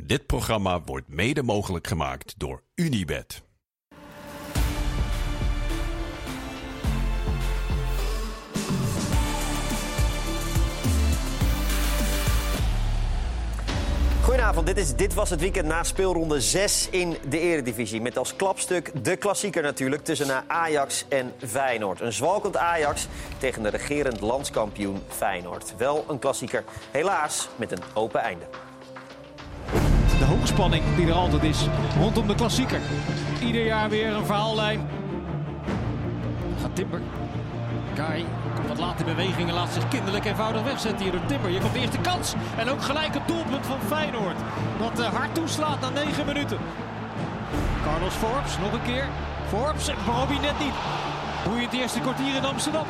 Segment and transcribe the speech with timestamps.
[0.00, 3.42] Dit programma wordt mede mogelijk gemaakt door Unibed.
[14.22, 18.00] Goedenavond, dit, is, dit was het weekend na speelronde 6 in de Eredivisie.
[18.00, 22.00] Met als klapstuk de klassieker natuurlijk tussen Ajax en Feyenoord.
[22.00, 23.06] Een zwalkend Ajax
[23.38, 25.74] tegen de regerend landskampioen Feyenoord.
[25.76, 28.44] Wel een klassieker, helaas met een open einde.
[30.58, 31.66] De hoogspanning die er altijd is
[31.98, 32.80] rondom de klassieker.
[33.40, 34.88] Ieder jaar weer een verhaallijn.
[36.60, 37.00] Gaat Timber.
[37.94, 41.50] Kai komt wat laat in beweging en laat zich kinderlijk eenvoudig wegzetten hier door Timber.
[41.50, 42.34] Hier komt de eerste kans.
[42.56, 44.36] En ook gelijk het doelpunt van Feyenoord.
[44.78, 46.58] Dat uh, hard toeslaat na 9 minuten.
[47.84, 49.06] Carlos Forbes, nog een keer.
[49.48, 50.74] Forbes en Bobby net niet.
[51.56, 52.86] Je het eerste kwartier in Amsterdam.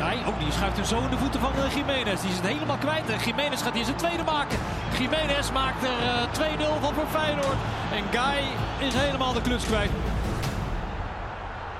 [0.00, 2.20] Kai, oh, die schuift hem zo in de voeten van uh, Jiménez.
[2.20, 3.10] Die is het helemaal kwijt.
[3.10, 4.58] En Jiménez gaat hier zijn tweede maken.
[4.98, 7.60] Jiménez maakt er uh, 2-0 van voor Feyenoord.
[7.98, 8.42] En Guy
[8.88, 9.90] is helemaal de kluts kwijt.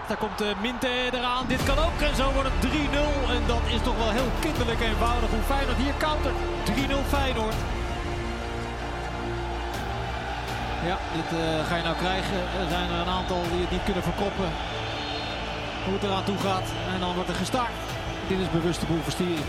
[0.09, 1.45] Daar komt uh, Minte eraan.
[1.47, 2.01] Dit kan ook.
[2.09, 3.31] En zo wordt het 3-0.
[3.37, 6.39] En dat is toch wel heel kinderlijk eenvoudig hoe Feyenoord hier countert.
[6.67, 7.59] 3-0 Feyenoord.
[10.91, 11.31] Ja, dit
[11.69, 12.39] ga je nou krijgen.
[12.63, 14.49] Er zijn er een aantal die het niet kunnen verkoppen.
[15.85, 16.69] Hoe het eraan toe gaat.
[16.95, 17.81] En dan wordt er gestaakt.
[18.31, 19.47] Dit is bewuste boelverstiering.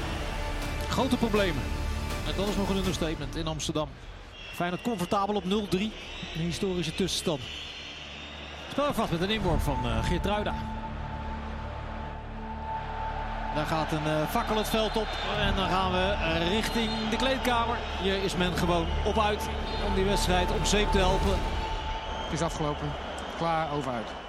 [0.89, 1.63] Grote problemen.
[2.27, 3.89] En dat is nog een understatement in Amsterdam.
[4.53, 5.47] Feyenoord comfortabel op 0-3.
[5.49, 5.91] Een
[6.33, 7.39] historische tussenstand.
[8.71, 10.53] Spel vast met een inworp van uh, Geert Ruida.
[13.55, 15.07] Daar gaat een uh, fakkel het veld op.
[15.39, 16.15] En dan gaan we
[16.49, 17.77] richting de kleedkamer.
[18.01, 19.49] Hier is men gewoon op uit
[19.87, 21.37] om die wedstrijd om zeep te helpen.
[22.23, 22.91] Het is afgelopen.
[23.37, 24.20] Klaar, over uit.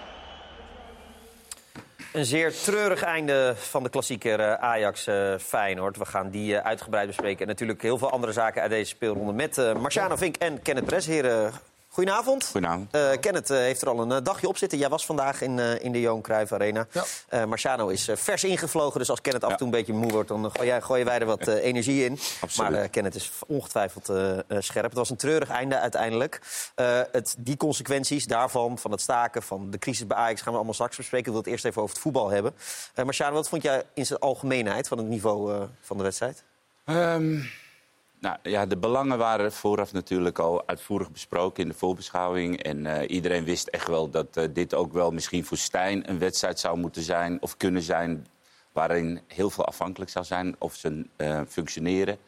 [2.13, 5.97] Een zeer treurig einde van de klassieker uh, Ajax-Feyenoord.
[5.97, 7.41] we gaan die uh, uitgebreid bespreken.
[7.41, 11.07] En natuurlijk heel veel andere zaken uit deze speelronde met Marciano Vink en Kenneth Pres.
[11.07, 11.53] Heren,
[11.93, 12.47] goedenavond.
[12.47, 12.95] Goedenavond.
[12.95, 14.79] Uh, Kenneth uh, heeft er al een dagje op zitten.
[14.79, 16.87] Jij was vandaag in, uh, in de Johan Cruijff Arena.
[16.93, 17.05] Ja.
[17.31, 20.29] Uh, Marciano is vers ingevlogen, dus als Kenneth af en toe een beetje moe wordt...
[20.29, 22.19] dan gooien, gooien wij er wat energie in.
[22.41, 22.71] Absoluut.
[22.71, 24.13] Maar Kenneth is ongetwijfeld
[24.59, 24.85] scherp.
[24.85, 26.41] Het was een treurig einde uiteindelijk.
[27.13, 30.41] Het, die consequenties daarvan, van het staken, van de crisis bij Ajax...
[30.41, 31.27] gaan we allemaal straks bespreken.
[31.27, 32.55] Ik wil het eerst even over het voetbal hebben.
[33.05, 36.43] Marciano, wat vond jij in zijn algemeenheid van het niveau van de wedstrijd?
[36.87, 37.51] Um...
[38.23, 42.63] Nou ja, de belangen waren vooraf natuurlijk al uitvoerig besproken in de voorbeschouwing.
[42.63, 46.19] En uh, iedereen wist echt wel dat uh, dit ook wel misschien voor Stijn een
[46.19, 48.27] wedstrijd zou moeten zijn of kunnen zijn.
[48.73, 52.19] Waarin heel veel afhankelijk zou zijn of ze uh, functioneren.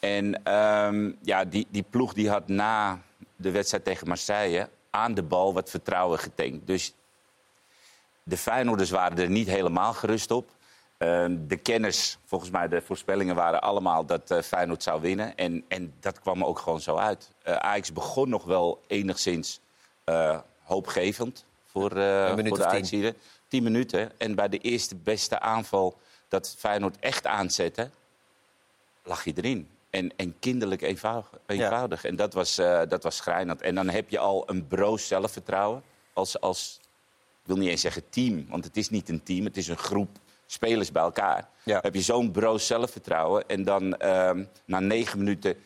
[0.00, 3.00] En um, ja, die, die ploeg die had na
[3.36, 6.66] de wedstrijd tegen Marseille aan de bal wat vertrouwen getankt.
[6.66, 6.94] Dus
[8.22, 10.50] de Feyenoorders waren er niet helemaal gerust op.
[10.98, 15.36] Uh, de kenners, volgens mij de voorspellingen waren allemaal dat uh, Feyenoord zou winnen.
[15.36, 17.30] En, en dat kwam ook gewoon zo uit.
[17.46, 19.60] Uh, Ajax begon nog wel enigszins
[20.62, 23.16] hoopgevend voor, voor de Ajaxiden.
[23.48, 24.18] Tien minuten.
[24.18, 25.98] En bij de eerste beste aanval
[26.28, 27.90] dat Feyenoord echt aanzette,
[29.02, 29.68] lag je erin.
[29.90, 31.30] En, en kinderlijk eenvoudig.
[31.46, 32.02] eenvoudig.
[32.02, 32.08] Ja.
[32.08, 32.54] En dat was,
[32.88, 33.60] dat was schrijnend.
[33.60, 36.80] En dan heb je al een broos zelfvertrouwen als, als,
[37.42, 39.76] ik wil niet eens zeggen team, want het is niet een team, het is een
[39.76, 41.48] groep spelers bij elkaar.
[41.62, 41.78] Ja.
[41.82, 44.30] Heb je zo'n broos zelfvertrouwen en dan uh,
[44.64, 45.56] na negen minuten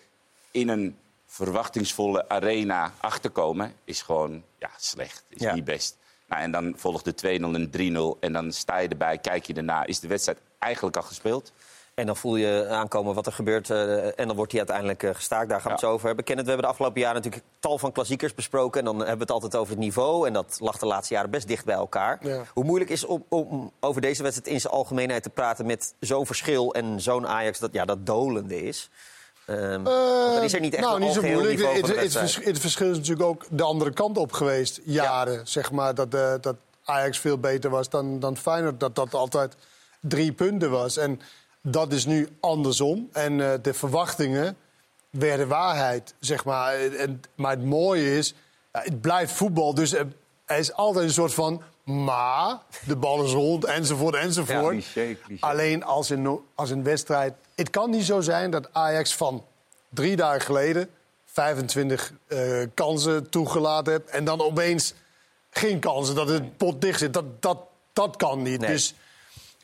[0.50, 5.24] in een verwachtingsvolle arena achterkomen, is gewoon ja, slecht.
[5.28, 5.54] Is ja.
[5.54, 5.98] niet best.
[6.28, 7.70] Nou, en dan volgt de 2-0 en
[8.16, 9.86] 3-0 en dan sta je erbij, kijk je erna.
[9.86, 11.52] Is de wedstrijd eigenlijk al gespeeld?
[12.00, 13.69] En dan voel je aankomen wat er gebeurt.
[13.69, 15.49] Uh, en dan wordt hij uiteindelijk uh, gestaakt.
[15.49, 15.75] Daar gaan we ja.
[15.75, 16.25] het zo over hebben.
[16.25, 18.78] Kenneth, we hebben de afgelopen jaren natuurlijk tal van klassiekers besproken.
[18.78, 20.27] En dan hebben we het altijd over het niveau.
[20.27, 22.19] En dat lag de laatste jaren best dicht bij elkaar.
[22.21, 22.43] Ja.
[22.55, 25.66] Hoe moeilijk is het om, om, over deze wedstrijd in zijn algemeenheid te praten...
[25.66, 28.91] met zo'n verschil en zo'n Ajax dat, ja, dat dolende is?
[29.47, 31.61] Um, uh, dan is er niet echt nou, een niet zo moeilijk.
[31.61, 34.81] Het, het, vers, het, verschil is natuurlijk ook de andere kant op geweest.
[34.84, 35.44] Jaren, ja.
[35.44, 35.94] zeg maar.
[35.94, 38.81] Dat, uh, dat Ajax veel beter was dan, dan Feyenoord.
[38.81, 39.56] Dat dat altijd
[40.00, 40.97] drie punten was.
[40.97, 41.21] En
[41.62, 43.09] dat is nu andersom.
[43.12, 44.56] En uh, de verwachtingen
[45.10, 46.75] werden waarheid, zeg maar.
[46.75, 48.34] En, maar het mooie is,
[48.70, 49.75] het blijft voetbal.
[49.75, 50.06] Dus er,
[50.44, 51.62] er is altijd een soort van...
[51.84, 54.84] maar, de bal is rond, enzovoort, enzovoort.
[54.84, 55.46] Ja, cliché, cliché.
[55.46, 57.34] Alleen als een, als een wedstrijd...
[57.55, 59.44] Het kan niet zo zijn dat Ajax van
[59.88, 60.90] drie dagen geleden...
[61.32, 64.11] 25 uh, kansen toegelaten hebt...
[64.11, 64.94] en dan opeens
[65.50, 67.12] geen kansen, dat het pot dicht zit.
[67.12, 67.58] Dat, dat,
[67.93, 68.61] dat kan niet.
[68.61, 68.70] Nee.
[68.70, 68.94] Dus...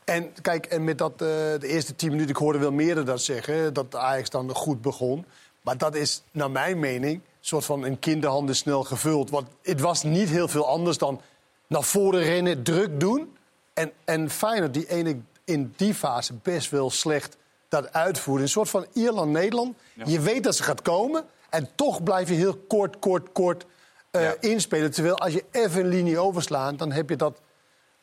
[0.07, 3.21] En kijk, en met dat, uh, de eerste tien minuten, ik hoorde wel meerdere dat
[3.21, 5.25] zeggen, dat Ajax dan goed begon.
[5.61, 9.29] Maar dat is, naar mijn mening, een soort van in kinderhanden snel gevuld.
[9.29, 11.21] Want het was niet heel veel anders dan
[11.67, 13.37] naar voren rennen, druk doen.
[13.73, 17.37] En, en Feyenoord, die ene in die fase best wel slecht
[17.69, 18.43] dat uitvoeren.
[18.43, 19.77] Een soort van Ierland-Nederland.
[20.05, 21.25] Je weet dat ze gaat komen.
[21.49, 23.65] En toch blijf je heel kort, kort, kort
[24.11, 24.35] eh, Ja.
[24.39, 24.91] inspelen.
[24.91, 27.39] Terwijl als je even een linie overslaat, dan heb je dat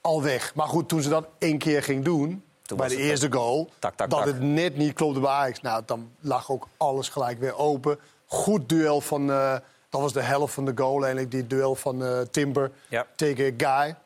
[0.05, 0.55] al weg.
[0.55, 3.71] Maar goed, toen ze dat één keer ging doen, Toen bij de eerste goal...
[3.79, 4.29] tak, tak, dat tak.
[4.29, 5.61] het net niet klopte bij Ajax.
[5.61, 7.99] Nou, dan lag ook alles gelijk weer open.
[8.27, 9.31] Goed duel van...
[9.31, 9.57] eh,
[9.89, 13.07] dat was de helft van de goal eigenlijk, die duel van eh, Timber Ja.
[13.17, 13.97] tegen Guy.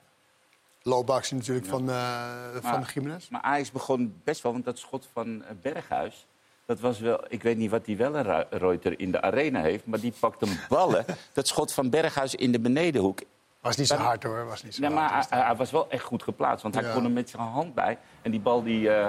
[0.82, 2.30] Loopactie natuurlijk van, eh
[2.62, 3.28] van Jiménez.
[3.28, 6.26] Maar Ajax begon best wel, want dat schot van Berghuis...
[6.66, 9.86] Dat was wel, ik weet niet wat die wel een Reuter in de arena heeft...
[9.86, 11.04] maar die pakt een ballen.
[11.32, 13.20] dat schot van Berghuis in de benedenhoek.
[13.60, 15.10] Was niet zo hard hoor, was niet zo Nee, hard.
[15.12, 16.62] maar hij, hij was wel echt goed geplaatst.
[16.62, 16.92] Want hij Ja.
[16.92, 17.98] kon hem met zijn hand bij.
[18.22, 19.06] En die bal die, eh,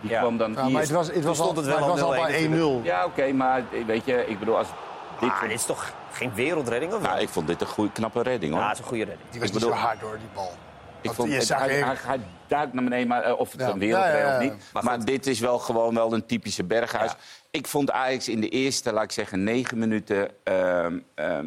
[0.00, 0.20] die Ja.
[0.20, 0.72] kwam dan Ja, hier.
[0.72, 2.50] maar het was, het was, stond al, het wel maar het was al al 0-1
[2.50, 2.80] bij 1-0.
[2.84, 4.68] Ja, oké, maar weet je, ik bedoel, als
[5.20, 5.30] dit...
[5.30, 6.92] Ah, dit is toch geen wereldredding?
[6.92, 7.10] Of wel?
[7.10, 8.60] Nou, ik vond dit een goede, knappe redding, hoor.
[8.60, 9.30] Ja, dat is een goede redding.
[9.30, 10.52] Die was Ik niet bedoel- zo hard hoor, die bal.
[11.00, 13.60] Ik vond, je het- zag hij, hij, hij duikt naar beneden, maar eh, of het
[13.60, 13.68] Ja.
[13.68, 14.46] een wereldredding Ja, ja, ja.
[14.54, 14.82] of niet.
[14.84, 17.10] Maar dit is wel gewoon wel een typische Berghuis.
[17.10, 17.16] Ja.
[17.50, 20.30] Ik vond Ajax in de eerste, laat ik zeggen, negen minuten...
[20.44, 21.46] ehm, ehm,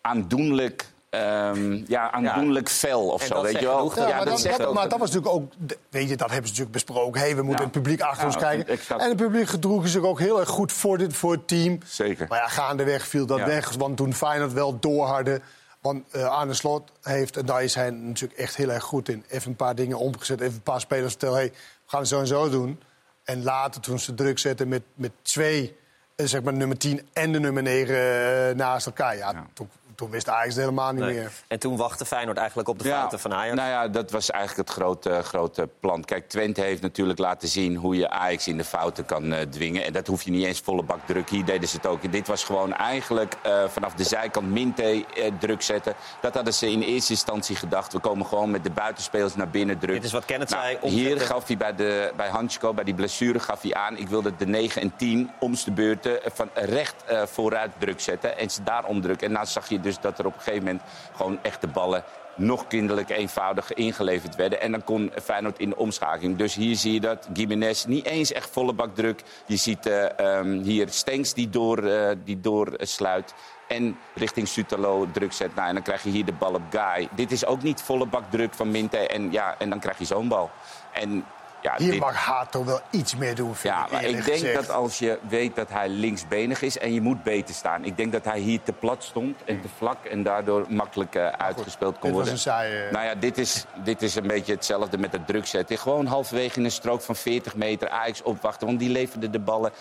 [0.00, 0.92] aandoenlijk...
[1.14, 3.92] ehm, ja, aandoenlijk fel of En zo, dat weet je wel.
[3.96, 5.52] Ja, maar, dat, zegt dat- ook- maar dat was natuurlijk ook,
[5.90, 7.20] weet je, dat hebben ze natuurlijk besproken.
[7.20, 7.70] Hey, we moeten Ja.
[7.70, 8.66] het publiek achter ons kijken.
[8.68, 9.00] exact.
[9.02, 11.78] En het publiek gedroeg zich ook heel erg goed voor, dit, voor het team.
[11.86, 12.26] Zeker.
[12.28, 13.46] Maar ja, gaandeweg viel dat Ja.
[13.46, 13.72] weg.
[13.72, 15.40] Want toen Feyenoord wel doorharde.
[15.80, 19.08] Want eh aan de slot heeft, en daar is hij natuurlijk echt heel erg goed
[19.08, 19.24] in...
[19.28, 21.36] even een paar dingen omgezet, even een paar spelers vertellen...
[21.36, 21.56] Hey, we
[21.90, 22.80] gaan het zo en zo doen.
[23.24, 25.76] En later, toen ze druk zetten met, met twee,
[26.16, 27.94] eh, zeg maar nummer 10 en de nummer 9
[28.48, 29.16] eh, naast elkaar...
[29.16, 29.46] Ja, Ja.
[29.52, 31.14] Toen, toen wist Ajax het helemaal niet Nee.
[31.14, 31.32] meer.
[31.48, 33.56] En toen wachtte Feyenoord eigenlijk op de fouten van Ajax.
[33.56, 36.04] Nou ja, dat was eigenlijk het grote, grote plan.
[36.04, 39.84] Kijk, Twente heeft natuurlijk laten zien hoe je Ajax in de fouten kan eh, dwingen.
[39.84, 41.30] En dat hoef je niet eens volle bak druk.
[41.30, 42.12] Hier deden ze het ook.
[42.12, 44.82] Dit was gewoon eigenlijk eh, vanaf de zijkant Minte
[45.14, 45.94] eh, druk zetten.
[46.20, 47.92] Dat hadden ze in eerste instantie gedacht.
[47.92, 49.94] We komen gewoon met de buitenspelers naar binnen druk.
[49.94, 53.38] Dit is wat Kenneth zei, Hier gaf hij bij, de, bij Hansko, bij die blessure,
[53.38, 53.96] gaf hij aan...
[53.96, 58.38] ik wilde de 9 en 10 omste beurten van recht eh, vooruit druk zetten.
[58.38, 59.26] En ze daar omdrukken.
[59.26, 60.82] En nou zag je dus dat er op een gegeven moment
[61.16, 62.04] gewoon echt de ballen
[62.36, 64.60] nog kinderlijk eenvoudig ingeleverd werden.
[64.60, 66.36] En dan kon Feyenoord in de omschakeling.
[66.36, 69.22] Dus hier zie je dat Gimenez niet eens echt volle bak druk.
[69.46, 73.34] Je ziet eh, ehm, hier Stenks die, door, eh, die doorsluit.
[73.68, 75.54] En richting Sutalo druk zet.
[75.54, 77.08] Nou, en dan krijg je hier de bal op Guy.
[77.14, 78.98] Dit is ook niet volle bak druk van Minte.
[78.98, 80.50] En, ja, en dan krijg je zo'n bal.
[80.92, 81.24] En,
[81.64, 84.26] ja, Hier dit- mag Hato wel iets meer doen, vind ja, ik maar ik denk
[84.38, 84.54] gezegd.
[84.54, 87.84] dat als je weet dat hij linksbenig is en je moet beter staan.
[87.84, 91.26] Ik denk dat hij hier te plat stond en te vlak en daardoor makkelijk eh,
[91.28, 92.32] uitgespeeld kon was worden.
[92.32, 95.78] een saaie- Nou ja, dit is, dit is een beetje hetzelfde met het druk zetten.
[95.78, 98.66] Gewoon halverwege in een strook van 40 meter Ajax opwachten.
[98.66, 99.72] Want die leverden de ballen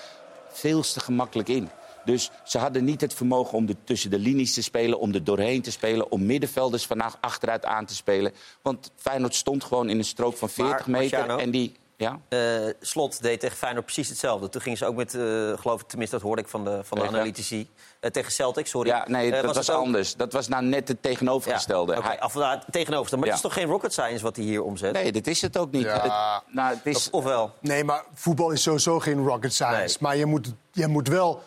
[0.52, 1.70] veel te gemakkelijk in.
[2.06, 5.24] Dus ze hadden niet het vermogen om er tussen de linies te spelen, om er
[5.24, 8.32] doorheen te spelen, om middenvelders vanaf achteruit aan te spelen.
[8.62, 11.42] Want Feyenoord stond gewoon in een strook van 40 Maar, meter Marciano?
[11.44, 11.76] en die.
[11.98, 12.20] Ja?
[12.30, 12.40] Eh,
[12.80, 14.50] Slot deed tegen Feyenoord precies hetzelfde.
[14.50, 15.22] Toen gingen ze ook met, eh,
[15.58, 17.18] geloof ik, tenminste dat hoorde ik van de, van de Tegen?
[17.18, 17.70] analytici.
[18.00, 18.90] Eh, tegen Celtic, sorry.
[18.90, 20.16] Ja, nee, dat was, ook- anders.
[20.16, 21.92] Dat was nou net het tegenovergestelde.
[21.92, 23.22] Ja, oké, Hij- af, nou, tegenovergesteld.
[23.22, 23.36] Maar Ja.
[23.36, 24.94] het is toch geen rocket science wat hij hier omzet?
[24.94, 25.84] Nee, dat is het ook niet.
[25.84, 26.02] Ja.
[26.02, 27.54] Het, nou, het is, Of, ofwel?
[27.60, 29.78] Nee, maar voetbal is sowieso geen rocket science.
[29.78, 29.98] Nee.
[30.00, 31.44] Maar je moet, je moet wel...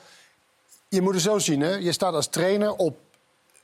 [0.88, 1.74] Je moet het zo zien, hè.
[1.74, 2.98] Je staat als trainer op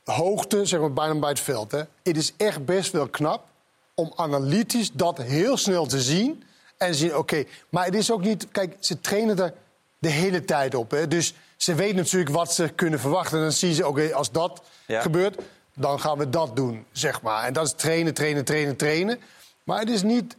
[0.03, 1.71] hoogte, zeg maar, bijna bij het veld.
[1.71, 1.81] Hè.
[2.03, 3.43] Het is echt best wel knap
[3.93, 6.43] om analytisch dat heel snel te zien.
[6.77, 8.47] En zien, oké, maar het is ook niet...
[8.51, 9.53] Kijk, ze trainen er
[9.99, 10.91] de hele tijd op.
[10.91, 11.07] Hè.
[11.07, 13.37] Dus ze weten natuurlijk wat ze kunnen verwachten.
[13.37, 15.01] En dan zien ze, oké, als dat Ja.
[15.01, 15.41] gebeurt,
[15.75, 17.43] dan gaan we dat doen, zeg maar.
[17.43, 19.19] En dat is trainen, trainen, trainen, trainen.
[19.63, 20.35] Maar het is niet...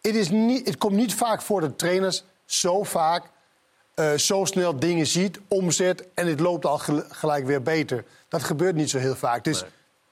[0.00, 3.24] Het, is niet, het komt niet vaak voor dat trainers zo vaak
[3.94, 8.04] eh, zo snel dingen ziet, omzet en het loopt al gel- gelijk weer beter.
[8.28, 9.44] Dat gebeurt niet zo heel vaak.
[9.44, 9.64] Dus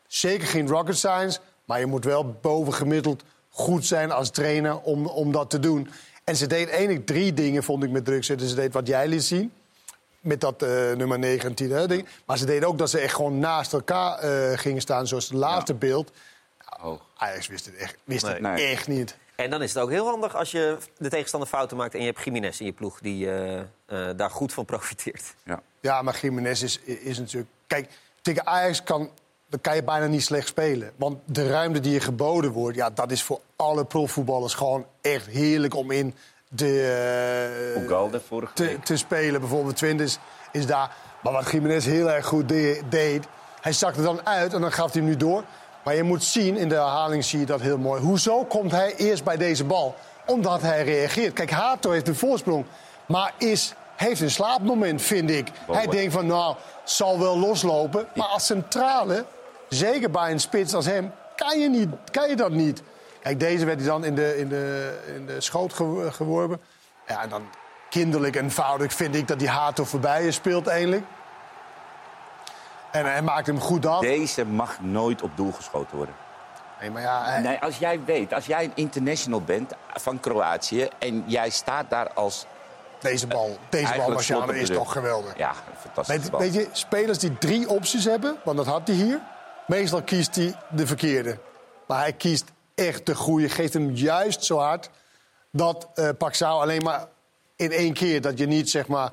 [0.07, 5.33] zeker geen rocket science, maar je moet wel bovengemiddeld goed zijn als trainer om, om
[5.33, 5.91] dat te doen.
[6.25, 8.49] En ze deed eigenlijk drie dingen, vond ik, met druk zetten.
[8.49, 9.53] Ze deed wat jij liet zien,
[10.21, 11.71] met dat eh, nummer 9 en 10.
[11.71, 12.07] Hè, ding.
[12.27, 15.39] Maar ze deed ook dat ze echt gewoon naast elkaar eh, gingen staan, zoals het
[15.39, 16.11] laatste beeld.
[16.83, 17.01] oh.
[17.17, 18.67] Ajax wist het echt, wist het Nee.
[18.67, 19.17] echt niet.
[19.43, 21.95] En dan is het ook heel handig als je de tegenstander fouten maakt...
[21.95, 23.67] en je hebt Jiménez in je ploeg die eh, eh,
[24.17, 25.35] daar goed van profiteert.
[25.45, 25.63] ja.
[25.81, 27.51] Ja, maar Jiménez is, is natuurlijk...
[27.67, 27.91] Kijk,
[28.23, 29.11] tegen Ajax kan,
[29.49, 30.93] dan kan je bijna niet slecht spelen.
[30.97, 32.77] Want de ruimte die je geboden wordt...
[32.77, 36.15] Ja, dat is voor alle profvoetballers gewoon echt heerlijk om in
[36.49, 38.85] de, eh, Ugalde vorige te, week.
[38.85, 39.41] te spelen.
[39.41, 40.19] Bijvoorbeeld Twente is,
[40.53, 40.97] is daar.
[41.23, 43.27] Maar wat Jiménez heel erg goed de- deed...
[43.61, 45.45] Hij zakte dan uit en dan gaf hij hem nu door.
[45.85, 48.03] Maar je moet zien, in de herhaling zie je dat heel mooi.
[48.03, 49.95] Hoezo komt hij eerst bij deze bal?
[50.27, 51.33] Omdat hij reageert.
[51.33, 52.65] Kijk, Hato heeft een voorsprong.
[53.07, 55.49] Maar is, heeft een slaapmoment, vind ik.
[55.71, 58.07] Hij denkt van, nou, zal wel loslopen.
[58.15, 59.25] Maar als centrale,
[59.69, 61.13] zeker bij een spits als hem...
[61.37, 62.83] kan je, niet, kan je dat niet.
[63.23, 66.61] Kijk, deze werd hij dan in de, in de, in de schoot ge- geworpen.
[67.07, 67.43] Ja, en dan
[67.91, 71.05] kinderlijk eenvoudig vind ik dat die Hato voorbij is speelt eindelijk.
[72.93, 74.01] En hij maakt hem goed af.
[74.01, 76.15] Deze mag nooit op doel geschoten worden.
[76.81, 80.89] Nee, maar ja, hij- Nee, als jij weet, als jij een international bent van Kroatië...
[80.99, 82.47] en jij staat daar als...
[83.01, 85.37] deze bal, deze bal Marciano, is toch geweldig.
[85.37, 88.97] Ja, een fantastische Weet, weet je, spelers die drie opties hebben, want dat had hij
[88.97, 89.21] hier.
[89.67, 91.39] Meestal kiest hij de verkeerde.
[91.87, 92.45] Maar hij kiest
[92.75, 94.91] echt de goede, geeft hem juist zo hard.
[95.51, 97.07] Dat eh Paxao alleen maar
[97.57, 99.11] in één keer, dat je niet zeg maar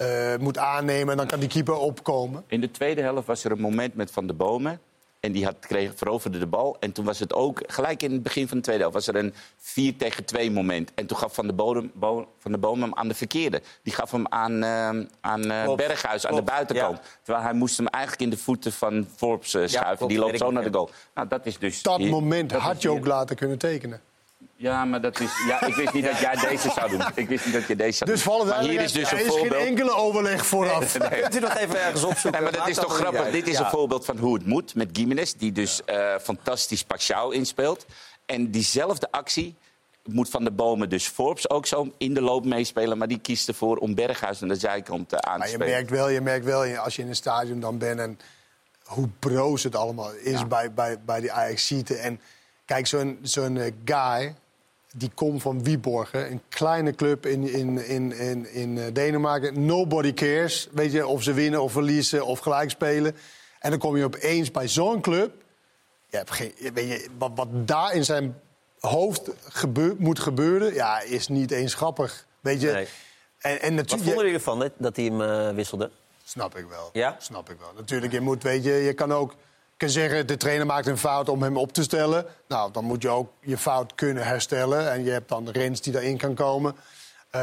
[0.00, 2.44] eh, moet aannemen en dan kan die keeper opkomen.
[2.46, 4.80] In de tweede helft was er een moment met Van der Bomen.
[5.20, 6.76] En die had, kreeg, veroverde de bal.
[6.80, 8.96] En toen was het ook, gelijk in het begin van de tweede helft...
[8.96, 10.90] was er een 4 tegen 2 moment.
[10.94, 13.62] En toen gaf Van der, Bodem, Bo- van der Bomen hem aan de verkeerde.
[13.82, 16.96] Die gaf hem aan, ehm, aan Klopt, Berghuis, aan de buitenkant.
[16.96, 17.02] ja.
[17.22, 20.08] Terwijl hij moest hem eigenlijk in de voeten van Forbes eh, schuiven.
[20.08, 20.90] die loopt zo naar de goal.
[21.14, 21.82] Nou, dat is dus...
[21.82, 23.06] Dat hier- moment dat had je ook hier.
[23.06, 24.00] laten kunnen tekenen.
[24.62, 25.30] Ja, maar dat is...
[25.48, 27.02] Ja, ik wist niet dat jij deze zou doen.
[27.14, 28.32] Ik wist niet dat je deze zou Dus doen.
[28.32, 29.66] vallen maar hier is dus er een is geen voorbeeld...
[29.66, 30.96] enkele overleg vooraf.
[30.98, 32.42] Kunt u nog even ergens opzoeken?
[32.42, 33.20] Nee, maar dat is toch grappig.
[33.20, 33.32] uit.
[33.32, 33.64] Dit is Ja.
[33.64, 37.86] een voorbeeld van hoe het moet met Gimenez, die dus eh, fantastisch Pacquiao inspeelt.
[38.26, 39.56] En diezelfde actie
[40.04, 42.98] moet Van de Bomen dus Forbes ook zo in de loop meespelen.
[42.98, 45.72] Maar die kiest ervoor om Berghuis aan de zijkant eh, aan te Maar je spelen.
[45.72, 48.18] merkt wel, je merkt wel als je in een stadion dan bent en
[48.84, 52.00] hoe broos het allemaal is bij, bij, bij die Ajaxieten.
[52.00, 52.20] En
[52.64, 54.34] kijk, zo'n zo'n eh, guy,
[54.96, 59.66] die komt van Wieborgen, een kleine club in, in, in, in, in eh, Denemarken.
[59.66, 63.16] Nobody cares, weet je, of ze winnen of verliezen of gelijk spelen.
[63.58, 65.32] En dan kom je opeens bij zo'n club.
[66.08, 68.40] Je hebt geen, weet je, wat, wat daar in zijn
[68.80, 69.30] hoofd
[69.98, 72.26] moet gebeuren, ja, is niet eens grappig.
[72.40, 72.86] Weet je, Nee.
[73.38, 73.90] en, en Wat natuurlijk.
[74.02, 75.90] vonden jullie ervan dat- dat hij hem eh, wisselde?
[76.24, 76.90] Snap ik wel.
[76.92, 77.16] Ja?
[77.18, 77.72] Snap ik wel.
[77.76, 79.34] Natuurlijk, je moet, weet je, je kan ook
[79.80, 82.26] kan zeggen, de trainer maakt een fout om hem op te stellen.
[82.48, 84.92] Nou, dan moet je ook je fout kunnen herstellen.
[84.92, 86.76] En je hebt dan Rens die daarin kan komen.
[87.30, 87.40] Eh,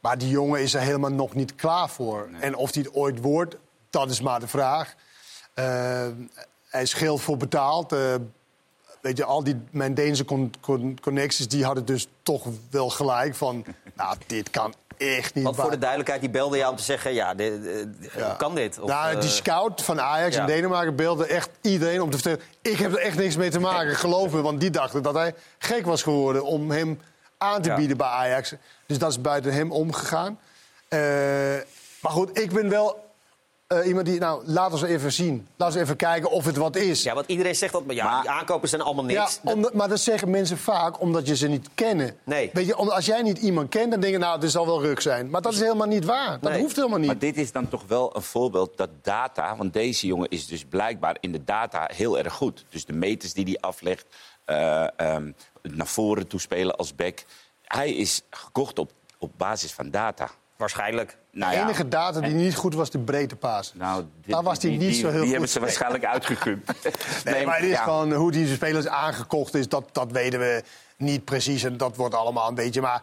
[0.00, 2.28] maar die jongen is er helemaal nog niet klaar voor.
[2.40, 3.56] En of hij het ooit wordt,
[3.90, 4.94] dat is maar de vraag.
[5.54, 6.06] Eh,
[6.68, 7.92] hij is geld voor betaald.
[7.92, 8.14] Eh,
[9.00, 13.34] weet je, al die mijn Deense con- con- connecties, die hadden dus toch wel gelijk
[13.34, 13.64] van...
[13.96, 17.14] nou, dit kan echt niet Want voor de duidelijkheid, die belde jou om te zeggen...
[17.14, 17.74] ja, dit, eh,
[18.16, 18.34] Ja.
[18.38, 18.78] kan dit?
[18.78, 20.40] Of, nou, die eh, scout van Ajax ja.
[20.40, 22.40] in Denemarken beelde echt iedereen om te vertellen...
[22.62, 24.42] ik heb er echt niks mee te maken, geloof me.
[24.42, 27.00] Want die dachten dat hij gek was geworden om hem
[27.38, 27.76] aan te Ja.
[27.76, 28.54] bieden bij Ajax.
[28.86, 30.38] Dus dat is buiten hem omgegaan.
[30.88, 30.98] Eh,
[32.00, 33.04] maar goed, ik ben wel
[33.66, 34.18] eh, iemand die...
[34.20, 35.46] Nou, laat ons even zien.
[35.56, 37.02] Laten we even kijken of het wat is.
[37.02, 39.40] Ja, want iedereen zegt dat, maar ja, Maar- die aankopen zijn allemaal niks.
[39.44, 42.16] Omdat- maar dat zeggen mensen vaak omdat je ze niet kennen.
[42.24, 42.50] Nee.
[42.52, 44.82] Weet je, om- als jij niet iemand kent, dan denk je, nou, dit zal wel
[44.82, 45.30] ruk zijn.
[45.30, 46.40] Maar dat is helemaal niet waar.
[46.40, 46.60] Dat Nee.
[46.60, 47.06] hoeft helemaal niet.
[47.06, 49.56] Maar dit is dan toch wel een voorbeeld dat data...
[49.56, 52.64] want deze jongen is dus blijkbaar in de data heel erg goed.
[52.68, 54.06] Dus de meters die hij aflegt,
[54.44, 55.30] eh, ehm,
[55.62, 57.24] naar voren toespelen als back...
[57.62, 60.30] hij is gekocht op, op basis van data.
[60.56, 61.16] Waarschijnlijk.
[61.30, 63.72] Nou de ja, enige data die niet goed was, de breedte paas.
[63.74, 65.30] Nou, dit- Daar was hij die- niet die- zo heel Die goed.
[65.30, 66.64] hebben ze waarschijnlijk uitgegund.
[67.24, 67.82] Nee, maar het is ja.
[67.82, 70.62] gewoon hoe die spelers aangekocht is, dat, dat weten we
[70.96, 71.64] niet precies.
[71.64, 72.80] En dat wordt allemaal een beetje.
[72.80, 73.02] Maar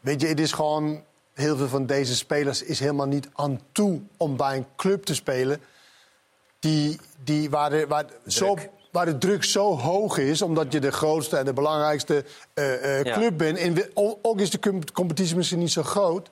[0.00, 1.02] weet je, het is gewoon.
[1.34, 5.14] Heel veel van deze spelers is helemaal niet aan toe om bij een club te
[5.14, 5.60] spelen.
[6.58, 8.56] Die, die, waar, de, waar, zo,
[8.90, 13.04] waar de druk zo hoog is, omdat je de grootste en de belangrijkste eh, eh,
[13.04, 13.12] Ja.
[13.14, 13.58] club bent.
[13.58, 13.90] En
[14.22, 16.30] ook is de com- competitie misschien niet zo groot.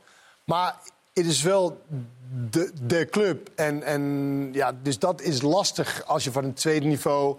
[0.51, 0.77] Maar
[1.13, 1.81] het is wel
[2.51, 3.51] de, de club.
[3.55, 7.39] En, en ja, dus dat is lastig als je van een tweede niveau.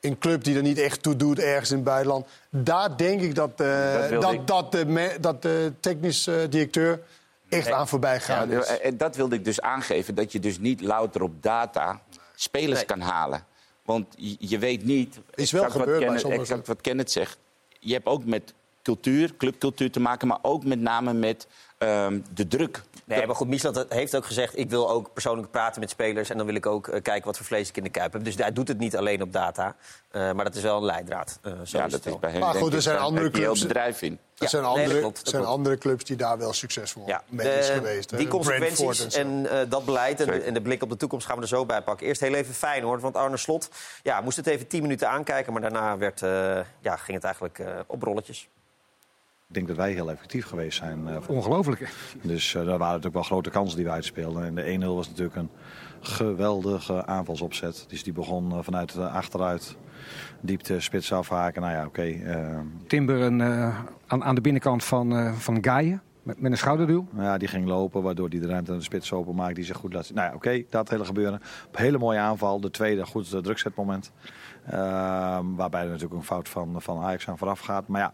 [0.00, 2.26] Een club die er niet echt toe doet, ergens in het buitenland.
[2.50, 4.46] Daar denk ik dat, eh, Dat dat, ik.
[4.46, 7.00] dat, de, me- dat de technisch eh, directeur
[7.48, 8.50] echt aan voorbij gaat.
[8.50, 12.00] Ja, en dat wilde ik dus aangeven, dat je dus niet louter op data
[12.34, 12.84] spelers Nee.
[12.86, 13.44] kan halen.
[13.84, 15.18] Want je, je weet niet...
[15.34, 16.40] Is wel wat gebeurd bij Kenneth-.
[16.40, 17.38] Exact wat Kenneth zegt.
[17.80, 18.54] Je hebt ook met
[18.88, 20.28] cultuur, clubcultuur te maken...
[20.28, 21.46] maar ook met name met
[21.78, 22.82] ehm, de druk.
[23.04, 24.58] Nee, maar goed, Miesland heeft ook gezegd...
[24.58, 26.30] ik wil ook persoonlijk praten met spelers...
[26.30, 28.24] en dan wil ik ook eh, kijken wat voor vlees ik in de kuip heb.
[28.24, 29.76] Dus hij doet het niet alleen op data.
[30.10, 31.38] eh, maar dat is wel een leidraad.
[31.42, 33.62] eh, zo ja, is dat is bij hem Maar goed, er ik, zijn andere clubs-
[33.62, 34.12] bedrijf in.
[34.12, 35.56] Er Ja, zijn, nee, andere, dat klopt, dat zijn klopt.
[35.58, 38.10] andere clubs die daar wel succesvol Ja, mee de- is geweest.
[38.10, 38.16] hè.
[38.16, 41.48] die consequenties en eh, dat beleid en, de blik op de toekomst gaan we er
[41.48, 42.06] zo bij pakken.
[42.06, 43.68] Eerst heel even fijn hoor, want Arne Slot
[44.02, 45.52] ja, moest het even tien minuten aankijken...
[45.52, 46.30] maar daarna werd, eh,
[46.80, 48.48] ja, ging het eigenlijk eh, op rolletjes.
[49.48, 51.08] Ik denk dat wij heel effectief geweest zijn.
[51.08, 51.92] eh, Ongelooflijk.
[52.22, 54.44] Dus eh daar waren natuurlijk wel grote kansen die wij uitspeelden.
[54.44, 55.50] En de 1-0 was natuurlijk een
[56.00, 57.84] geweldige aanvalsopzet.
[57.88, 59.76] Dus die begon eh, vanuit de achteruit.
[60.40, 61.62] Diepte, spits afhaken.
[61.62, 62.14] Nou ja, oké.
[62.86, 63.42] Timber een,
[64.06, 66.02] aan, aan de binnenkant van, eh van Gaaien.
[66.22, 67.06] Met, met een schouderduw.
[67.16, 69.54] ja, die ging lopen, waardoor die de ruimte aan de spits open maakt.
[69.54, 70.16] Die zich goed laat zien.
[70.16, 71.34] Nou ja, oké, dat hele gebeuren.
[71.72, 72.60] Een hele mooie aanval.
[72.60, 74.12] De tweede, goed drukzetmoment.
[74.66, 77.88] Ehm, waarbij er natuurlijk een fout van, van Ajax aan vooraf gaat.
[77.88, 78.12] Maar ja,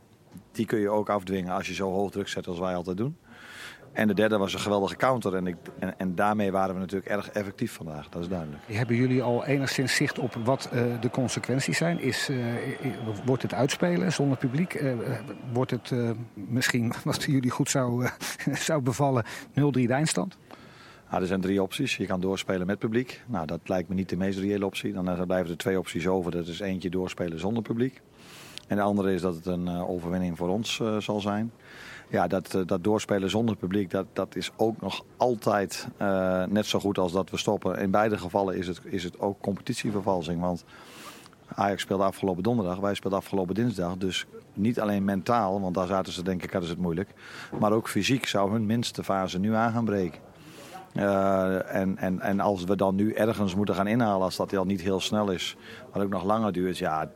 [0.53, 3.17] die kun je ook afdwingen als je zo hoog druk zet als wij altijd doen.
[3.93, 5.35] En de derde was een geweldige counter.
[5.35, 8.63] En, ik, en, en daarmee waren we natuurlijk erg effectief vandaag, dat is duidelijk.
[8.67, 12.01] Hebben jullie al enigszins zicht op wat uh, de consequenties zijn?
[12.01, 12.45] Is, uh,
[13.25, 14.75] wordt het uitspelen zonder publiek?
[14.75, 14.93] Uh,
[15.53, 15.93] wordt het
[16.35, 18.09] misschien, wat jullie goed zou,
[18.69, 20.37] zou bevallen, 0-3 de eindstand?
[21.11, 21.97] Nou, er zijn drie opties.
[21.97, 23.23] Je kan doorspelen met publiek.
[23.27, 24.93] Nou, dat lijkt me niet de meest reële optie.
[24.93, 26.31] Dan blijven er twee opties over.
[26.31, 28.01] Dat is eentje doorspelen zonder publiek.
[28.71, 31.53] En de andere is dat het een overwinning voor ons zal zijn
[32.11, 35.89] ja, dat, eh, dat doorspelen zonder publiek, dat, dat is ook nog altijd
[36.49, 37.79] net zo goed als dat we stoppen.
[37.79, 40.41] In beide gevallen is het, is het ook competitievervalsing.
[40.41, 40.65] Want
[41.55, 43.97] Ajax speelde afgelopen donderdag, wij speelden afgelopen dinsdag.
[43.97, 47.15] Dus niet alleen mentaal, want daar zaten ze denk ik, hadden ze het moeilijk.
[47.61, 50.21] Maar ook fysiek zou hun minste fase nu aan gaan breken.
[50.93, 54.81] En, en, en als we dan nu ergens moeten gaan inhalen, als dat al niet
[54.81, 55.57] heel snel is,
[55.93, 57.11] maar ook nog langer duurt, ja,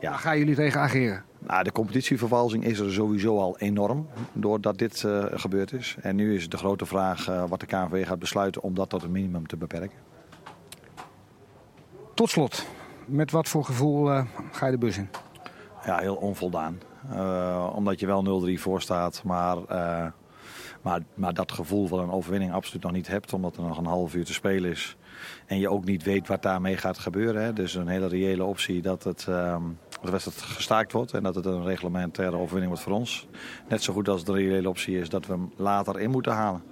[0.00, 0.10] ja.
[0.10, 1.24] Waar gaan jullie tegen ageren?
[1.38, 5.96] Nou, de competitievervalsing is er sowieso al enorm doordat dit uh, gebeurd is.
[6.00, 9.02] En nu is de grote vraag uh, wat de KNVB gaat besluiten om dat tot
[9.02, 9.98] een minimum te beperken.
[12.14, 12.66] Tot slot,
[13.04, 15.08] met wat voor gevoel uh, ga je de bus in?
[15.84, 16.78] Ja, heel onvoldaan.
[17.74, 19.56] omdat je wel 0-3 voor staat, maar,
[20.82, 23.32] maar, maar dat gevoel van een overwinning absoluut nog niet hebt.
[23.32, 24.96] Omdat er nog een half uur te spelen is.
[25.46, 27.42] En je ook niet weet wat daarmee gaat gebeuren.
[27.42, 27.52] Hè.
[27.52, 31.12] Dus een hele reële optie dat het, um, de wedstrijd gestaakt wordt.
[31.14, 33.26] En dat het een reglementaire overwinning wordt voor ons.
[33.68, 36.62] Net zo goed als de reële optie is dat we hem later in moeten halen.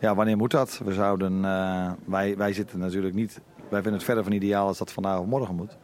[0.00, 0.80] Ja, wanneer moet dat?
[0.84, 3.40] We zouden, uh, wij, wij zitten natuurlijk niet...
[3.56, 5.76] Wij vinden het verder van ideaal als dat vandaag of morgen moet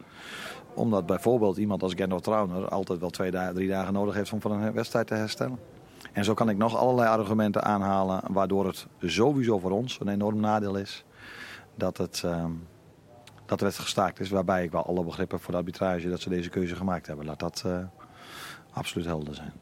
[0.77, 4.51] omdat bijvoorbeeld iemand als Gendo Trauner altijd wel twee, drie dagen nodig heeft om van
[4.51, 5.59] een wedstrijd te herstellen.
[6.11, 10.39] En zo kan ik nog allerlei argumenten aanhalen waardoor het sowieso voor ons een enorm
[10.39, 11.05] nadeel is
[11.75, 12.45] dat het, uh,
[13.47, 14.29] dat de wedstrijd gestaakt is.
[14.29, 17.25] Waarbij ik wel alle begrippen voor de arbitrage dat ze deze keuze gemaakt hebben.
[17.25, 17.77] Laat dat uh,
[18.71, 19.53] absoluut helder zijn.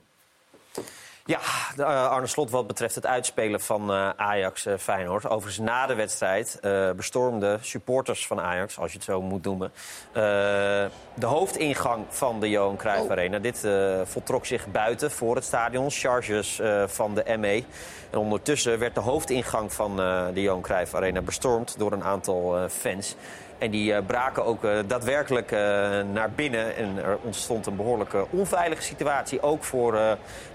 [1.27, 1.39] Ja,
[1.79, 5.25] uh, Arne Slot wat betreft het uitspelen van uh, Ajax-Feyenoord.
[5.25, 9.71] Overigens na de wedstrijd uh, bestormden supporters van Ajax, als je het zo moet noemen...
[11.13, 13.11] de hoofdingang van de Johan Cruijff oh.
[13.11, 13.39] Arena.
[13.39, 13.67] Dit
[14.03, 17.63] voltrok zich buiten voor het stadion, charges van de ME.
[18.09, 19.95] En ondertussen werd de hoofdingang van
[20.33, 23.15] de Johan Cruijff Arena bestormd door een aantal fans...
[23.57, 25.59] En die uh, braken ook uh, daadwerkelijk uh,
[26.13, 26.75] naar binnen.
[26.75, 29.41] En er ontstond een behoorlijke onveilige situatie.
[29.41, 29.91] Ook voor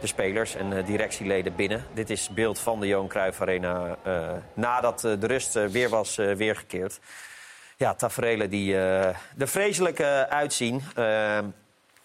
[0.00, 1.84] de spelers en directieleden binnen.
[1.94, 3.96] Dit is beeld van de Johan Cruijff Arena
[4.54, 7.00] nadat de rust weer was weergekeerd.
[7.76, 9.16] Ja, tafereelen die er
[9.48, 10.82] vreselijk uitzien.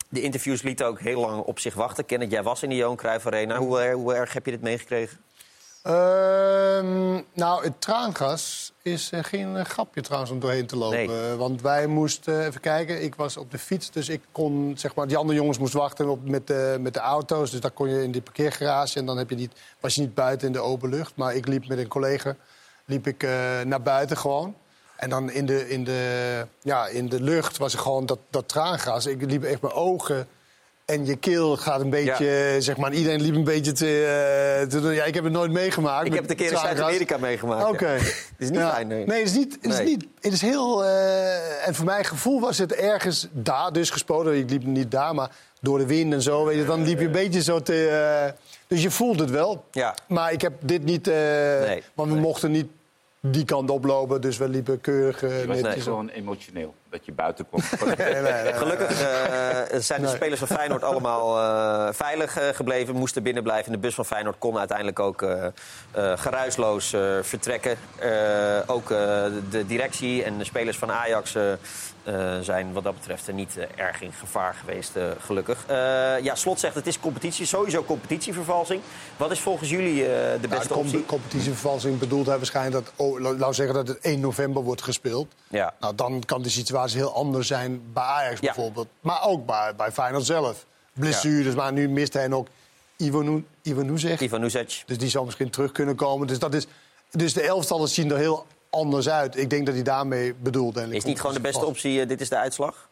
[0.10, 2.06] de interviews lieten ook heel lang op zich wachten.
[2.06, 3.58] Kenneth, jij was in de Johan Cruijff Arena.
[3.58, 5.18] Hoe, hoe erg heb je dit meegekregen?
[5.86, 11.06] Ehm, nou, het traangas is uh, geen uh, grapje trouwens om doorheen te lopen.
[11.08, 11.36] Nee.
[11.36, 13.92] want wij moesten, even kijken, ik was op de fiets.
[13.92, 17.00] Dus ik kon, zeg maar, die andere jongens moesten wachten op, met, de, met de
[17.00, 17.52] auto's.
[17.52, 19.00] Dus daar kon je in die parkeergarage.
[19.00, 21.16] En dan heb je niet, was je niet buiten in de open lucht.
[21.16, 22.36] Maar ik liep met een collega
[22.86, 24.56] liep ik, uh, naar buiten gewoon.
[24.96, 28.48] En dan in de, in de, ja, in de lucht was er gewoon dat, dat
[28.48, 29.06] traangas.
[29.06, 30.28] Ik liep echt mijn ogen
[30.86, 32.60] en je keel gaat een beetje, ja.
[32.60, 34.94] zeg maar, iedereen liep een beetje te, uh, te doen.
[34.94, 36.06] Ja, ik heb het nooit meegemaakt.
[36.06, 37.64] Ik heb het een keer in Zuid-Amerika meegemaakt.
[37.64, 37.74] Oké.
[37.74, 37.98] Okay.
[38.34, 38.74] het is niet ja.
[38.74, 39.06] fijn, nee.
[39.06, 39.58] Nee, het is niet.
[39.62, 40.84] Het is, niet, het is heel...
[40.84, 44.38] Uh, en voor mijn gevoel was het ergens daar dus gespoten.
[44.38, 45.30] Ik liep niet daar, maar
[45.62, 46.46] door de wind en zo.
[46.46, 47.90] Weet je, dan liep je een beetje zo te...
[48.28, 48.32] Uh,
[48.68, 49.66] dus je voelt het wel.
[49.72, 49.96] Ja.
[50.08, 51.06] Maar ik heb dit niet...
[51.06, 51.84] nee.
[51.94, 52.24] Want we nee.
[52.24, 52.68] mochten niet
[53.32, 54.22] die kant oplopen.
[54.22, 55.84] Dus we liepen keurig uh, je was netjes.
[55.84, 57.62] gewoon emotioneel dat je buiten kwam.
[57.98, 62.96] nee, nee, nee, Gelukkig uh, zijn de spelers van Feyenoord allemaal uh, veilig uh, gebleven.
[62.96, 63.72] Moesten binnenblijven.
[63.72, 65.26] De bus van Feyenoord kon uiteindelijk ook
[66.16, 67.78] geruisloos vertrekken.
[68.66, 68.88] ook
[69.50, 71.36] de directie en de spelers van Ajax
[72.42, 75.66] zijn wat dat betreft niet erg in gevaar geweest, gelukkig.
[76.22, 78.82] ja, Slot zegt het is competitie, sowieso competitievervalsing.
[79.18, 80.04] Wat is volgens jullie
[80.42, 81.06] de beste nou, optie?
[81.06, 85.28] Competitievervalsing bedoelt hij waarschijnlijk dat, oh, laten we zeggen dat het 1 november wordt gespeeld.
[85.48, 85.74] Ja.
[85.80, 88.54] Nou, dan kan de situatie heel anders zijn bij Ajax ja.
[88.54, 88.88] bijvoorbeeld.
[89.00, 90.66] Maar ook bij, bij Feyenoord zelf.
[90.94, 91.56] Blessures, ja.
[91.56, 92.48] maar nu mist hij ook
[92.98, 93.46] Ivan.
[93.62, 94.84] Ivanuzek.
[94.86, 96.28] Dus die zal misschien terug kunnen komen.
[96.28, 96.68] Dus, dat is,
[97.12, 99.38] dus de elftallen zien er heel anders uit.
[99.38, 100.78] Ik denk dat hij daarmee bedoelt.
[100.78, 102.90] Is niet gewoon de beste optie, uh, dit is de uitslag?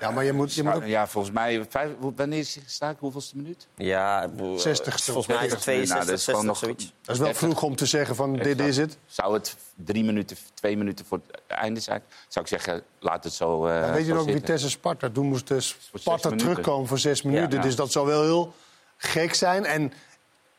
[0.00, 0.84] Ja, maar je moet, je moet ook...
[0.84, 1.66] Ja, volgens mij...
[1.68, 3.00] Vijf, wanneer is hij gestaakt?
[3.00, 3.66] Hoeveelste minuut?
[3.76, 6.92] Ja, 60 Volgens mij is het 62, nou, dat is 60, nog, zoiets.
[7.02, 8.96] Dat is wel vroeg om te zeggen van dit is het.
[9.06, 12.02] Zou het drie minuten, twee minuten voor het einde zijn?
[12.28, 15.10] Zou ik zeggen, laat het zo uh, ja, Weet je nog, Vitesse Sparta?
[15.10, 15.60] Toen moest de
[15.94, 17.56] Sparta terugkomen voor zes minuten.
[17.56, 18.54] Ja, dus dat zou wel heel
[18.96, 19.64] gek zijn.
[19.64, 19.92] En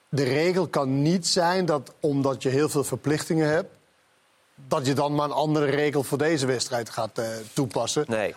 [0.10, 3.70] de regel kan niet zijn dat omdat je heel veel verplichtingen hebt...
[4.68, 8.06] dat je dan maar een andere regel voor deze wedstrijd gaat uh, toepassen.
[8.08, 8.36] Nee.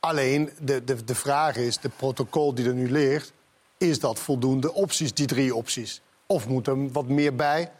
[0.00, 3.32] Alleen, de, de, de vraag is, de protocol die er nu ligt...
[3.78, 6.00] is dat voldoende opties, die drie opties?
[6.26, 7.70] Of moet er wat meer bij?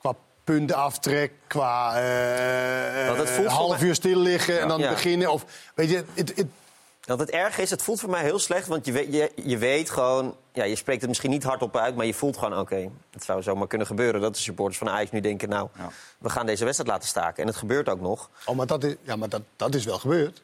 [0.00, 4.90] Qua puntenaftrek, qua uh, half uur stil liggen en dan Ja.
[4.90, 5.32] beginnen.
[5.32, 6.46] Of, weet je, het, het,
[7.06, 8.66] Want het erge is, het voelt voor mij heel slecht.
[8.66, 10.34] Want je weet, je, je weet gewoon...
[10.52, 12.58] Ja, je spreekt het misschien niet hardop uit, maar je voelt gewoon...
[12.58, 15.48] oké, het zou zomaar kunnen gebeuren dat de supporters van Ajax nu denken...
[15.48, 15.88] nou, Ja.
[16.18, 17.42] we gaan deze wedstrijd laten staken.
[17.42, 18.30] En het gebeurt ook nog.
[18.46, 20.42] oh, maar dat is, ja, maar dat, dat is wel gebeurd.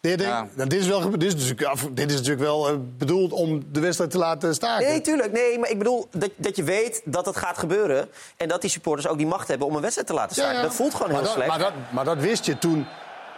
[0.00, 0.48] Denk- Ja.
[0.54, 1.20] nou, dit, is wel, gebeurd.
[1.20, 4.86] dit, is natuurlijk, dit is natuurlijk wel eh, bedoeld om de wedstrijd te laten staken.
[4.86, 5.32] Nee, tuurlijk.
[5.32, 8.08] Nee, maar ik bedoel dat, dat je weet dat het gaat gebeuren...
[8.36, 10.56] en dat die supporters ook die macht hebben om een wedstrijd te laten Ja, staken.
[10.60, 10.66] ja.
[10.66, 11.48] Dat voelt gewoon maar heel dat, slecht.
[11.48, 12.86] Maar dat, maar dat wist je toen,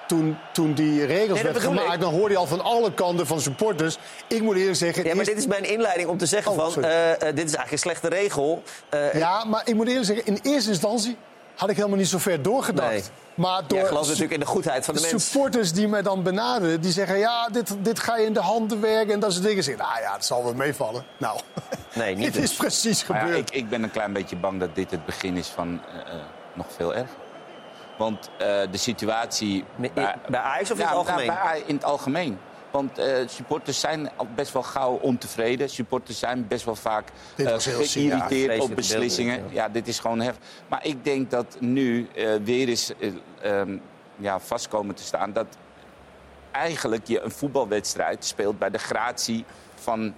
[0.07, 1.95] toen, toen die regels dat werden bedoel gemaakt.
[1.95, 2.01] ik.
[2.01, 3.99] Dan hoorde je al van alle kanten van supporters.
[4.29, 5.03] Ik moet eerlijk zeggen...
[5.05, 6.85] Ja, maar eerst- dit is mijn inleiding om te zeggen Oh, van...
[6.85, 8.63] eh, eh, dit is eigenlijk een slechte regel.
[8.89, 11.17] Eh, Ja, maar ik moet eerlijk zeggen, in eerste instantie
[11.55, 12.91] had ik helemaal niet zo ver doorgedacht.
[12.91, 13.03] Nee.
[13.35, 15.31] Maar door Jij gelooft natuurlijk in de goedheid van de mens.
[15.31, 17.19] supporters die mij dan benaderen, die zeggen...
[17.19, 19.59] ja, dit, dit ga je in de handen werken en dat soort dingen.
[19.59, 21.05] Ik zeg, nou ja, het zal wel meevallen.
[21.19, 21.41] Nou,
[21.95, 22.51] Nee, niet dit dus.
[22.51, 23.49] is precies Maar ja, gebeurd.
[23.51, 25.81] ik, ik ben een klein beetje bang dat dit het begin is van
[26.55, 27.17] nog veel erger.
[27.99, 29.65] Want eh, de situatie...
[29.95, 31.27] Bij Ajax of in het Ja, algemeen?
[31.27, 32.39] bij in het algemeen.
[32.77, 35.71] Want eh, supporters zijn best wel gauw ontevreden.
[35.71, 39.37] Supporters zijn best wel vaak eh, heel geïrriteerd op beslissingen.
[39.37, 40.37] beelden, Ja, dit is gewoon hef.
[40.69, 42.93] Maar ik denk dat nu eh, weer eens
[43.41, 43.79] ehm,
[44.17, 45.33] ja, vast komen te staan...
[45.33, 45.47] dat
[46.51, 50.15] eigenlijk je een voetbalwedstrijd speelt bij de gratie van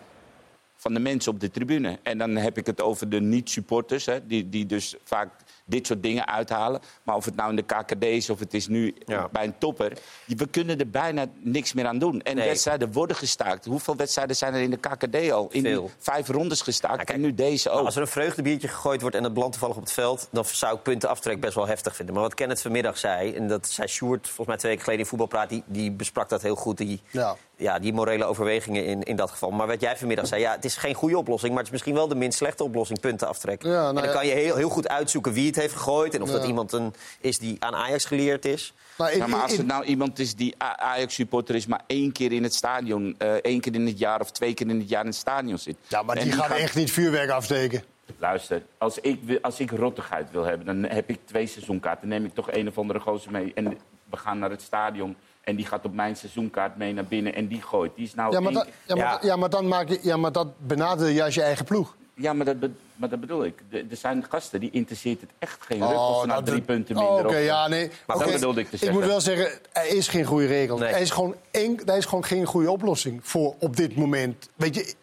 [0.80, 1.98] van de mensen op de tribune.
[2.02, 5.30] En dan heb ik het over de niet-supporters, hè, die, die dus vaak
[5.68, 6.80] dit soort dingen uithalen.
[7.02, 9.28] Maar of het nou in de KKD is of het is nu Ja.
[9.32, 9.92] bij een topper...
[10.26, 12.20] we kunnen er bijna niks meer aan doen.
[12.22, 12.46] En Nee.
[12.48, 13.64] wedstrijden worden gestaakt.
[13.64, 15.48] Hoeveel wedstrijden zijn er in de KKD al?
[15.50, 15.90] In Veel.
[15.98, 17.84] vijf rondes gestaakt kijk, en nu deze ook.
[17.84, 20.28] als er een vreugdebiertje gegooid wordt en het belandt toevallig op het veld...
[20.30, 22.14] dan zou ik puntenaftrek best wel heftig vinden.
[22.14, 25.10] Maar wat Kenneth vanmiddag zei, en dat zei Sjoerd volgens mij twee weken geleden in
[25.10, 25.48] Voetbalpraat...
[25.48, 27.36] die, die besprak dat heel goed, die, Ja.
[27.56, 29.50] ja, die morele overwegingen in, in dat geval.
[29.50, 31.48] Maar wat jij vanmiddag zei, ja, het is geen goede oplossing...
[31.50, 33.62] maar het is misschien wel de minst slechte oplossing, puntenaftrek.
[33.62, 34.12] Ja, nou en dan ja.
[34.12, 36.14] kan je heel, heel goed uitzoeken wie het heeft gegooid...
[36.14, 38.72] en of dat iemand een, is die aan Ajax geleerd is.
[38.96, 41.66] Maar ik- Ja, maar als het nou iemand is die Ajax-supporter is...
[41.66, 44.68] maar één keer in het stadion, eh, één keer in het jaar of twee keer
[44.68, 45.76] in het jaar in het stadion zit...
[45.88, 47.82] ja, maar En die gaan echt niet vuurwerk afsteken.
[48.18, 52.08] Luister, als ik, als ik rottigheid wil hebben, dan heb ik twee seizoenkaarten.
[52.08, 53.52] Dan neem ik toch een of andere gozer mee.
[53.54, 53.78] En
[54.10, 55.16] we gaan naar het stadion.
[55.40, 57.34] En die gaat op mijn seizoenkaart mee naar binnen.
[57.34, 57.92] En die gooit.
[57.96, 59.18] Die is nou Ja, maar, één dat, ja, maar, Ja.
[59.22, 61.96] ja, maar dan maak je, ja, maar dat benader je als je eigen ploeg.
[62.20, 63.54] Ja, maar dat, be- maar dat bedoel ik.
[63.70, 66.96] Er zijn gasten die interesseert het echt geen ruk Oh, of nou dat- drie punten
[66.96, 67.90] Oh, minder Oké, of- ja, nee.
[68.06, 68.98] Maar Oké, dat bedoelde ik te Ik zeggen.
[68.98, 70.78] moet wel zeggen, er is geen goede regel.
[70.78, 70.88] Nee.
[70.92, 74.48] Er, is gewoon één, er is gewoon geen goede oplossing voor op dit moment.
[74.54, 74.94] Weet je,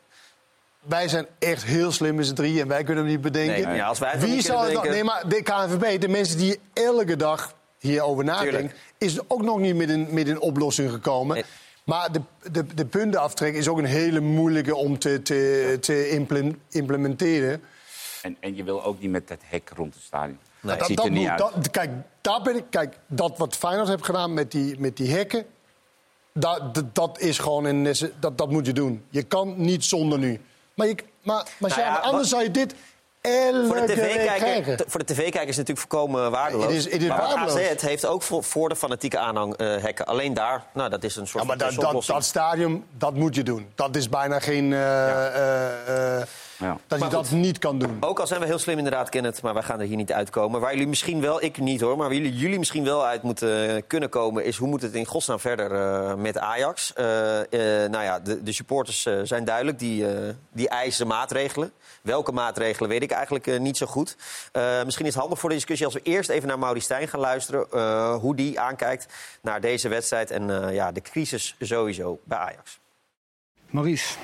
[0.80, 3.68] wij zijn echt heel slim met z'n drieën en wij kunnen hem niet bedenken.
[3.68, 6.38] Nee, ja, als wij het Wie zou het nou- Nee, maar de KNVB, de mensen
[6.38, 8.52] die elke dag hierover nadenken...
[8.54, 8.76] Tuurlijk.
[8.98, 11.36] is ook nog niet met een, met een oplossing gekomen.
[11.36, 11.46] Nee.
[11.86, 12.22] Maar de,
[12.52, 17.62] de, de puntenaftrek is ook een hele moeilijke om te, te, te implem- implementeren.
[18.22, 20.38] En, en je wil ook niet met het hek rond het stadion.
[20.60, 20.78] Nee.
[20.78, 21.40] Dat ziet er niet moet- uit.
[21.40, 21.90] dat- kijk,
[22.22, 25.46] daar ben ik, kijk, dat wat Feyenoord heeft gedaan met die, met die hekken...
[26.38, 29.04] Dat, dat, dat is gewoon een, dat, dat moet je doen.
[29.10, 30.40] Je kan niet zonder nu.
[30.74, 32.76] Maar, je, maar, maar, Nou ja, anders wat- zou je dit
[33.68, 36.66] Voor de week tv-kijker voor de TV-kijker is het natuurlijk volkomen waardeloos.
[36.66, 37.52] Het is- het is maar waardeloos.
[37.70, 40.06] AZ heeft ook voor, voor de fanatieke aanhang eh, hekken.
[40.06, 43.14] Alleen daar, nou, dat is een soort Ja, maar van dat, dat, dat stadium, dat
[43.14, 43.68] moet je doen.
[43.76, 44.74] Dat is bijna geen...
[44.74, 46.28] eh, eh, eh,
[46.58, 46.78] Ja.
[46.88, 47.98] Dat je dat niet kan doen.
[48.00, 50.62] Ook al zijn we heel slim inderdaad, Kenneth, maar wij gaan er hier niet uitkomen.
[50.62, 53.88] Waar jullie misschien wel, ik niet hoor, maar waar jullie, jullie misschien wel uit moeten
[53.88, 54.46] kunnen komen...
[54.46, 56.94] is hoe moet het in godsnaam verder eh, met Ajax?
[56.94, 57.40] Eh,
[57.84, 61.72] eh, nou ja, de, de supporters eh, zijn duidelijk, die, eh, die eisen maatregelen.
[62.02, 64.18] Welke maatregelen weet ik eigenlijk eh, niet zo goed.
[64.52, 67.08] Eh, misschien is het handig voor de discussie als we eerst even naar Mauri Stijn
[67.08, 67.66] gaan luisteren...
[67.72, 72.80] eh, hoe die aankijkt naar deze wedstrijd en eh, ja, de crisis sowieso bij Ajax.
[73.70, 74.16] Maurice,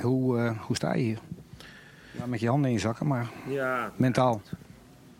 [0.00, 1.18] hoe, eh, hoe sta je hier?
[2.18, 4.42] Ja, met je handen in je zakken, maar Ja, mentaal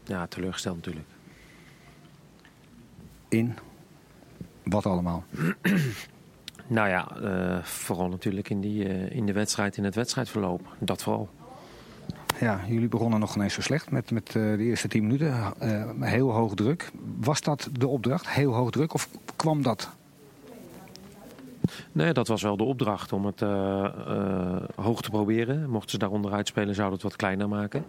[0.04, 1.06] ja teleurgesteld natuurlijk.
[3.28, 3.54] in.
[4.64, 5.24] Wat allemaal?
[6.70, 10.76] Nou ja, eh, vooral natuurlijk in, die, eh, in de wedstrijd, in het wedstrijdverloop.
[10.78, 11.28] Dat vooral.
[12.40, 15.34] Ja, jullie begonnen nog geen eens zo slecht met, met eh, de eerste tien minuten.
[15.58, 16.90] Eh, heel hoog druk.
[17.20, 18.28] Was dat de opdracht?
[18.28, 18.94] Heel hoog druk?
[18.94, 19.90] Of kwam dat?
[21.92, 25.70] Nee, dat was wel de opdracht om het eh, eh, hoog te proberen.
[25.70, 27.84] Mochten ze daar onderuit spelen, zouden het wat kleiner maken.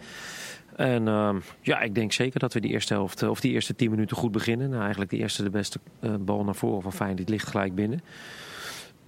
[0.76, 3.76] En ehm, ja, ik denk zeker dat we die eerste helft, eh, of die eerste
[3.76, 4.70] tien minuten goed beginnen.
[4.70, 5.80] Nou, eigenlijk de eerste de beste
[6.20, 8.02] bal naar voren van Feyenoord, die ligt gelijk binnen.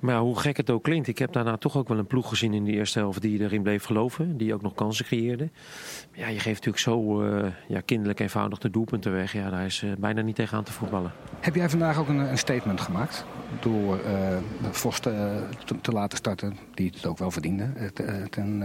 [0.02, 2.54] Maar hoe gek het ook klinkt, ik heb daarna toch ook wel een ploeg gezien
[2.54, 4.38] in de eerste helft die erin bleef geloven.
[4.38, 5.50] Die ook nog kansen creëerde.
[6.14, 9.34] Ja, je geeft natuurlijk zo uh, ja, kinderlijk eenvoudig de doelpunten weg.
[9.34, 11.12] Ja, daar is uh, bijna niet tegenaan te voetballen.
[11.40, 13.26] Heb jij vandaag ook een, een statement gemaakt?
[13.60, 14.38] Door uh,
[14.72, 15.44] Vos te,
[15.82, 17.70] te, laten starten, die het ook wel verdiende.
[18.30, 18.64] ten,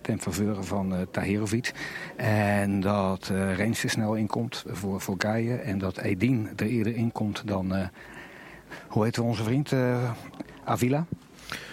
[0.00, 1.72] ten faveur van Tahirovic.
[2.16, 5.64] En dat uh, Reens er snel inkomt voor, voor Gaijen.
[5.64, 7.90] En dat Edin er eerder inkomt dan...
[8.88, 9.72] hoe heet onze vriend?
[10.64, 11.06] Avila.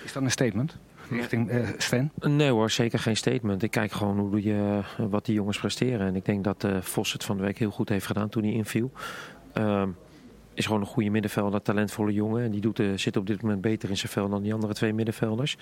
[0.04, 0.78] Is dat een statement?
[1.10, 2.12] Richting uh, Sven?
[2.20, 3.63] Nee hoor, zeker geen statement.
[3.63, 6.08] Ik kijk gewoon hoe je, wat die jongens presteren.
[6.08, 8.44] En ik denk dat uh, Vos het van de week heel goed heeft gedaan toen
[8.44, 8.92] hij inviel.
[9.58, 9.84] Uh,
[10.54, 12.44] is gewoon een goede middenvelder, talentvolle jongen.
[12.44, 14.94] En die doet, zit op dit moment beter in zijn vel dan die andere twee
[14.94, 15.58] middenvelders.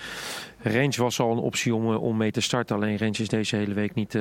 [0.61, 2.75] Range was al een optie om, om mee te starten.
[2.75, 4.17] Alleen Range is deze hele week niet,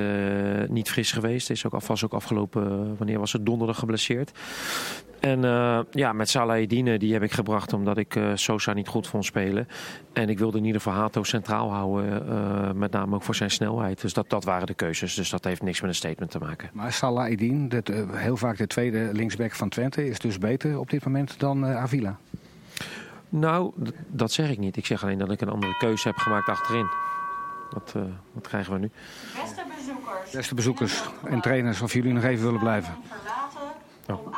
[0.69, 1.49] niet fris geweest.
[1.49, 4.31] Is ook, was ook afgelopen, wanneer was het, donderdag geblesseerd.
[5.21, 9.07] En uh, ja, met Salahedine die heb ik gebracht omdat ik uh, Sosa niet goed
[9.07, 9.67] vond spelen.
[10.13, 13.51] En ik wilde in ieder geval Hato centraal houden, uh, met name ook voor zijn
[13.51, 14.01] snelheid.
[14.01, 15.15] Dus dat, dat waren de keuzes.
[15.15, 16.69] Dus dat heeft niks met een statement te maken.
[16.73, 21.39] Maar Salahedine, heel vaak de tweede linksback van Twente, is dus beter op dit moment
[21.39, 22.17] dan Avila?
[23.29, 23.73] Nou,
[24.07, 24.77] dat zeg ik niet.
[24.77, 26.87] Ik zeg alleen dat ik een andere keuze heb gemaakt achterin.
[27.69, 27.95] Wat,
[28.33, 28.91] wat krijgen we nu?
[29.41, 30.31] Beste bezoekers.
[30.31, 32.93] Beste bezoekers en trainers, of jullie nog even willen blijven.
[34.11, 34.33] Oh.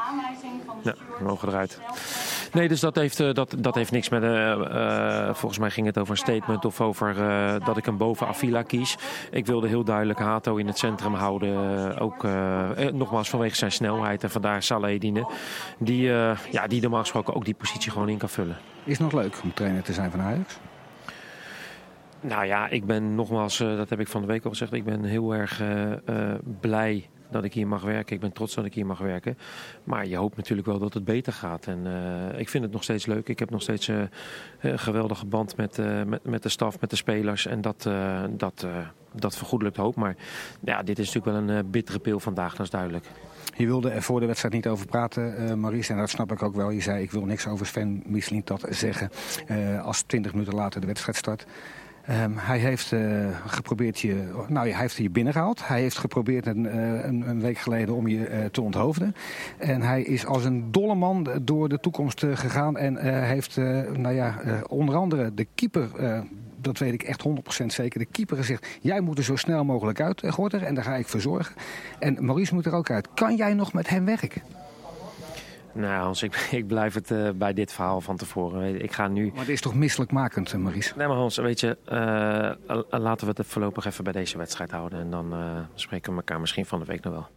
[0.83, 1.79] Ja, we mogen eruit.
[2.53, 4.23] Nee, dus dat heeft, uh, dat, dat heeft niks met...
[4.23, 7.15] Uh, uh, volgens mij ging het over een statement of over
[7.65, 8.97] dat ik hem boven Avila kies.
[9.31, 11.99] Ik wilde heel duidelijk Hato in het centrum houden.
[11.99, 12.23] ook
[12.93, 14.23] nogmaals vanwege zijn snelheid.
[14.23, 15.31] En vandaar Salahedine.
[15.77, 16.01] Die,
[16.51, 18.57] ja, die normaal gesproken ook die positie gewoon in kan vullen.
[18.83, 20.57] Is het nog leuk om trainer te zijn van Ajax?
[22.19, 24.73] Nou ja, ik ben nogmaals, dat heb ik van de week al gezegd.
[24.73, 25.61] Ik ben heel erg
[26.59, 28.15] blij dat ik hier mag werken.
[28.15, 29.37] Ik ben trots dat ik hier mag werken.
[29.83, 31.67] Maar je hoopt natuurlijk wel dat het beter gaat.
[31.67, 33.27] En uh, ik vind het nog steeds leuk.
[33.27, 34.01] Ik heb nog steeds uh,
[34.59, 37.45] een geweldige band met, uh, met, met de staf, met de spelers.
[37.45, 37.89] En dat,
[38.29, 38.67] dat,
[39.11, 39.95] dat vergoedelijkt hoop.
[39.95, 40.15] Maar
[40.59, 43.05] ja, dit is natuurlijk wel een bittere pil vandaag, dat is duidelijk.
[43.57, 45.91] Je wilde er voor de wedstrijd niet over praten, uh, Maurice.
[45.91, 46.69] En dat snap ik ook wel.
[46.69, 48.03] Je zei, ik wil niks over Sven
[48.43, 49.09] dat zeggen.
[49.83, 51.45] Als 20 minuten later de wedstrijd start.
[52.09, 55.67] Um, hij heeft uh, geprobeerd je, nou hij heeft je binnengehaald.
[55.67, 59.15] Hij heeft geprobeerd een, uh, een, week geleden om je uh, te onthoofden.
[59.57, 63.57] En hij is als een dolle man door de toekomst gegaan en heeft,
[63.97, 65.89] nou ja, onder andere de keeper
[66.61, 67.23] dat weet ik echt
[67.63, 67.99] 100% zeker.
[67.99, 70.63] De keeper gezegd, jij moet er zo snel mogelijk uit, Gorter.
[70.63, 71.55] En daar ga ik voor zorgen.
[71.99, 73.07] En Maurice moet er ook uit.
[73.13, 74.41] Kan jij nog met hem werken?
[75.73, 78.81] Nou, Hans, ik, ik blijf het uh, bij dit verhaal van tevoren.
[78.81, 79.29] Ik ga nu...
[79.29, 80.93] Maar het is toch misselijkmakend, eh, Maurice?
[80.97, 84.99] Nee, maar Hans, weet je, uh, laten we het voorlopig even bij deze wedstrijd houden.
[84.99, 85.33] En dan
[85.75, 87.27] spreken we elkaar misschien van de week nog wel.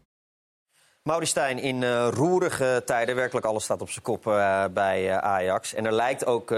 [1.02, 5.16] Maurice Stijn, in uh, roerige tijden, werkelijk alles staat op zijn kop uh, bij uh,
[5.16, 5.74] Ajax.
[5.74, 6.48] En er lijkt ook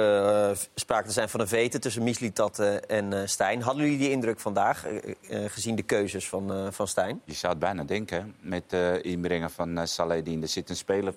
[0.75, 3.63] sprake te zijn van een vete tussen Mislitat en Stijn.
[3.63, 4.87] Hadden jullie die indruk vandaag,
[5.29, 7.21] gezien de keuzes van, van Stijn?
[7.25, 10.43] Je zou het bijna denken, met het inbrengen van Saladin.
[10.43, 11.15] Er zit een speler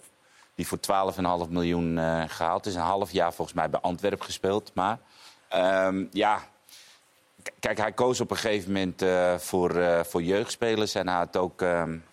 [0.55, 0.79] die voor
[1.45, 2.75] 12,5 miljoen uh, gehaald is.
[2.75, 4.71] Een half jaar volgens mij bij Antwerpen gespeeld.
[4.73, 4.99] Maar
[5.87, 6.41] um, ja,
[7.59, 10.95] kijk, hij koos op een gegeven moment uh, voor, uh, voor jeugdspelers.
[10.95, 11.61] En hij had ook...
[11.61, 12.03] Um,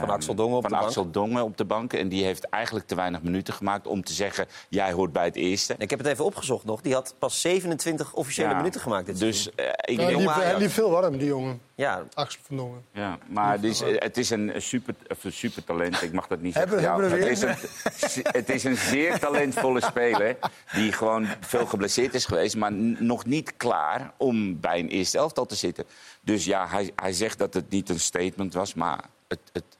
[0.00, 1.14] van Axel Dongen op van de Axel bank?
[1.14, 1.92] Dongen op de bank.
[1.92, 4.46] En die heeft eigenlijk te weinig minuten gemaakt om te zeggen...
[4.68, 5.74] jij hoort bij het eerste.
[5.78, 6.80] Ik heb het even opgezocht nog.
[6.80, 10.58] Die had pas 27 officiële ja, minuten gemaakt dit dus, uh, ik ja, liep, Hij
[10.58, 11.60] liep veel warm, die jongen.
[11.74, 12.04] Ja.
[12.14, 12.84] Axel van Dongen.
[12.92, 16.02] Ja, maar het is, het is een super, een super talent.
[16.02, 16.78] Ik mag dat niet zeggen.
[16.78, 20.36] Hebben, hebben het, is een, het is een zeer talentvolle speler...
[20.72, 22.56] die gewoon veel geblesseerd is geweest...
[22.56, 25.84] maar nog niet klaar om bij een eerste elftal te zitten.
[26.20, 28.74] Dus ja, hij, hij zegt dat het niet een statement was...
[28.74, 29.00] maar
[29.34, 29.78] het, het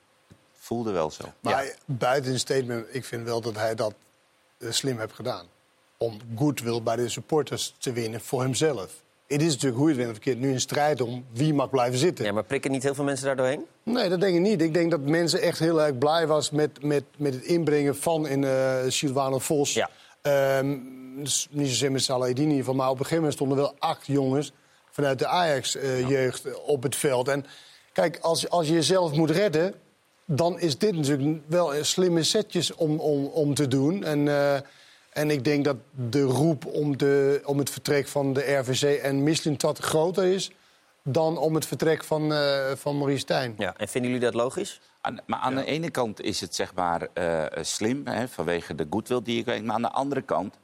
[0.52, 1.24] voelde wel zo.
[1.40, 1.72] Maar ja.
[1.84, 3.94] buiten een statement, ik vind wel dat hij dat
[4.58, 5.46] uh, slim heeft gedaan.
[5.96, 9.02] Om goodwill bij de supporters te winnen voor hemzelf.
[9.26, 11.98] Het is natuurlijk hoe je het wint verkeerd nu een strijd om wie mag blijven
[11.98, 12.24] zitten.
[12.24, 13.64] Ja, maar prikken niet heel veel mensen daar doorheen?
[13.82, 14.62] Nee, dat denk ik niet.
[14.62, 18.26] Ik denk dat mensen echt heel erg blij was met, met, met het inbrengen van
[18.26, 19.74] in uh, Silvano Vos.
[19.74, 19.90] Ja.
[20.58, 24.06] Um, dus niet zozeer met Salahedini van, maar op een gegeven moment stonden wel acht
[24.06, 24.52] jongens
[24.90, 26.58] vanuit de Ajax-jeugd uh, ja.
[26.58, 27.28] op het veld.
[27.28, 27.46] En
[27.94, 29.74] kijk, als, als je jezelf moet redden,
[30.24, 34.04] dan is dit natuurlijk wel slimme setjes om, om, om te doen.
[34.04, 34.54] En, uh,
[35.12, 39.22] en ik denk dat de roep om, de, om het vertrek van de RVC en
[39.22, 40.50] Mislintat groter is...
[41.02, 43.54] dan om het vertrek van, uh, van Maurice Stijn.
[43.58, 44.80] Ja, en vinden jullie dat logisch?
[45.00, 45.60] Aan, maar aan ja.
[45.60, 49.44] de ene kant is het zeg maar uh, slim, hè, vanwege de goodwill die ik
[49.44, 49.64] weet.
[49.64, 50.54] Maar aan de andere kant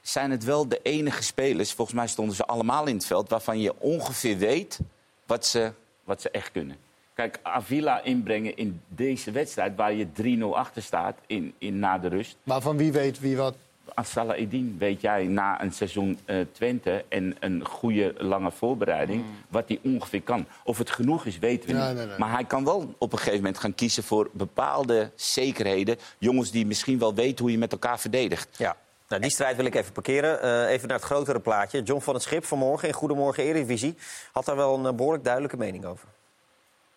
[0.00, 1.72] zijn het wel de enige spelers...
[1.72, 3.28] volgens mij stonden ze allemaal in het veld...
[3.28, 4.78] waarvan je ongeveer weet
[5.26, 5.72] wat ze,
[6.04, 6.76] wat ze echt kunnen.
[7.14, 9.76] Kijk, Avila inbrengen in deze wedstrijd...
[9.76, 10.06] waar je
[10.38, 12.36] 3-0 achter staat in, in, na de rust.
[12.42, 13.56] Maar van wie weet wie wat?
[14.02, 19.68] Salah Eddin weet jij na een seizoen eh, Twente en een goede lange voorbereiding wat
[19.68, 20.46] hij ongeveer kan.
[20.64, 21.96] Of het genoeg is, weten we Nee, niet.
[21.96, 22.18] nee, nee.
[22.18, 25.96] Maar hij kan wel op een gegeven moment gaan kiezen voor bepaalde zekerheden.
[26.18, 28.58] Jongens die misschien wel weten hoe je met elkaar verdedigt.
[28.58, 28.76] Ja.
[29.12, 30.42] Nou, die strijd wil ik even parkeren.
[30.42, 31.82] Eh, even naar het grotere plaatje.
[31.82, 33.96] John van het Schip vanmorgen in Goedemorgen Eredivisie...
[34.32, 36.08] had daar wel een eh, behoorlijk duidelijke mening over.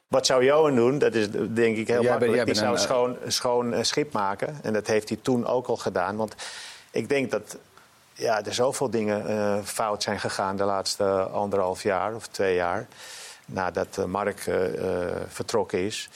[0.08, 0.98] Wat zou Johan doen?
[0.98, 2.36] Dat is denk ik heel Jij bent- makkelijk.
[2.36, 4.60] jij Die zou een, eh, schoon, schoon schip maken.
[4.62, 6.16] En dat heeft hij toen ook al gedaan.
[6.16, 6.36] Want
[6.92, 7.58] ik denk dat
[8.14, 12.88] ja, er zoveel dingen eh, fout zijn gegaan de laatste anderhalf jaar of twee jaar.
[13.46, 16.10] Nadat Mark eh, eh, vertrokken is.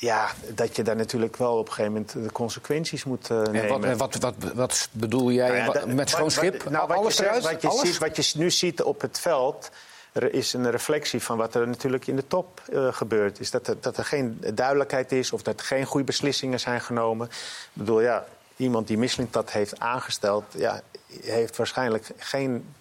[0.00, 3.52] Ja, dat je daar natuurlijk wel op een gegeven moment de consequenties moet eh, En
[3.52, 3.68] nemen.
[3.68, 6.62] wat, en wat, wat, wat bedoel jij Nou ja, met schoon wat- schip?
[6.62, 7.52] wat- nou, wat Alles je zegt, eruit?
[7.52, 7.80] Wat je, Alles?
[7.88, 9.70] Ziet, wat je nu ziet op het veld
[10.12, 13.40] er is een reflectie van wat er natuurlijk in de top eh, gebeurt.
[13.40, 16.80] Is dat, er, dat er geen duidelijkheid is of dat er geen goede beslissingen zijn
[16.80, 17.26] genomen.
[17.26, 17.32] Ik
[17.72, 18.24] bedoel, ja,
[18.56, 20.44] iemand die Mislintat heeft aangesteld...
[20.56, 20.80] Ja,
[21.20, 22.74] heeft waarschijnlijk geen...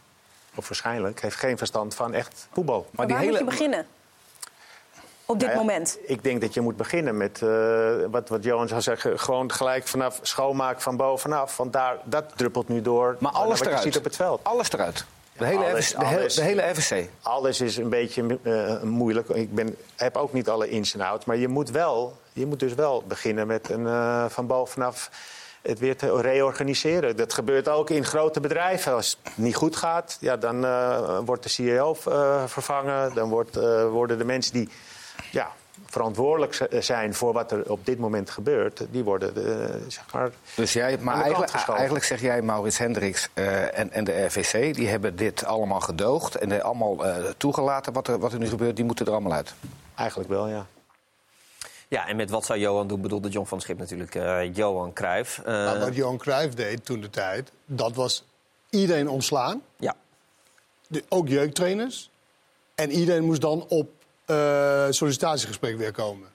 [0.55, 2.87] Of waarschijnlijk heeft geen verstand van echt voetbal.
[2.91, 3.85] Maar Waar moet je beginnen?
[5.29, 5.97] Op dit Nou ja, moment.
[6.05, 7.49] Ik denk dat je moet beginnen met eh,
[8.11, 9.19] wat, wat Johan zou zeggen.
[9.19, 11.57] Gewoon gelijk vanaf schoonmaken van bovenaf.
[11.57, 13.15] Want daar, dat druppelt nu door.
[13.19, 13.83] Maar alles wat eruit.
[13.83, 14.39] je ziet op het veld.
[14.43, 15.05] Alles eruit.
[15.37, 16.35] De hele, alles, FSC, de, hele- alles.
[16.35, 16.93] de hele FSC.
[17.21, 19.29] Alles is een beetje eh, moeilijk.
[19.29, 21.25] Ik ben, heb ook niet alle ins en outs.
[21.25, 25.09] Maar je moet, wel, je moet dus wel beginnen met een, eh, van bovenaf
[25.61, 27.15] het weer te reorganiseren.
[27.15, 28.93] Dat gebeurt ook in grote bedrijven.
[28.93, 33.13] Als het niet goed gaat, ja, dan eh, wordt de CEO eh, vervangen.
[33.13, 34.69] Dan wordt, eh, worden de mensen die
[35.31, 35.51] ja,
[35.85, 38.85] verantwoordelijk zijn voor wat er op dit moment gebeurt...
[38.91, 40.31] die worden, eh, zeg maar...
[40.55, 44.73] Dus jij, maar eigenlijk, eigenlijk zeg jij, Maurits Hendricks eh, en, en de RVC...
[44.75, 48.75] die hebben dit allemaal gedoogd en allemaal eh, toegelaten wat er, wat er nu gebeurt.
[48.75, 49.53] Die moeten er allemaal uit.
[49.95, 50.65] Eigenlijk wel, ja.
[51.87, 55.37] Ja, en met wat zou Johan doen bedoelde John van Schip natuurlijk eh, Johan Cruijff.
[55.39, 58.25] Eh, Nou, wat Johan Cruijff deed toen de tijd, dat was
[58.69, 59.61] iedereen ontslaan.
[59.77, 59.95] ja.
[60.87, 62.09] De, ook jeugdtrainers.
[62.75, 63.89] En iedereen moest dan op
[64.89, 66.27] sollicitatiegesprek weer komen.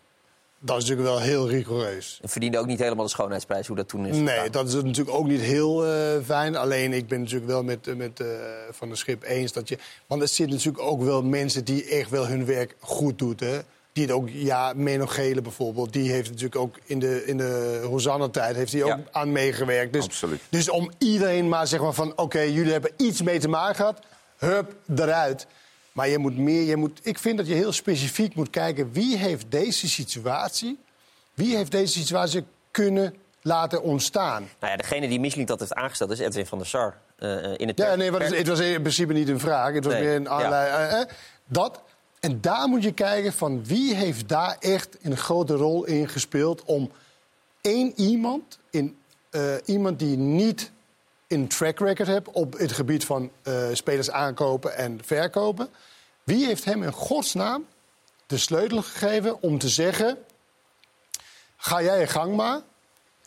[0.65, 2.19] Dat is natuurlijk wel heel rigoureus.
[2.23, 4.17] En verdiende ook niet helemaal de schoonheidsprijs hoe dat toen is.
[4.17, 5.93] Nee, dat is natuurlijk ook niet heel eh,
[6.25, 6.57] fijn.
[6.57, 8.27] Alleen ik ben natuurlijk wel met, met eh,
[8.71, 9.79] Van der Schip eens dat je...
[10.07, 13.37] Want er zitten natuurlijk ook wel mensen die echt wel hun werk goed doen.
[13.39, 13.59] Hè?
[13.93, 17.81] Die het ook, ja, Menno Gele bijvoorbeeld, die heeft natuurlijk ook in de, in de
[17.85, 19.01] Hosanna-tijd heeft hij ook Ja.
[19.13, 19.93] aan meegewerkt.
[19.93, 20.41] Dus, Absoluut.
[20.49, 23.99] dus om iedereen maar zeg maar van, oké, jullie hebben iets mee te maken gehad,
[24.39, 25.47] hup, eruit.
[25.93, 29.17] Maar je moet meer, je moet, ik vind dat je heel specifiek moet kijken, wie
[29.17, 30.79] heeft deze situatie,
[31.35, 34.49] wie heeft deze situatie kunnen laten ontstaan?
[34.61, 36.97] Nou ja, degene die Michelin dat heeft aangesteld is Edwin van der Sar.
[37.19, 39.75] Eh, in het Ja, nee, maar het, het was in principe niet een vraag.
[39.75, 40.29] Het was Nee, meer een ja.
[40.29, 40.69] allerlei...
[40.71, 41.09] eh, eh,
[41.47, 41.83] dat.
[42.21, 46.63] En daar moet je kijken van wie heeft daar echt een grote rol in gespeeld...
[46.65, 46.91] om
[47.61, 48.99] één iemand, in,
[49.31, 50.71] eh, iemand die niet
[51.33, 52.29] een track record hebt...
[52.29, 55.69] op het gebied van eh, spelers aankopen en verkopen...
[56.25, 57.67] wie heeft hem in godsnaam
[58.27, 60.19] de sleutel gegeven om te zeggen...
[61.57, 62.61] ga jij je gang maar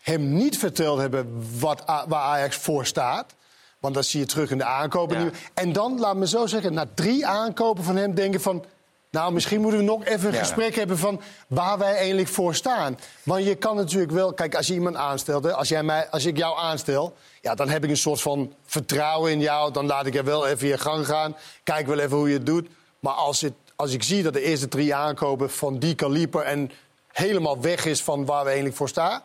[0.02, 3.36] hem niet verteld hebben wat, waar Ajax voor staat.
[3.80, 5.18] Want dat zie je terug in de aankopen.
[5.18, 5.24] Ja.
[5.24, 5.32] nu.
[5.54, 8.66] En dan, laat me zo zeggen, na drie aankopen van hem denken van...
[9.16, 10.40] nou, misschien moeten we nog even een Ja.
[10.40, 13.00] gesprek hebben van waar wij eigenlijk voor staan.
[13.24, 14.34] Want je kan natuurlijk wel...
[14.34, 17.16] Kijk, als je iemand aanstelt, als, jij mij, als ik jou aanstel...
[17.42, 19.72] Ja, dan heb ik een soort van vertrouwen in jou.
[19.72, 21.36] Dan laat ik er wel even je gang gaan.
[21.64, 22.68] Kijk wel even hoe je het doet.
[23.00, 26.42] Maar als, het, als ik zie dat de eerste drie aankopen van die kaliber...
[26.42, 26.72] en
[27.12, 29.22] helemaal weg is van waar we eigenlijk voor staan...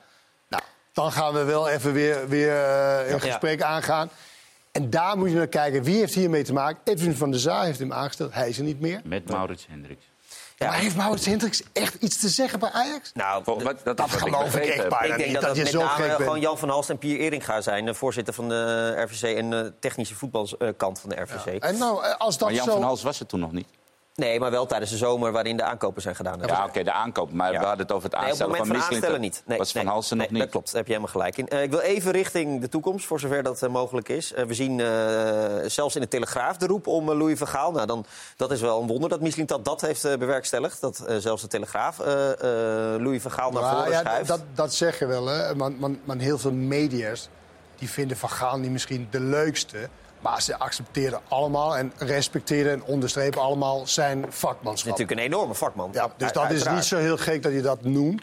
[0.49, 3.19] Nou, dan gaan we wel even weer, weer eh, een Ja.
[3.19, 4.11] gesprek aangaan.
[4.73, 5.83] En daar moet je naar kijken.
[5.83, 6.81] Wie heeft hiermee te maken?
[6.85, 8.35] Edwin van der Zaar heeft hem aangesteld.
[8.35, 9.01] Hij is er niet meer.
[9.05, 10.05] Met Maurits Hendricks.
[10.57, 10.67] Ja.
[10.67, 13.13] Maar heeft Maurits Hendricks echt iets te zeggen bij Ajax?
[13.15, 15.43] Nou, Wat, dat, Dat is wat geloof ik echt bijna ik denk niet, dat, dat
[15.43, 17.85] dat je met zo name gewoon Jan van Halst en Pier Eringa zijn.
[17.85, 21.63] De voorzitter van de RVC en de technische voetbalkant van de RVC.
[21.63, 22.73] En nou, eh, als dat Maar Jan zo...
[22.73, 23.69] van Hals was er toen nog niet.
[24.15, 26.41] Nee, maar wel tijdens de zomer waarin de aankopen zijn gedaan.
[26.47, 27.33] Ja, oké, de aankoop.
[27.33, 27.59] Maar Ja.
[27.59, 29.43] we hadden het over het Nee, op het aanstellen moment van van aanstellen niet.
[29.47, 30.43] Nee, was Van nee, Halsen nee, nog niet.
[30.43, 31.49] Dat klopt, daar heb je helemaal gelijk in.
[31.49, 34.33] Eh, ik wil even richting de toekomst, voor zover dat eh, mogelijk is.
[34.33, 34.87] Eh, we zien eh,
[35.67, 37.73] zelfs in de Telegraaf de roep om Louis van Gaal.
[37.73, 38.05] Nou, dan,
[38.37, 40.81] dat is wel een wonder dat misschien dat, dat heeft bewerkstelligd.
[40.81, 44.29] Dat eh, zelfs de Telegraaf eh, eh, Louis van Gaal naar Maar voren ja, schuift.
[44.29, 45.55] dat, dat zeg je wel, hè.
[45.55, 47.29] Maar, maar, maar heel veel media's
[47.79, 49.89] die vinden Van Gaal niet misschien de leukste...
[50.21, 54.91] maar ze accepteren allemaal en respecteren en onderstrepen allemaal zijn is vakmanschap.
[54.91, 55.91] natuurlijk een enorme vakman.
[55.93, 58.23] Ja, dus dat is niet zo heel gek dat je dat noemt.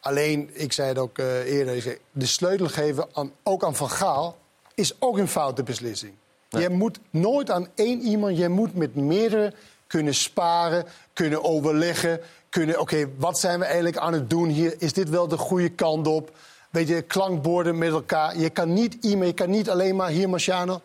[0.00, 3.90] Alleen, ik zei het ook eh, eerder, zei, de sleutel geven aan, ook aan Van
[3.90, 4.36] Gaal
[4.74, 6.14] is ook een foute beslissing.
[6.48, 9.52] Je moet nooit aan één iemand, je moet met meerdere
[9.86, 14.74] kunnen sparen, kunnen overleggen, kunnen, oké, wat zijn we eigenlijk aan het doen hier?
[14.78, 16.30] Is dit wel de goede kant op?
[16.74, 18.38] weet je, klankborden met elkaar.
[18.38, 20.80] Je kan niet iemand, je kan niet alleen maar hier, Marciano.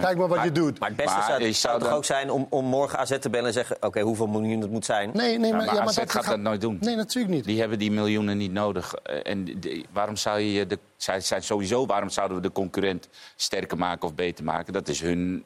[0.00, 0.78] Kijk maar wat je doet.
[0.78, 3.30] Maar het beste Maar zou, je zou toch ook zijn om, om morgen AZ te
[3.30, 3.76] bellen en zeggen...
[3.80, 5.10] oké, hoeveel miljoen het moet zijn.
[5.12, 6.78] Nee, nee, Ja, maar, ja, maar AZ gaat dat nooit doen.
[6.80, 7.44] Nee, natuurlijk niet.
[7.44, 8.94] Die hebben die miljoenen niet nodig.
[8.94, 13.08] Eh, En de- waarom zou je de, zij zijn sowieso, waarom zouden we de concurrent
[13.36, 14.72] sterker maken of beter maken?
[14.72, 15.44] Dat is hun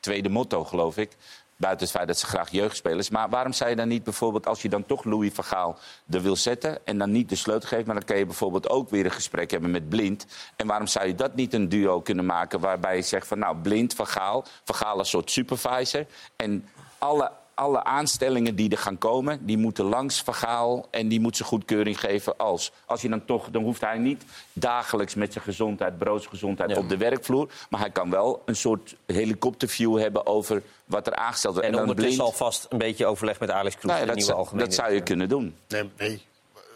[0.00, 1.10] tweede motto, geloof ik.
[1.56, 3.10] Buiten het feit dat ze graag jeugdspelers.
[3.10, 5.76] Maar waarom zou je dan niet bijvoorbeeld, als je dan toch Louis van
[6.10, 6.86] er wil zetten.
[6.86, 9.50] en dan niet de sleutel geeft, maar dan kan je bijvoorbeeld ook weer een gesprek
[9.50, 10.26] hebben met Blind.
[10.56, 13.56] En waarom zou je dat niet een duo kunnen maken waarbij je zegt van nou,
[13.56, 14.44] Blind van Gaal.
[14.64, 16.06] Van een soort supervisor.
[16.36, 21.36] En alle alle aanstellingen die er gaan komen, die moeten langs Vergaal en die moet
[21.36, 22.72] zijn goedkeuring geven als.
[22.84, 26.96] Als je dan toch, dan hoeft hij niet dagelijks met zijn gezondheid, broodsgezondheid op de
[26.96, 31.68] werkvloer, maar hij kan wel een soort helikopterview hebben over wat er aangesteld wordt.
[31.68, 33.90] En dan ondertussen blind- al vast een beetje overleg met Alex Kroes...
[33.92, 35.56] Nou ja, de dat, nieuwe algemene dat zou je kunnen doen.
[35.68, 36.22] Nee, nee.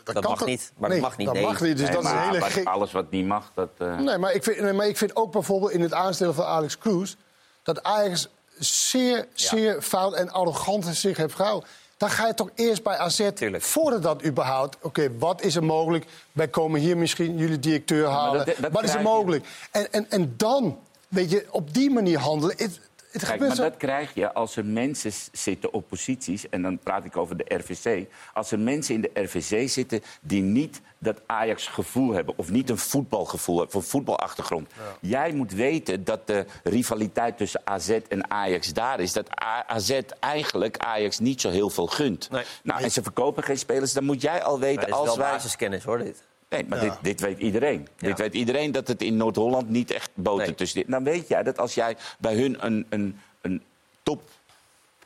[0.05, 1.45] Dat kan mag niet, maar nee, dat mag niet, Dat nee.
[1.45, 2.67] mag niet, dus Nee, dat is een maar hele gek...
[2.67, 3.69] alles wat niet mag, dat.
[3.79, 6.45] eh, Nee, maar ik, vind, nee, maar ik vind ook bijvoorbeeld in het aanstellen van
[6.45, 7.15] Alex Cruz...
[7.63, 8.29] dat Ajax
[8.65, 11.69] zeer, zeer fout en arrogant zich heeft gehouden.
[11.97, 13.63] Dan ga je toch eerst bij AZ, Tuurlijk.
[13.63, 14.77] voordat dat überhaupt...
[14.81, 16.05] oké, wat is er mogelijk?
[16.33, 18.47] Wij komen hier misschien jullie directeur halen.
[18.47, 19.45] dat- dat wat is er mogelijk?
[19.71, 22.57] En, en, en dan, weet je, op die manier handelen...
[22.59, 22.81] Het,
[23.11, 23.63] het Kijk, maar zo...
[23.63, 27.45] dat krijg je als er mensen zitten op posities, en dan praat ik over de
[27.55, 28.07] RVC.
[28.35, 32.79] Als er mensen in de RVC zitten die niet dat Ajax-gevoel hebben, of niet een
[32.79, 34.71] voetbalgevoel hebben, of een voetbalachtergrond.
[35.01, 39.13] Jij moet weten dat de rivaliteit tussen AZ en Ajax daar is.
[39.13, 42.31] Dat A- AZ eigenlijk Ajax niet zo heel veel gunt.
[42.31, 42.45] Nee.
[42.63, 45.19] Nou, en ze verkopen geen spelers, dan moet jij al weten dit is als wel
[45.19, 45.31] wij.
[45.33, 46.23] basiskennis, hoor, dit.
[46.51, 47.89] Nee, maar dit, dit weet iedereen.
[47.99, 50.55] Dit weet iedereen dat het in Noord-Holland niet echt boter Nee.
[50.55, 50.91] tussen dit.
[50.91, 53.63] Dan weet jij dat als jij bij hun een, een, een
[54.03, 54.23] top.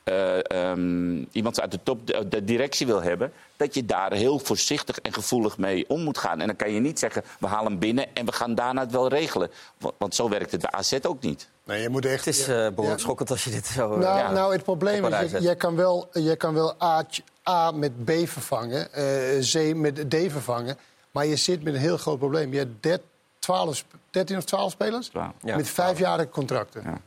[0.05, 4.39] eh, ehm, iemand uit de top de, de directie wil hebben, dat je daar heel
[4.39, 6.41] voorzichtig en gevoelig mee om moet gaan.
[6.41, 8.93] En dan kan je niet zeggen, we halen hem binnen en we gaan daarna het
[8.93, 9.51] wel regelen.
[9.79, 11.49] Want, want zo werkt het bij AZ ook niet.
[11.65, 12.25] Nee, je moet echt...
[12.25, 12.97] Het is eh, behoorlijk Ja.
[12.97, 13.93] schokkend als je dit zo...
[13.93, 17.07] eh, Nou, ja, nou, het probleem is, je, kan wel, jij kan wel A,
[17.49, 19.41] A met B vervangen, eh,
[19.71, 20.77] C met D vervangen.
[21.15, 22.53] Maar je zit met een heel groot probleem.
[22.53, 23.07] Je hebt 13,
[23.39, 25.11] 12, sp- 13 of 12 spelers.
[25.13, 25.33] Ja.
[25.43, 26.83] met vijfjarige contracten.
[26.85, 27.01] Ja.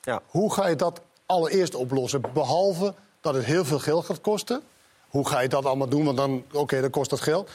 [0.00, 0.20] Ja.
[0.26, 2.20] Hoe ga je dat allereerst oplossen?
[2.32, 4.62] Behalve dat het heel veel geld gaat kosten.
[5.08, 6.04] Hoe ga je dat allemaal doen?
[6.04, 7.50] Want dan, oké, dan kost dat geld.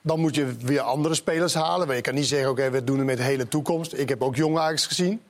[0.00, 1.86] Dan moet je weer andere spelers halen.
[1.86, 3.92] Maar je kan niet zeggen, oké, we doen het met de hele toekomst.
[3.92, 5.22] Ik heb ook jonge Ajax gezien.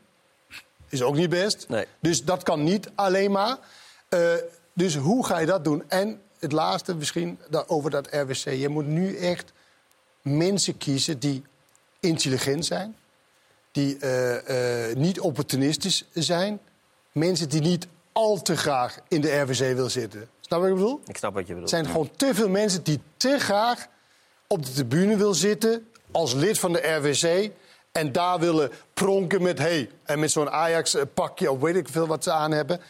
[0.88, 1.68] Is ook niet best.
[1.68, 1.86] Nee.
[2.00, 3.58] Dus dat kan niet alleen maar.
[4.08, 4.20] Eh,
[4.72, 5.84] dus hoe ga je dat doen?
[5.88, 8.44] En het laatste misschien over dat RWC.
[8.44, 9.52] Je moet nu echt
[10.22, 11.42] mensen kiezen die
[12.00, 12.96] intelligent zijn.
[13.72, 16.60] Die eh, eh, niet opportunistisch zijn.
[17.12, 20.28] Mensen die niet al te graag in de RWC wil zitten.
[20.40, 21.00] Snap wat ik bedoel?
[21.06, 21.70] Ik snap wat je Er bedoelt.
[21.70, 23.86] zijn gewoon te veel mensen die te graag
[24.46, 27.50] op de tribune wil zitten als lid van de RWC.
[27.92, 32.24] En daar willen pronken met, hey, en met zo'n Ajax-pakje of weet ik veel wat
[32.24, 32.80] ze aan hebben.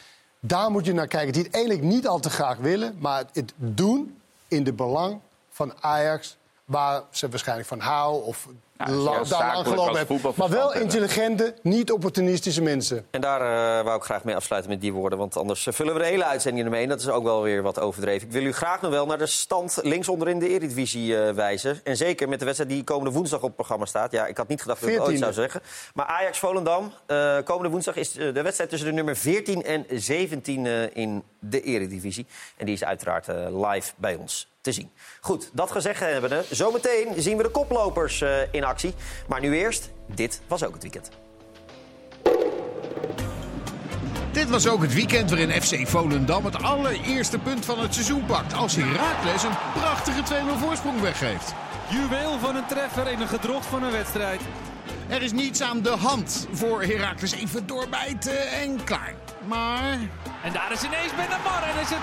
[0.40, 1.32] Daar moet je naar kijken.
[1.32, 5.20] Die het eigenlijk niet al te graag willen, maar het doen in de belang
[5.50, 6.36] van Ajax.
[6.64, 8.48] Waar ze waarschijnlijk van houden of
[8.86, 10.20] Nou, daar lang gelopen hebben.
[10.34, 10.82] Maar wel hebben.
[10.82, 13.06] intelligente, niet opportunistische mensen.
[13.10, 15.18] En daar eh, wou ik graag mee afsluiten met die woorden.
[15.18, 16.82] Want anders eh, vullen we de hele uitzending ermee.
[16.82, 18.26] En dat is ook wel weer wat overdreven.
[18.26, 21.80] Ik wil u graag nog wel naar de stand linksonder in de Eredivisie eh, wijzen.
[21.84, 24.12] En zeker met de wedstrijd die komende woensdag op het programma staat.
[24.12, 25.18] Ja, ik had niet gedacht dat ik het ooit 14e.
[25.18, 25.60] zou zeggen.
[25.94, 26.92] Maar Ajax-Volendam.
[27.06, 31.62] eh, komende woensdag is de wedstrijd tussen de nummer 14 en 17 eh, in de
[31.62, 32.26] Eredivisie.
[32.56, 34.90] En die is uiteraard eh, live bij ons te zien.
[35.20, 36.44] Goed, dat gezegd hebbende.
[36.50, 38.94] Zometeen zien we de koplopers eh, in actie.
[39.28, 41.10] Maar nu eerst, dit was ook het weekend.
[44.32, 48.54] Dit was ook het weekend waarin FC Volendam het allereerste punt van het seizoen pakt.
[48.54, 51.54] Als Heracles een prachtige 2-0 voorsprong weggeeft.
[51.88, 54.40] Juweel van een treffer in een gedrocht van een wedstrijd.
[55.08, 57.32] Er is niets aan de hand voor Heracles.
[57.32, 59.14] Even doorbijten en klaar.
[59.46, 59.98] Maar...
[60.44, 62.02] En daar is ineens Ben Amar en is het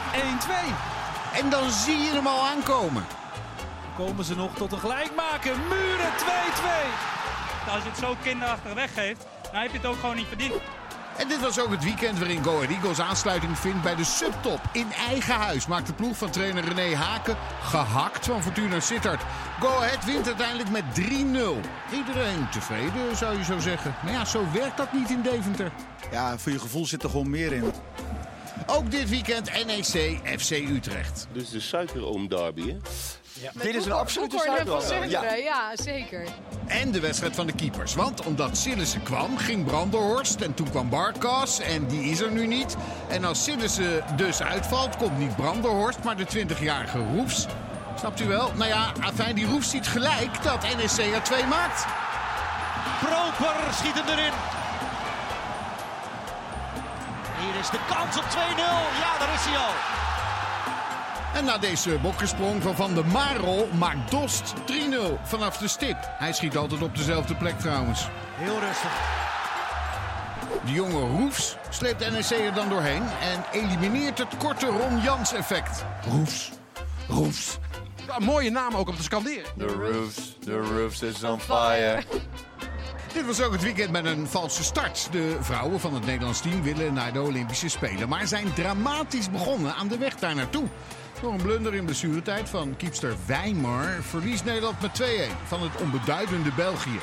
[1.04, 1.07] 1-2.
[1.34, 3.06] En dan zie je hem al aankomen.
[3.98, 5.56] Komen ze nog tot een gelijkmaker.
[5.70, 7.18] Muren 2-2.
[7.74, 10.54] Als je het zo kinderachtig weggeeft, dan heb je het ook gewoon niet verdiend.
[11.18, 14.60] En dit was ook het weekend waarin Go Ahead Eagles aansluiting vindt bij de subtop.
[14.72, 19.22] In eigen huis maakt de ploeg van trainer René Haken gehakt van Fortuna Sittard.
[19.60, 21.04] Go Ahead wint uiteindelijk met 3-0.
[21.92, 23.96] Iedereen tevreden, zou je zo zeggen.
[24.04, 25.72] Maar ja, zo werkt dat niet in Deventer.
[26.12, 27.72] Ja, voor je gevoel zit er gewoon meer in.
[28.66, 31.28] Ook dit weekend NEC FC Utrecht.
[31.32, 32.78] Dus de suikeroom derby, hè?
[33.54, 34.82] Dit is een absolute suikeroom.
[34.82, 35.76] Zuideren, ja.
[35.76, 36.28] zeker.
[36.68, 37.96] En de wedstrijd van de keepers.
[37.96, 40.42] Want omdat Sillissen kwam, ging Brandenhorst.
[40.42, 41.60] En toen kwam Barkas.
[41.60, 42.76] En die is er nu niet.
[43.08, 47.46] En als Sillissen dus uitvalt, komt niet Brandenhorst, maar de 20-jarige Roefs.
[48.00, 48.52] Snapt u wel?
[48.56, 51.86] Nou ja, afijn, die Roef ziet gelijk dat NSC er twee maakt.
[53.00, 54.34] Proper schiet hem erin.
[57.52, 58.28] Hier is de kans op 2-0.
[59.00, 59.74] Ja, daar is hij al.
[61.34, 65.98] En na deze bokkersprong van Van der Marel maakt Dost 3-0 vanaf de stip.
[66.18, 68.08] Hij schiet altijd op dezelfde plek trouwens.
[68.36, 68.92] Heel rustig.
[70.66, 75.86] De jonge Roefs sleept NEC er dan doorheen en elimineert het korte Ron Jans effect.
[76.10, 76.52] Roefs,
[77.08, 77.58] Roefs.
[78.08, 79.44] Ja, mooie naam ook om te scanderen.
[79.58, 82.04] The roofs, the roofs is on fire.
[83.18, 85.08] Dit was ook het weekend met een valse start.
[85.12, 89.76] De vrouwen van het Nederlands team willen naar de Olympische Spelen, maar zijn dramatisch begonnen
[89.76, 90.68] aan de weg daar naartoe.
[91.22, 95.06] Door een blunder in blessuretijd van kiepster Weimar verliest Nederland met 2-1
[95.48, 97.00] van het onbeduidende België.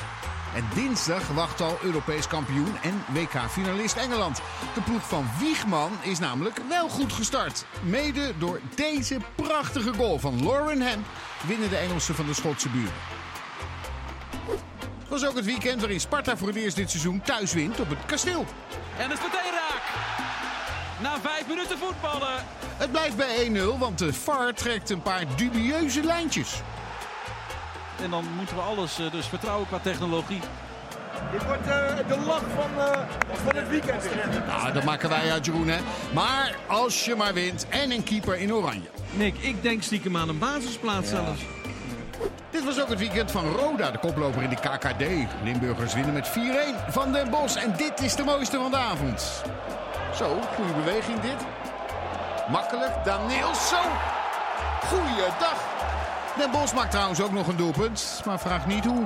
[0.55, 4.41] En dinsdag wacht al Europees kampioen en WK-finalist Engeland.
[4.73, 7.65] De ploeg van Wiegman is namelijk wel goed gestart.
[7.83, 11.05] Mede door deze prachtige goal van Lauren Hemp
[11.47, 13.23] winnen de Engelsen van de Schotse buren.
[15.05, 17.89] Het was ook het weekend waarin Sparta voor het eerst dit seizoen thuis wint op
[17.89, 18.45] het kasteel.
[18.97, 19.81] En het is meteen raak.
[21.01, 22.45] Na vijf minuten voetballen.
[22.77, 26.61] Het blijft bij 1-0, want de VAR trekt een paar dubieuze lijntjes.
[28.01, 30.39] En dan moeten we alles eh, dus vertrouwen qua technologie.
[31.31, 32.99] Dit wordt eh, de lach van, eh,
[33.43, 34.03] van het weekend.
[34.47, 35.79] Nou, dat maken wij uit, Jeroen, hè.
[36.13, 38.89] Maar als je maar wint en een keeper in oranje.
[39.11, 41.41] Nick, ik denk stiekem aan een basisplaats zelfs.
[42.49, 45.03] Dit was ook het weekend van Roda, de koploper in de KKD.
[45.43, 46.31] Limburgers winnen met 4-1
[46.89, 47.55] van Den Bosch.
[47.55, 49.43] En dit is de mooiste van de avond.
[50.15, 51.45] Zo, goede beweging dit.
[52.49, 53.81] Makkelijk, Daniels, zo.
[54.87, 55.63] Goeiedag.
[56.37, 59.05] Den Bosch maakt trouwens ook nog een doelpunt, maar vraag niet hoe.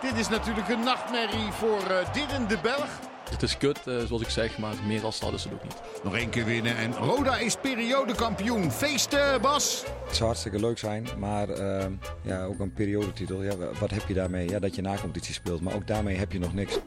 [0.00, 2.88] Dit is natuurlijk een nachtmerrie voor uh, Didden de Belg.
[3.32, 5.80] Het is kut, uh, zoals ik zeg, maar meer als dat is het ook niet.
[6.04, 8.70] Nog één keer winnen en Roda is periodekampioen.
[8.70, 9.84] Feesten, Bas!
[10.06, 11.84] Het zou hartstikke leuk zijn, maar uh,
[12.22, 13.42] ja, ook een periodetitel.
[13.42, 14.48] Ja, wat heb je daarmee?
[14.48, 16.78] Ja, dat je na-competitie speelt, maar ook daarmee heb je nog niks.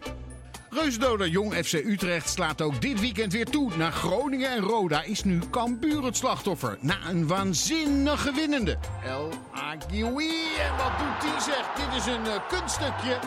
[0.69, 3.71] Reusdoder Jong FC Utrecht slaat ook dit weekend weer toe.
[3.77, 6.77] Naar Groningen en Roda is nu Cambuur het slachtoffer.
[6.81, 8.77] Na een waanzinnige winnende.
[9.05, 10.29] El Aguiwi.
[10.59, 11.71] En wat doet die zeg?
[11.75, 13.19] Dit is een uh, kunststukje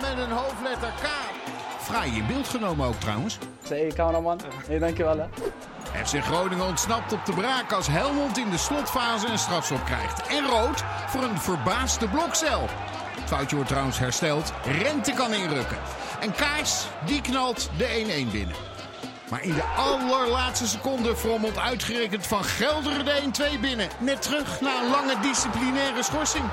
[0.00, 1.23] met een hoofdletter K.
[1.84, 3.38] Fraai in beeld genomen ook trouwens.
[3.68, 5.26] Hey cameraman, hey, dankjewel hè.
[6.04, 10.26] FC Groningen ontsnapt op de braak als Helmond in de slotfase een strafschop krijgt.
[10.26, 12.60] En rood voor een verbaasde blokcel.
[13.20, 14.52] Het foutje wordt trouwens hersteld.
[14.64, 15.78] Rente kan inrukken.
[16.20, 18.56] En Kaars, die knalt de 1-1 binnen.
[19.30, 23.88] Maar in de allerlaatste seconde frommelt uitgerekend van Gelderen de 1-2 binnen.
[23.98, 26.44] Net terug na een lange disciplinaire schorsing.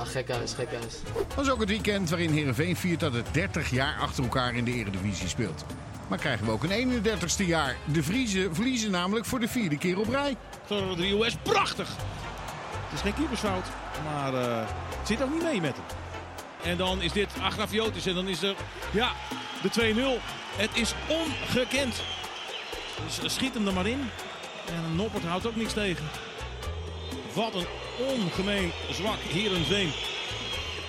[0.00, 0.94] Ja, gekhuis, gekhuis.
[1.14, 4.64] Dat was ook het weekend waarin Heerenveen viert dat het 30 jaar achter elkaar in
[4.64, 5.64] de Eredivisie speelt.
[6.08, 7.76] Maar krijgen we ook een 31ste jaar.
[7.84, 10.36] De Vriezen verliezen namelijk voor de vierde keer op rij.
[10.68, 11.88] Rodrigo is prachtig.
[12.88, 13.64] Het is geen keepersfout,
[14.04, 15.84] maar uh, het zit ook niet mee met hem.
[16.70, 18.54] En dan is dit Agrafiotis en dan is er,
[18.90, 19.12] ja,
[19.62, 20.22] de 2-0.
[20.56, 22.02] Het is ongekend.
[23.04, 24.10] Dus schiet hem er maar in.
[24.66, 26.04] En Noppert houdt ook niks tegen.
[27.34, 27.66] Wat een
[28.06, 29.90] ongemeen zwak Heerenveen.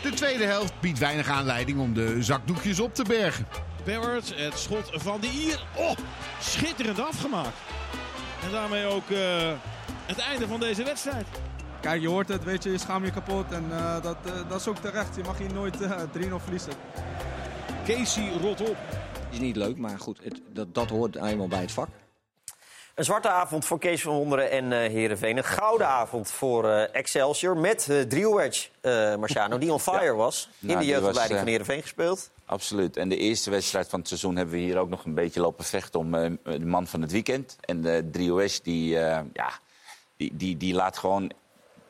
[0.02, 3.48] De tweede helft biedt weinig aanleiding om de zakdoekjes op te bergen.
[3.86, 5.66] Barrett, het schot van de Ier.
[5.76, 5.98] Oh,
[6.40, 7.58] schitterend afgemaakt.
[8.44, 9.52] En daarmee ook uh,
[10.06, 11.26] het einde van deze wedstrijd.
[11.82, 13.52] Kijk, je hoort het, weet je, je schaam je kapot.
[13.52, 15.16] En uh, dat, uh, dat is ook terecht.
[15.16, 16.74] Je mag hier nooit uh, 3-0 verliezen.
[17.86, 18.78] Casey rot op.
[19.32, 21.88] Is niet leuk, maar goed, het, dat, dat hoort eenmaal bij het vak.
[23.02, 25.38] Een zwarte avond voor Kees van Wonderen en uh, Heerenveen.
[25.38, 28.70] Een gouden avond voor uh, Excelsior met uh, Drielwedge,
[29.18, 30.14] Marciano, die on fire ja.
[30.14, 30.50] was.
[30.60, 32.30] In Nou, de jeugdopleiding van Heerenveen gespeeld.
[32.46, 32.98] Absoluut.
[32.98, 35.66] En de eerste wedstrijd van het seizoen hebben we hier ook nog een beetje lopen
[35.66, 36.12] vechten om
[36.44, 37.58] de man van het weekend.
[37.62, 38.90] En de Drielwedge, die,
[39.34, 39.60] ja,
[40.18, 41.32] die, die, die laat gewoon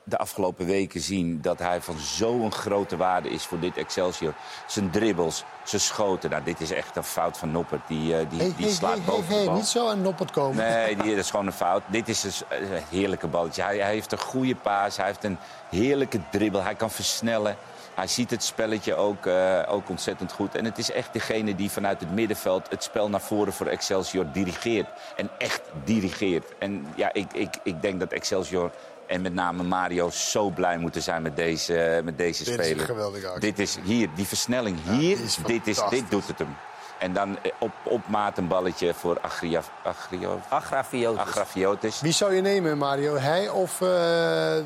[0.03, 4.33] de afgelopen weken zien dat hij van zo'n grote waarde is voor dit Excelsior.
[4.67, 6.29] Zijn dribbles, zijn schoten.
[6.29, 7.87] Nou, dit is echt een fout van Noppert.
[7.87, 9.55] Die, uh, die, hey, die hey, slaat hey, boven de bal.
[9.55, 10.55] Niet zo aan Noppert komen.
[10.55, 11.83] Nee, die, dat is gewoon een fout.
[11.87, 13.61] Dit is een heerlijke balletje.
[13.61, 14.97] Hij, hij heeft een goede paas.
[14.97, 15.37] Hij heeft een
[15.69, 16.63] heerlijke dribbel.
[16.63, 17.57] Hij kan versnellen.
[17.95, 20.55] Hij ziet het spelletje ook, uh, ook ontzettend goed.
[20.55, 24.25] En het is echt degene die vanuit het middenveld het spel naar voren voor Excelsior
[24.31, 24.87] dirigeert.
[25.15, 26.45] En echt dirigeert.
[26.59, 28.71] En ja, ik, ik, ik denk dat Excelsior
[29.11, 33.15] en met name Mario zo blij moeten zijn met deze, met deze Dit speler.
[33.15, 33.39] is actie.
[33.39, 36.09] Dit is hier, die versnelling hier, dit is dit, is, dit fantastisch.
[36.09, 36.55] doet het hem.
[36.99, 41.19] En dan eh, op, op maat een balletje voor Agria, Agrio, Agrafiotis.
[41.19, 42.01] Agrafiotis.
[42.01, 43.15] Wie zou je nemen, Mario?
[43.15, 44.57] Hij of uh,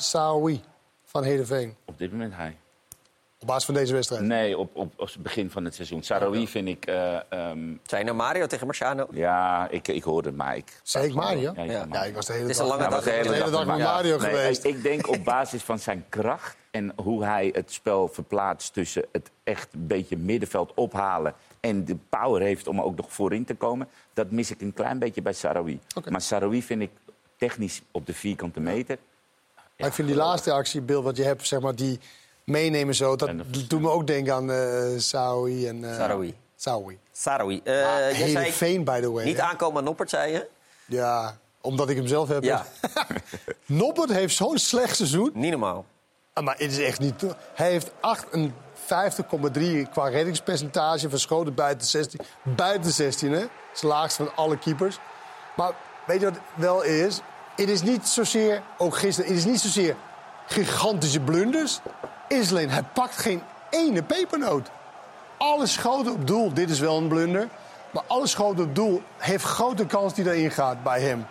[0.00, 0.62] Saoui
[1.04, 1.76] van Heerenveen?
[1.84, 2.56] Op dit moment hij.
[3.38, 4.22] Op basis van deze wedstrijd?
[4.22, 6.02] Nee, op, op, op het begin van het seizoen.
[6.02, 6.86] Sarawi vind ik...
[6.86, 9.06] eh ehm, Zijn nou Mario tegen Marciano?
[9.10, 10.80] ja, ik, ik hoorde het, maar ik...
[10.82, 11.52] Zei ik Mario?
[11.56, 14.64] Ja, ik Ja, was de hele dag, Ja, de hele dag met Mario nee, geweest.
[14.64, 19.30] Ik denk op basis van zijn kracht en hoe hij het spel verplaatst tussen het
[19.44, 23.54] echt een beetje middenveld ophalen en de power heeft om er ook nog voorin te
[23.54, 25.80] komen, dat mis ik een klein beetje bij Sarawi.
[26.08, 26.90] Maar Sarawi vind ik
[27.36, 28.98] technisch op de vierkante meter.
[29.76, 31.98] Maar ik vind die laatste actiebeeld wat je hebt, zeg maar, die
[32.50, 33.16] meenemen zo...
[33.16, 33.30] dat
[33.68, 35.90] doet me ook denken aan eh Saoui en...
[35.90, 36.34] eh, Sarawi.
[36.56, 36.98] Saoui.
[37.12, 37.60] Sarawi.
[37.64, 39.24] Eh, Ah, veen, by the way.
[39.24, 40.46] Niet aankomen aan Noppert, zei je?
[40.86, 42.42] Ja, omdat ik hem zelf heb.
[42.42, 42.66] Ja.
[43.66, 45.30] Noppert heeft zo'n slecht seizoen.
[45.34, 45.84] Niet normaal.
[46.32, 47.14] Ah, Maar het is echt niet...
[47.54, 47.94] Hij heeft 58,3
[49.92, 52.20] qua reddingspercentage verschoten buiten 16.
[52.42, 53.38] Buiten 16, hè?
[53.38, 54.98] Dat is het laagste van alle keepers.
[55.56, 55.72] Maar
[56.06, 57.20] weet je wat wel is?
[57.56, 59.96] Het is niet zozeer, ook gisteren, het is niet zozeer
[60.46, 61.80] gigantische blunders.
[62.28, 64.70] Het is alleen, hij pakt geen ene pepernoot.
[65.38, 67.48] Alle schoten op doel, dit is wel een blunder.
[67.90, 71.26] Maar alle schoten op doel heeft grote kans die erin gaat bij hem.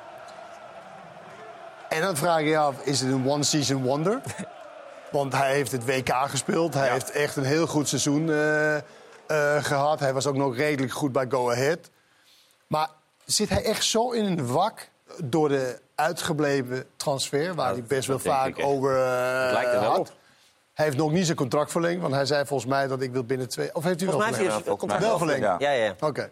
[1.89, 4.21] En dan vraag je je af, is het een one-season wonder?
[5.11, 6.73] Want hij heeft het WK gespeeld.
[6.73, 8.83] Hij heeft echt een heel goed seizoen eh, eh,
[9.63, 9.99] gehad.
[9.99, 11.89] Hij was ook nog redelijk goed bij Go Ahead.
[12.67, 12.89] Maar
[13.25, 14.89] zit hij echt zo in een wak
[15.23, 17.55] door de uitgebleven transfer...
[17.55, 19.99] waar hij best wel vaak over eh, Het lijkt er wel had?
[19.99, 20.13] op.
[20.75, 23.23] Hij heeft nog niet zijn contract verlengd, want hij zei volgens mij dat ik wil
[23.23, 23.75] binnen twee...
[23.75, 25.41] Of heeft hij wel Volgens mij heeft hij het contract wel verlengd.
[25.61, 25.95] Ja, ja.
[25.99, 26.31] Oké.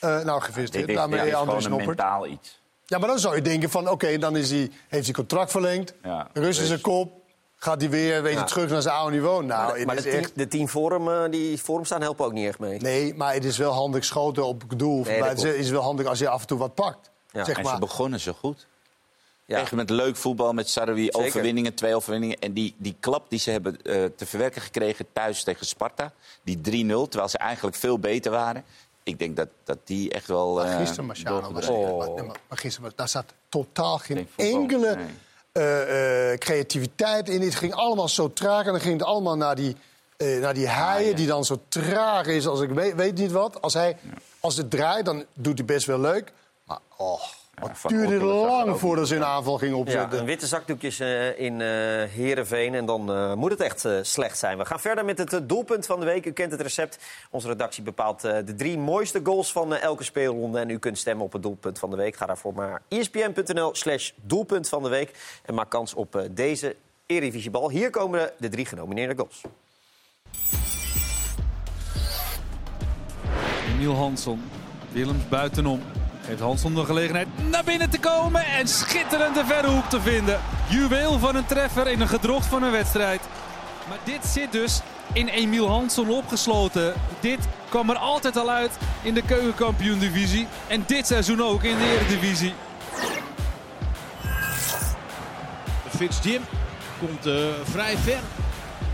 [0.00, 0.88] Eh, nou, Dit gefeliciteerd.
[0.88, 2.60] is, Daarmee dit is gewoon een mentaal iets.
[2.86, 5.94] Ja, maar dan zou je denken van, oké, dan is hij, heeft hij contract verlengd.
[6.02, 7.20] Ja, rust in zijn kop.
[7.56, 8.44] Gaat hij weer, weet je, Ja.
[8.44, 9.44] terug naar zijn oude niveau.
[9.44, 10.32] Nou, maar de, het maar is de, tien, echt...
[10.36, 12.80] de tien vorm, eh, die vorm staan helpen ook niet echt mee.
[12.80, 15.02] Nee, maar het is wel handig schoten op het doel.
[15.04, 17.10] Nee, Maar het is wel handig als je af en toe wat pakt.
[17.30, 17.44] Ja.
[17.44, 17.74] Zeg En maar.
[17.74, 18.66] ze begonnen zo goed.
[19.52, 19.58] Ja.
[19.58, 22.38] Echt met leuk voetbal, met Sarawi, overwinningen, twee overwinningen.
[22.38, 26.56] En die, die klap die ze hebben eh, te verwerken gekregen thuis tegen Sparta, die
[26.56, 26.60] 3-0,
[27.08, 28.64] terwijl ze eigenlijk veel beter waren.
[29.02, 30.54] Ik denk dat, dat die echt wel.
[30.54, 32.26] Maar eh, gisteren, Marciano, was, doorgedreven.
[32.26, 35.06] maar, gisteren, daar zat totaal geen, enkele nee.
[35.52, 37.40] eh, eh, creativiteit in.
[37.40, 38.66] Het ging allemaal zo traag.
[38.66, 39.76] En dan ging het allemaal naar die,
[40.16, 43.62] eh, naar die haaien, die dan zo traag is als ik weet, weet niet wat.
[43.62, 43.96] Als, hij,
[44.40, 46.32] als het draait, dan doet hij best wel leuk.
[46.64, 47.22] Maar oh,
[47.86, 50.18] duurde het er lang voordat ze een aanval ging Ja, opzetten.
[50.18, 51.68] een witte zakdoekjes eh, in eh
[52.10, 52.74] Heerenveen.
[52.74, 54.58] En dan eh, moet het echt eh, slecht zijn.
[54.58, 56.26] We gaan verder met het eh, doelpunt van de week.
[56.26, 56.98] U kent het recept.
[57.30, 60.58] Onze redactie bepaalt eh, de drie mooiste goals van eh, elke speelronde.
[60.58, 62.16] En u kunt stemmen op het doelpunt van de week.
[62.16, 65.10] Ga daarvoor naar E espn.nl slash doelpunt van de week.
[65.44, 67.70] En maak kans op eh, deze Eredivisie-bal.
[67.70, 69.40] Hier komen de, drie genomineerde goals.
[73.74, 74.42] Emiel Hansson,
[74.92, 75.80] Willems buitenom.
[76.26, 80.40] Geeft Hansson de gelegenheid naar binnen te komen en schitterend de verre hoek te vinden.
[80.68, 83.20] Juweel van een treffer in een gedrocht van een wedstrijd.
[83.88, 84.80] Maar dit zit dus
[85.12, 86.94] in Emiel Hansson opgesloten.
[87.20, 88.70] Dit kwam er altijd al uit
[89.02, 90.46] in de keukenkampioen-divisie.
[90.66, 92.54] En dit seizoen ook in de Eredivisie.
[95.96, 96.42] Fitz Jim
[96.98, 98.20] komt eh, vrij ver.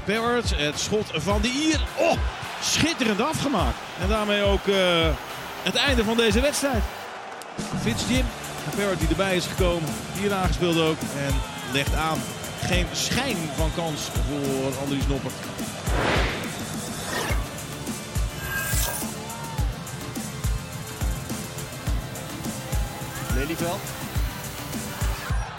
[0.04, 1.80] Perwards, het schot van de Ier.
[1.96, 2.16] Oh,
[2.60, 3.76] schitterend afgemaakt.
[4.00, 5.08] En daarmee ook eh,
[5.62, 6.82] het einde van deze wedstrijd.
[7.82, 8.24] Fitz Jim,
[8.76, 9.88] Perward die erbij is gekomen.
[10.12, 10.98] Hier aangespeeld ook.
[11.00, 11.34] En
[11.72, 12.18] legt aan.
[12.60, 15.34] Geen schijn van kans voor Andries Noppert.
[23.34, 23.80] Lelyveld.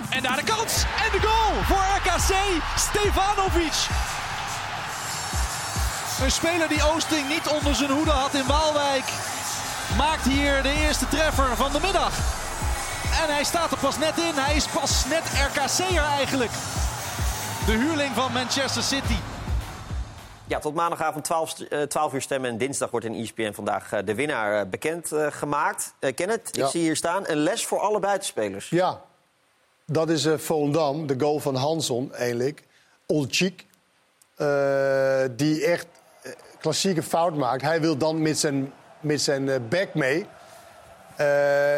[0.09, 0.83] En daar de kans.
[0.83, 2.33] En de goal voor RKC.
[2.77, 3.87] Stefanovic.
[6.23, 9.03] Een speler die Oosting niet onder zijn hoede had in Waalwijk.
[9.97, 12.17] Maakt hier de eerste treffer van de middag.
[13.23, 14.33] En hij staat er pas net in.
[14.33, 16.51] Hij is pas net RKC'er eigenlijk.
[17.65, 19.15] De huurling van Manchester City.
[20.47, 22.49] Ja, tot maandagavond 12, st- eh, 12 uur stemmen.
[22.49, 25.93] En dinsdag wordt in ESPN vandaag eh, de winnaar eh, bekend gemaakt.
[26.15, 26.65] Kenneth, Ja.
[26.65, 27.23] ik zie hier staan.
[27.27, 28.69] Een les voor alle buitenspelers.
[28.69, 29.01] Ja,
[29.85, 32.63] dat is eh Volendam, de goal van Hanson eigenlijk.
[33.05, 33.65] Olchik,
[34.35, 35.87] eh, die echt
[36.59, 37.61] klassieke fout maakt.
[37.61, 40.25] Hij wil dan met zijn, met zijn eh, back mee.
[41.15, 41.25] Eh,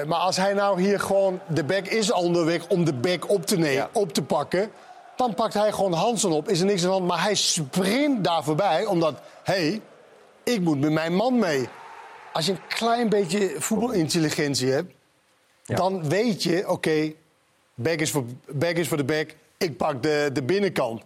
[0.07, 1.39] maar als hij nou hier gewoon...
[1.47, 4.71] De back is onderweg om de back op te, nemen, op te pakken...
[5.15, 6.49] dan pakt hij gewoon Hanson op.
[6.49, 7.07] Is er niks aan de hand.
[7.07, 9.19] Maar hij sprint daar voorbij, omdat...
[9.43, 9.81] hé, hey,
[10.43, 11.69] ik moet met mijn man mee.
[12.33, 14.93] Als je een klein beetje voetbalintelligentie hebt...
[15.65, 17.13] dan weet je, oké,
[17.73, 21.01] back, is voor, back is voor de back, ik pak de, de binnenkant.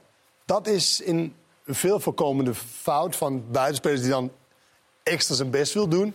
[0.46, 1.36] Dat is een
[1.66, 4.32] veel voorkomende fout van buitenspelers die dan
[5.12, 6.14] extra zijn best wil doen.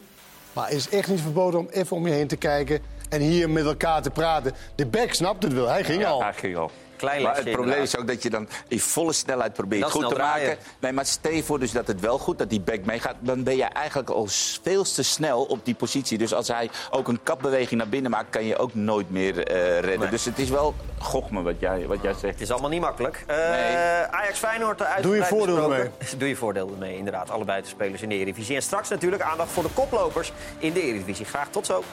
[0.53, 3.51] Maar het is echt niet verboden om even om je heen te kijken en hier
[3.51, 4.53] met elkaar te praten.
[4.75, 6.23] De back snapt het wel, hij ging Ja, al.
[6.23, 6.71] Hij ging al.
[7.01, 7.87] Klein maar het probleem inderdaad.
[7.95, 10.49] is ook dat je dan in volle snelheid probeert Dat goed snel te draaien.
[10.49, 10.63] maken.
[10.81, 13.15] Nee, maar stel je voor dus dat het wel goed dat die back meegaat.
[13.21, 14.27] Dan ben je eigenlijk al
[14.63, 16.19] veel te snel op die positie.
[16.19, 19.79] Dus als hij ook een kapbeweging naar binnen maakt, kan je ook nooit meer eh,
[19.81, 19.99] redden.
[20.01, 20.09] Nee.
[20.09, 22.33] Dus het is wel gochme wat jij, wat jij zegt.
[22.33, 23.25] Het is allemaal niet makkelijk.
[23.27, 23.77] Eh, Nee.
[24.11, 25.03] Ajax Feyenoord eruit.
[25.03, 25.75] Doe je voordeel
[26.19, 27.31] Doe je voordeel ermee, inderdaad.
[27.31, 28.57] Allebei de spelers in de Eredivisie.
[28.57, 31.25] En straks natuurlijk aandacht voor de koplopers in de Eredivisie.
[31.25, 31.85] Graag tot zo.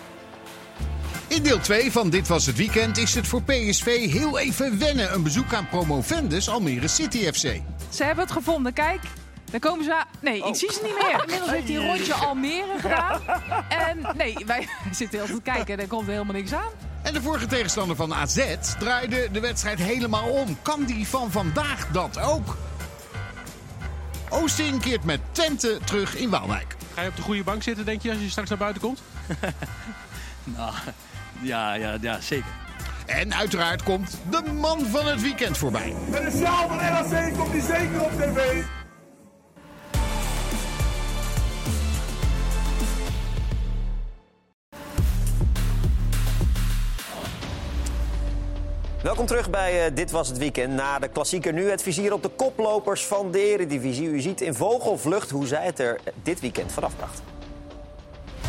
[1.28, 5.14] In deel 2 van Dit Was Het Weekend is het voor PSV heel even wennen.
[5.14, 7.62] Een bezoek aan promovendus Almere City FC.
[7.90, 8.74] Ze hebben het gevonden.
[8.74, 9.02] Kijk,
[9.52, 9.96] dan komen ze...
[9.96, 11.22] aan- Nee, ik zie ze niet meer.
[11.22, 13.22] Inmiddels heeft hij een rondje Almere gedaan.
[13.70, 16.72] En nee, wij zitten heel te kijken en er komt helemaal niks aan.
[17.02, 18.46] En de vorige tegenstander van AZ
[18.80, 20.58] draaide de wedstrijd helemaal om.
[20.62, 22.58] Kan die van vandaag dat ook?
[24.30, 26.76] Oosting keert met Twente terug in Waalwijk.
[26.94, 29.02] Ga je op de goede bank zitten, denk je, als je straks naar buiten komt?
[30.58, 30.74] Nou,
[31.42, 32.52] ja, ja, ja, zeker.
[33.06, 35.94] En uiteraard komt de man van het weekend voorbij.
[36.10, 38.64] Met de sjaal van NAC komt hij zeker op tv.
[49.04, 50.74] Welkom terug bij eh, Dit Was Het Weekend.
[50.74, 54.08] Na de klassieker nu het vizier op de koplopers van de Eredivisie.
[54.08, 57.22] U ziet in vogelvlucht hoe zij het er dit weekend vanaf bracht.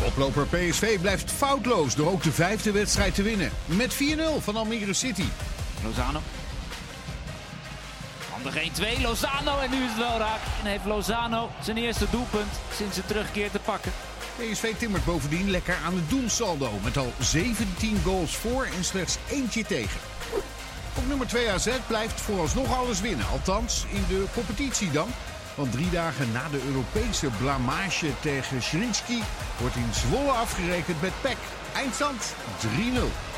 [0.09, 3.51] Oploper PSV blijft foutloos door ook de vijfde wedstrijd te winnen.
[3.65, 3.97] Met 4-0
[4.39, 5.23] van Almere City.
[5.83, 6.19] Lozano.
[8.31, 8.55] Handig
[8.97, 10.39] 1-2, Lozano en nu is het wel raak.
[10.63, 13.91] En heeft Lozano zijn eerste doelpunt sinds zijn terugkeer te pakken.
[14.35, 16.71] PSV timmert bovendien lekker aan het doelsaldo.
[16.83, 19.99] Met al 17 goals voor en slechts eentje tegen.
[20.95, 23.25] Op nummer 2 AZ blijft vooralsnog alles winnen.
[23.31, 25.09] Althans, in de competitie dan.
[25.55, 29.23] Want drie dagen na de Europese blamage tegen Schrinski
[29.57, 31.37] wordt in Zwolle afgerekend met PEC.
[31.75, 32.33] Eindstand
[32.65, 32.67] 3-0.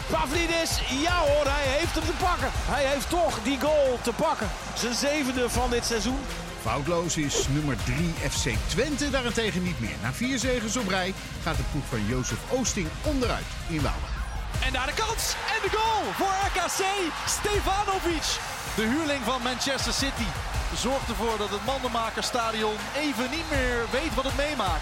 [0.09, 2.49] Pavlidis, ja hoor, hij heeft hem te pakken.
[2.53, 4.49] Hij heeft toch die goal te pakken.
[4.73, 6.19] Zijn zevende van dit seizoen.
[6.61, 9.95] Foutloos is nummer 3 FC Twente daarentegen niet meer.
[10.01, 14.19] Na vier zegens op rij gaat de ploeg van Jozef Oosting onderuit in Waalwijk.
[14.65, 15.35] En daar de kans.
[15.55, 16.83] En de goal voor RKC.
[17.25, 18.27] Stefanovic.
[18.75, 20.29] De huurling van Manchester City.
[20.75, 24.81] Zorgt ervoor dat het Mandenmakerstadion even niet meer weet wat het meemaakt.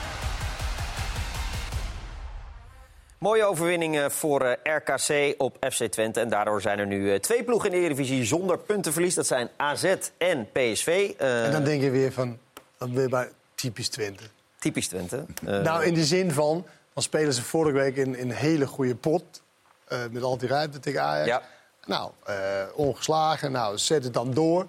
[3.17, 6.19] Mooie overwinningen voor eh, RKC op FC Twente.
[6.19, 9.15] En daardoor zijn er nu eh, twee ploegen in de Eredivisie zonder puntenverlies.
[9.15, 11.13] Dat zijn AZ en PSV.
[11.17, 12.37] Eh, En dan denk je weer van,
[12.77, 14.23] dan weer bij typisch Twente.
[14.59, 15.25] Typisch Twente.
[15.41, 18.95] Nou, in de zin van, dan spelen ze vorige week in, in een hele goede
[18.95, 19.41] pot.
[19.87, 21.27] eh, met al die ruimte tegen Ajax.
[21.27, 21.41] Ja.
[21.85, 22.35] Nou, eh,
[22.75, 23.51] ongeslagen.
[23.51, 24.67] Nou, zet het dan door.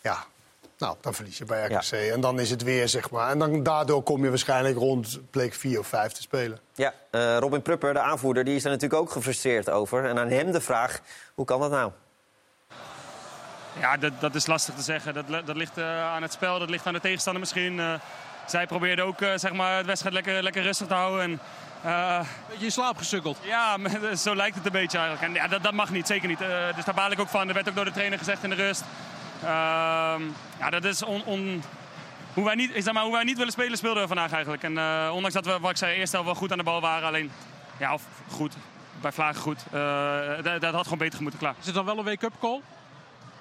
[0.00, 0.24] Ja,
[0.80, 1.92] nou, dan verlies je bij RKC.
[1.92, 3.30] En dan is het weer, zeg maar.
[3.30, 6.58] En dan, daardoor kom je waarschijnlijk rond, bleek vier of vijf te spelen.
[6.74, 10.04] Ja, eh, Robin Prupper, de aanvoerder, die is er natuurlijk ook gefrustreerd over.
[10.04, 11.00] En aan hem de vraag,
[11.34, 11.90] hoe kan dat nou?
[13.80, 15.14] Ja, dat, dat is lastig te zeggen.
[15.14, 17.80] Dat, dat ligt eh, aan het spel, dat ligt aan de tegenstander misschien.
[17.80, 17.94] Eh,
[18.46, 21.22] zij probeerden ook eh, zeg maar, de wedstrijd lekker, lekker rustig te houden.
[21.22, 21.40] En,
[21.82, 23.38] eh, Beetje in slaap gesukkeld.
[23.42, 25.28] ja, maar zo lijkt het een beetje eigenlijk.
[25.28, 26.40] En ja, dat, dat mag niet, zeker niet.
[26.40, 27.48] Eh, dus daar baal ik ook van.
[27.48, 28.82] Er werd ook door de trainer gezegd in de rust.
[29.42, 30.22] Ehm,
[30.58, 31.62] ja, dat is on, on-
[32.34, 34.62] hoe, wij niet, zeg maar, hoe wij niet willen spelen, speelden we vandaag eigenlijk.
[34.62, 37.08] En eh, ondanks dat we, wat ik zei, eerst wel goed aan de bal waren.
[37.08, 37.30] Alleen,
[37.78, 38.54] ja, of goed,
[39.00, 39.64] bij Vlagen goed.
[39.72, 41.54] Eh, dat, dat had gewoon beter moeten klaar.
[41.60, 42.60] Is het dan wel een wake-up call?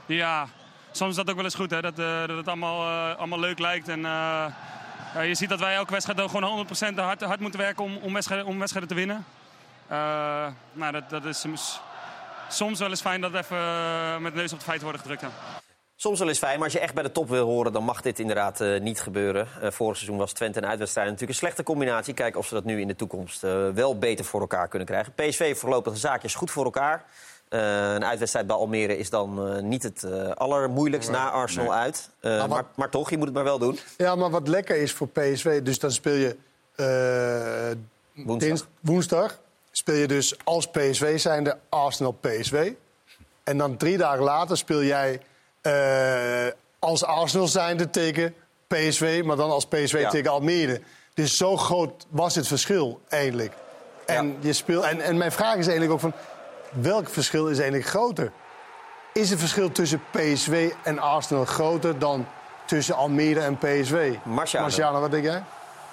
[0.06, 0.47] Ja,
[0.91, 1.82] soms is dat ook wel eens goed, hè?
[1.82, 3.88] Dat, eh, dat het allemaal, allemaal leuk lijkt.
[3.88, 4.02] En,
[5.24, 8.47] je ziet dat wij elke wedstrijd gewoon 100% hard, hard moeten werken om, om, wedstrijden,
[8.47, 9.26] om wedstrijden te winnen.
[10.74, 11.45] Nou, dat, dat is
[12.50, 15.22] soms, wel eens fijn dat we even met de neus op de feiten worden gedrukt.
[15.22, 15.60] Ja.
[16.02, 17.74] Soms wel eens fijn, maar als je echt bij de top wil horen...
[17.74, 19.47] dan mag dit inderdaad eh, niet gebeuren.
[19.62, 22.14] Eh, vorig seizoen was Twente en uitwedstrijd natuurlijk een slechte combinatie.
[22.14, 25.14] Kijken of ze dat nu in de toekomst eh, wel beter voor elkaar kunnen krijgen.
[25.14, 27.06] PSV voorlopig de zaakjes goed voor elkaar.
[27.50, 32.10] Een uitwedstrijd bij Almere is dan niet het allermoeilijkst na Arsenal uit.
[32.22, 33.80] Maar- maar, maar toch, je moet het maar wel doen.
[33.97, 36.36] Ja, maar wat lekker is voor PSV, dus dan speel je
[38.14, 38.50] Woensdag.
[38.50, 39.39] dins- woensdag.
[39.72, 42.72] Speel je dus als PSV zijnde Arsenal-PSV.
[43.43, 45.22] En dan drie dagen later speel jij
[46.80, 48.34] als Arsenal zijnde tegen
[48.67, 50.09] PSV, maar dan als PSV Ja.
[50.09, 50.82] tegen Almere.
[51.13, 53.53] Dus zo groot was het verschil eigenlijk.
[54.05, 56.13] En, je speelt, en, en mijn vraag is eigenlijk ook van,
[56.82, 58.32] welk verschil is eigenlijk groter?
[59.13, 62.28] Is het verschil tussen PSV en Arsenal groter dan
[62.65, 64.13] tussen Almere en PSV?
[64.24, 64.65] Marciano.
[64.65, 65.43] Marciano, wat denk jij?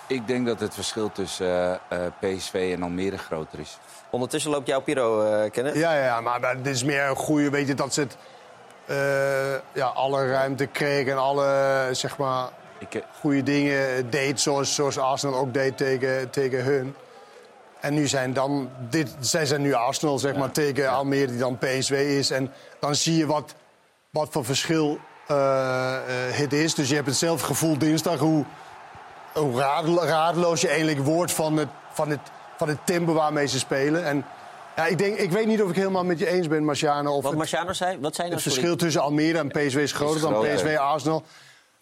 [0.07, 1.47] Ik denk dat het verschil tussen
[1.89, 3.79] eh, eh, PSV en Almere groter is.
[4.11, 5.79] Ondertussen loopt jouw Piro, eh kennen.
[5.79, 8.19] Ja, ja, maar, maar dit is meer een goede, weet je, dat ze het, eh,
[9.73, 14.99] ja, alle ruimte kregen en alle, zeg maar, Ik, eh, goede dingen deed zoals, zoals
[14.99, 16.95] Arsenal ook deed tegen, tegen hun.
[17.81, 21.59] En nu zijn dan, dit, zij zijn nu Arsenal, zeg maar, tegen Almere, die dan
[21.59, 22.31] PSV is.
[22.31, 23.55] En dan zie je wat,
[24.11, 26.75] wat voor verschil eh, eh, het is.
[26.75, 28.45] Dus je hebt hetzelfde gevoel dinsdag, hoe,
[29.33, 29.53] hoe
[30.61, 32.21] je eigenlijk wordt van het, van, het,
[32.57, 34.05] van het tempo waarmee ze spelen.
[34.05, 34.25] En
[34.77, 37.11] ja, ik, denk, ik weet niet of ik helemaal met je eens ben, Marciano.
[37.11, 38.41] Of Wat het- Marciano zei, wat zei nou?
[38.41, 40.43] het verschil tussen Almere en PSV is groter dan.
[40.43, 41.23] PSV Arsenal.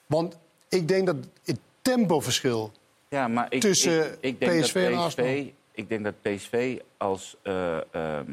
[0.07, 0.39] Want
[0.69, 2.73] ik denk dat het tempoverschil
[3.09, 5.31] Ja, maar ik, tussen ik, ik denk PSV en dat Arsenal.
[5.31, 8.31] PSV, ik denk dat PSV als eh, ehm,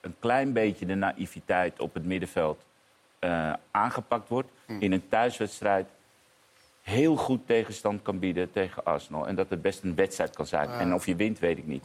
[0.00, 2.60] een klein beetje de naïviteit op het middenveld
[3.18, 4.76] eh, aangepakt wordt Hm.
[4.80, 5.86] in een thuiswedstrijd
[6.82, 10.68] heel goed tegenstand kan bieden tegen Arsenal en dat het best een wedstrijd kan zijn.
[10.68, 10.78] Ja.
[10.78, 11.82] En of je wint, weet ik niet.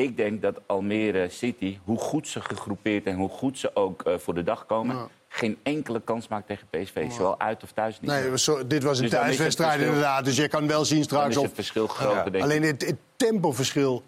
[0.00, 4.18] Ik denk dat Almere City, hoe goed ze gegroepeerd en hoe goed ze ook eh,
[4.18, 5.08] voor de dag komen, Ja.
[5.28, 8.10] geen enkele kans maakt tegen PSV, zowel uit of thuis niet.
[8.10, 10.24] Nee, zo- dit was een Dus dan is thuiswedstrijd inderdaad.
[10.24, 11.42] Dus je kan wel zien Dan straks is of...
[11.42, 12.22] het verschil groter, Ja.
[12.22, 12.42] denk ik.
[12.42, 14.02] Alleen het, het tempoverschil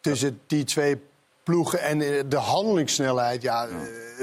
[0.00, 0.96] tussen die twee
[1.42, 3.74] ploegen en eh, de handelingssnelheid, ja, eh,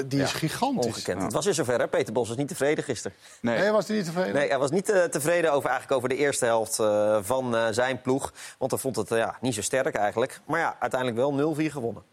[0.05, 0.86] die is Ja, gigantisch.
[0.86, 1.22] Ongekend.
[1.22, 1.88] Het was weer zover, hè?
[1.88, 3.17] Peter Bos was niet tevreden gisteren.
[3.41, 4.34] Nee, was hij niet tevreden?
[4.34, 7.67] Nee, hij was niet eh, tevreden over, eigenlijk over de eerste helft eh, van eh,
[7.72, 8.34] zijn ploeg.
[8.57, 10.39] Want hij vond het ja, niet zo sterk eigenlijk.
[10.45, 12.03] Maar ja, uiteindelijk wel 0-4 gewonnen.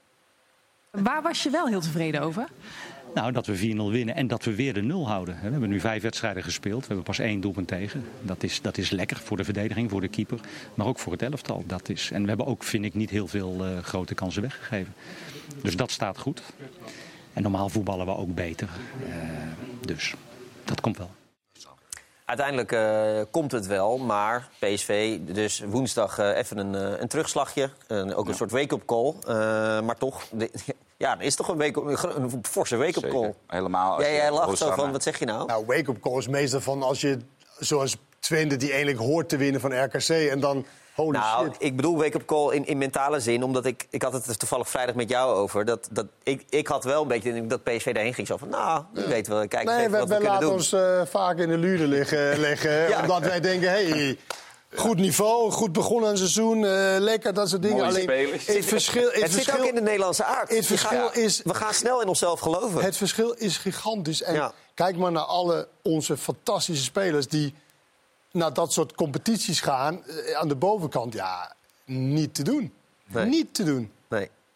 [0.90, 2.48] Waar was je wel heel tevreden over?
[3.16, 3.60] Nou, dat we 4-0
[3.90, 5.34] winnen en dat we weer de nul houden.
[5.42, 6.80] We hebben nu vijf wedstrijden gespeeld.
[6.80, 8.04] We hebben pas één doelpunt tegen.
[8.22, 10.40] Dat is, dat is lekker voor de verdediging, voor de keeper.
[10.74, 11.62] Maar ook voor het elftal.
[11.66, 14.94] Dat is, en we hebben ook, vind ik, niet heel veel eh, grote kansen weggegeven.
[15.62, 16.42] Dus dat staat goed.
[17.32, 18.68] En normaal voetballen we ook beter.
[19.08, 19.14] Eh,
[19.80, 20.14] dus
[20.64, 21.10] dat komt wel.
[22.24, 27.70] Uiteindelijk eh, komt het wel, maar PSV dus woensdag even een, een terugslagje.
[28.14, 29.14] Ook een soort wake-up call.
[29.82, 30.50] Maar toch, de-
[30.96, 33.34] ja, er is toch een, wake een, een forse wake-up call.
[33.46, 35.46] Helemaal je jij lacht zo van, wat zeg je nou?
[35.46, 37.18] Nou, wake-up call is meestal van als je,
[37.58, 40.08] zoals Twente, die eigenlijk hoort te winnen van RKC.
[40.08, 41.56] En dan, holy nou, shit.
[41.58, 44.68] ik bedoel wake-up call in, in mentale zin, omdat ik, ik had het er toevallig
[44.68, 45.64] vrijdag met jou over.
[45.64, 48.26] Dat, dat, ik, ik had wel een beetje de indruk dat PSV daarheen ging.
[48.26, 50.32] Zo van, nou, wie weet wel, kijk eens Nee, even wij, wat we wij kunnen
[50.32, 50.56] laten doen.
[50.56, 52.38] ons eh, vaak in de luren liggen.
[52.48, 53.00] liggen Ja.
[53.00, 54.18] Omdat wij denken, hey,
[54.78, 57.76] goed niveau, goed begonnen aan het seizoen, eh, lekker, dat soort dingen.
[57.76, 58.46] Mooie Alleen, spelers.
[58.46, 60.50] het verschil, het Het zit verschil, ook in de Nederlandse aard.
[60.56, 61.40] Het verschil is...
[61.44, 62.82] We gaan snel in onszelf geloven.
[62.84, 64.22] Het verschil is gigantisch.
[64.22, 64.52] En Ja.
[64.74, 67.54] kijk maar naar alle onze fantastische spelers die
[68.32, 70.02] naar dat soort competities gaan.
[70.04, 71.54] eh, aan de bovenkant, ja,
[71.84, 72.72] niet te doen.
[73.06, 73.24] Nee.
[73.26, 73.90] Niet te doen.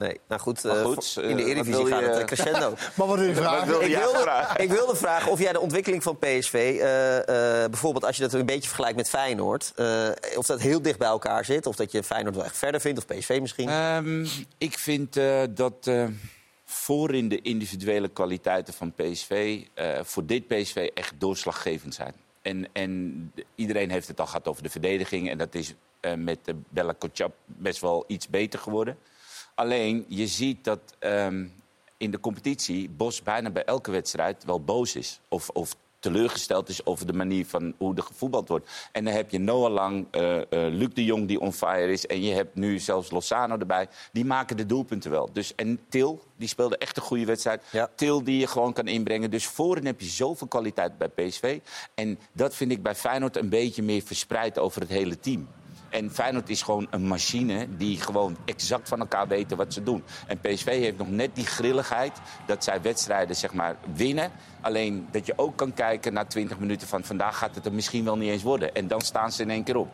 [0.01, 0.21] Nee.
[0.29, 2.75] Nou goed, Maar eh, goed, eh, in de wat Eredivisie gaat je- het eh, crescendo.
[2.97, 3.69] Maar wat wil je Wat vragen?
[3.69, 4.63] wil je ik, wilde, vragen?
[4.63, 7.19] ik wilde vragen of jij de ontwikkeling van PSV, eh,
[7.65, 10.99] eh, bijvoorbeeld als je dat een beetje vergelijkt met Feyenoord, eh, of dat heel dicht
[10.99, 13.69] bij elkaar zit, of dat je Feyenoord wel echt verder vindt, of PSV misschien.
[13.69, 14.27] Ehm,
[14.59, 16.05] ik vind eh, dat eh,
[16.65, 19.63] voor in de individuele kwaliteiten van PSV...
[19.75, 22.15] eh, voor dit PSV echt doorslaggevend zijn.
[22.43, 25.31] En, en de- iedereen heeft het al gehad over de verdediging.
[25.31, 28.97] En dat is eh, met de Bella Kotjap best wel iets beter geworden.
[29.61, 31.47] Alleen, je ziet dat ehm,
[31.97, 35.21] in de competitie Bos bijna bij elke wedstrijd wel boos is.
[35.29, 38.71] Of, of teleurgesteld is over de manier van hoe er gevoetbald wordt.
[38.93, 42.07] En dan heb je Noah Lang, eh, Luc de Jong die on fire is...
[42.07, 43.89] en je hebt nu zelfs Lozano erbij.
[44.13, 45.29] Die maken de doelpunten wel.
[45.33, 47.63] Dus, en Til, die speelde echt een goede wedstrijd.
[47.95, 49.31] Til die je gewoon kan inbrengen.
[49.31, 51.59] Dus voorin heb je zoveel kwaliteit bij PSV.
[51.95, 55.49] En dat vind ik bij Feyenoord een beetje meer verspreid over het hele team.
[55.91, 60.05] En Feyenoord is gewoon een machine die gewoon exact van elkaar weten wat ze doen.
[60.27, 62.13] En PSV heeft nog net die grilligheid
[62.47, 64.31] dat zij wedstrijden zeg maar, winnen.
[64.61, 68.05] Alleen dat je ook kan kijken na 20 minuten van vandaag gaat het er misschien
[68.05, 68.75] wel niet eens worden.
[68.75, 69.89] En dan staan ze in één keer op.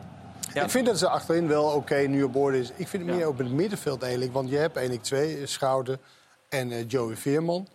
[0.53, 2.71] Ik vind dat ze achterin wel oké nu op orde is.
[2.75, 4.33] Ik vind het meer op het middenveld eigenlijk.
[4.33, 5.99] Want je hebt 1 2 Schouten
[6.49, 7.67] en eh, Joey Veerman.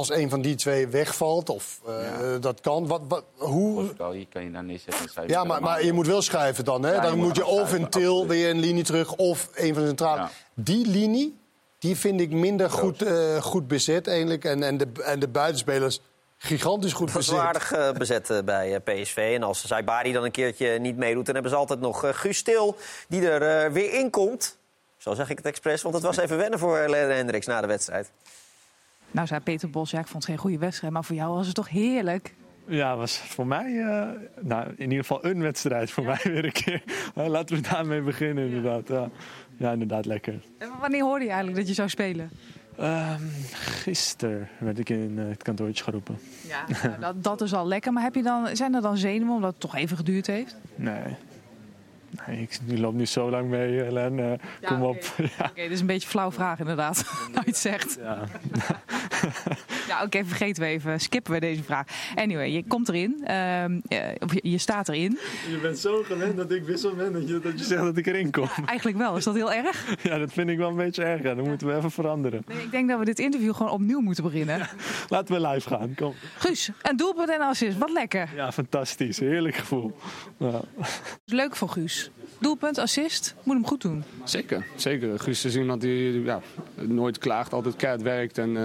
[0.00, 1.94] Als een van die twee wegvalt, of eh,
[2.40, 3.82] dat kan, wat, wat, hoe...
[4.12, 5.02] Hier kan je dan neerzetten.
[5.02, 6.82] en sta je Ja, maar, maar je moet wel schuiven dan.
[6.82, 6.92] Hè?
[6.94, 9.74] Ja, dan moet moet je of schuiven, een til weer een linie terug, of een
[9.74, 10.28] van de centrale.
[10.54, 11.38] Die linie,
[11.78, 14.44] die vind ik minder goed, eh, goed bezet eigenlijk.
[14.44, 16.00] En, en, de, en de buitenspelers
[16.36, 17.34] gigantisch goed bezet.
[17.34, 19.32] wel aardig eh, bezet bij PSV.
[19.36, 21.24] En als Saibari dan een keertje niet meedoet...
[21.24, 22.76] dan hebben ze altijd nog Guus Til,
[23.08, 24.58] die er weer in komt.
[24.96, 27.66] Zo zeg ik het expres, want het was even wennen voor Lennart Hendricks na de
[27.66, 28.10] wedstrijd.
[29.10, 30.92] Nou, zei Peter Bos, ja, ik vond het geen goede wedstrijd.
[30.92, 32.34] Maar voor jou was het toch heerlijk?
[32.66, 34.08] Ja, was voor mij eh,
[34.40, 35.90] nou, in ieder geval een wedstrijd.
[35.90, 36.82] Voor mij weer een keer.
[37.14, 38.88] Eh, laten we daarmee beginnen, inderdaad.
[38.88, 39.08] Ja,
[39.56, 40.34] ja inderdaad, lekker.
[40.58, 42.30] En wanneer hoorde je eigenlijk dat je zou spelen?
[42.76, 43.22] Ehm
[43.80, 46.18] gisteren werd ik in eh, het kantoortje geroepen.
[46.48, 47.92] Ja, nou, dat, dat is al lekker.
[47.92, 50.56] Maar heb je dan, zijn er dan zenuwen omdat het toch even geduurd heeft?
[50.74, 51.16] Nee.
[52.26, 54.18] Nee ik, je loopt nu zo lang mee, Helen.
[54.32, 54.98] Eh, kom oké.
[54.98, 55.04] op.
[55.38, 55.44] ja.
[55.44, 57.04] Oké, dit is een beetje een flauw vraag inderdaad.
[57.32, 57.98] nou, je het zegt.
[58.00, 58.24] Ja.
[59.88, 61.00] Ja, oké, vergeten we even.
[61.00, 61.86] Skippen we deze vraag.
[62.14, 63.20] Anyway, je komt erin.
[63.24, 65.18] ehm, eh, of je, je staat erin.
[65.50, 68.06] Je bent zo gewend dat ik wissel ben dat je, dat je zegt dat ik
[68.06, 68.48] erin kom.
[68.66, 69.16] Eigenlijk wel.
[69.16, 69.94] Is dat heel erg?
[70.02, 71.22] Ja, dat vind ik wel een beetje erg.
[71.22, 71.34] Ja.
[71.34, 72.42] Dat moeten we even veranderen.
[72.48, 74.68] Nee, ik denk dat we dit interview gewoon opnieuw moeten beginnen.
[75.08, 75.94] Laten we live gaan.
[75.94, 76.14] Kom.
[76.36, 77.78] Guus, een doelpunt en assist.
[77.78, 78.28] Wat lekker.
[78.34, 79.18] Ja, fantastisch.
[79.18, 79.96] Heerlijk gevoel.
[80.36, 80.60] Ja.
[81.24, 81.99] Leuk voor Guus.
[82.40, 83.34] Doelpunt, assist.
[83.42, 84.04] Moet hem goed doen.
[84.24, 85.18] Zeker, zeker.
[85.18, 86.40] Guus is iemand die ja,
[86.74, 88.38] nooit klaagt, altijd keihard werkt.
[88.38, 88.62] En eh,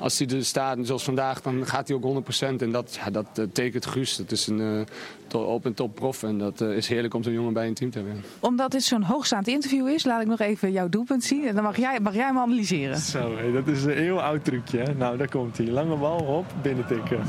[0.00, 2.46] als hij er staat, zoals vandaag, dan gaat hij ook 100%.
[2.62, 4.16] En dat, ja, dat eh, tekent Guus.
[4.16, 4.80] Dat is een eh,
[5.26, 6.22] to- op en top prof.
[6.22, 8.24] En dat is heerlijk om zo'n jongen bij een team te hebben.
[8.40, 11.46] Omdat dit zo'n hoogstaand interview is, laat ik nog even jouw doelpunt zien.
[11.46, 12.96] En dan mag jij, mag jij hem analyseren.
[12.98, 14.78] Zo, dat is een heel oud trucje.
[14.78, 14.94] Hè?
[14.94, 15.66] Nou, daar komt hij.
[15.66, 17.20] Lange bal, hop, binnentikken.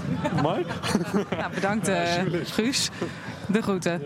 [0.41, 0.65] Mooi?
[1.37, 2.89] Nou, bedankt eh, Guus.
[3.47, 4.01] De groeten.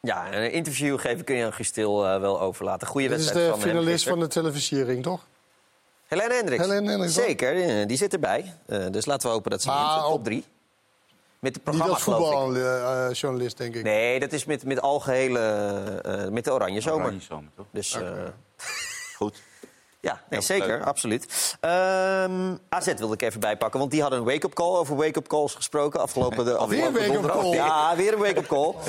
[0.00, 2.86] Ja, een interview geven kun je aan Gustil eh, wel overlaten.
[2.86, 5.26] Goede Dit is wedstrijd de van finalist van de televisiering, toch?
[6.06, 6.62] Helene Hendricks.
[6.66, 7.14] Helene Hendricks?
[7.14, 8.54] Zeker, eh, die zit erbij.
[8.66, 10.44] Eh, dus laten we hopen dat ze Maar in de top op- 3.
[11.38, 12.26] Met het Niet programma, als geloof ik.
[12.36, 13.82] voetbaljournalist, denk ik.
[13.82, 15.40] Nee, dat is met, met algehele...
[16.04, 17.04] eh, met de Oranje Zomer.
[17.04, 17.66] Oranje Zomer, toch?
[17.70, 18.10] Dus, eh,
[19.16, 19.42] Goed.
[20.00, 20.84] Ja, nee, zeker, leuk.
[20.84, 21.56] absoluut.
[21.60, 24.76] Ehm, AZ wilde ik even bijpakken, want die hadden een wake-up call.
[24.76, 27.40] Over wake-up calls gesproken afgelopen, de, Alweer afgelopen een wake-up donderdag.
[27.42, 27.54] call?
[27.54, 28.74] Ja, weer een wake-up call.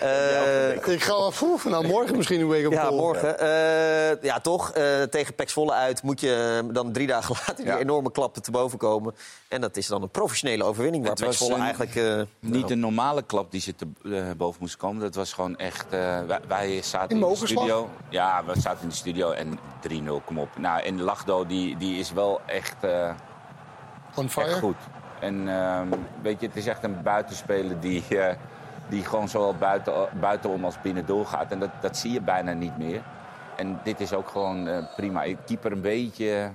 [0.00, 3.38] Eh, ik ga poeh, nou, morgen misschien een week op ja, morgen.
[3.38, 4.70] Eh, ja, toch.
[4.70, 8.50] eh, tegen Pek Zwolle uit moet je dan drie dagen later die enorme klappen te
[8.50, 9.14] boven komen.
[9.48, 11.94] En dat is dan een professionele overwinning waar Het Pek was Zwolle een- eigenlijk...
[11.94, 15.00] eh, Niet een normale klap die ze te eh, boven moest komen.
[15.02, 15.84] Dat was gewoon echt...
[15.90, 17.88] eh, wij, wij zaten In in, de studio.
[18.08, 20.58] Ja, we zaten in de studio en 3-0, kom op.
[20.58, 23.10] Nou, en Lachdo, die, die is wel echt, eh,
[24.14, 24.48] On fire?
[24.50, 24.76] echt goed.
[25.20, 25.88] En ehm,
[26.22, 28.34] weet je, het is echt een buitenspeler die, eh,
[28.92, 31.52] die gewoon zowel buiten, buitenom als binnen doorgaat.
[31.52, 33.02] En dat, dat zie je bijna niet meer.
[33.56, 35.22] En dit is ook gewoon eh, prima.
[35.22, 36.52] Ik keeper een beetje...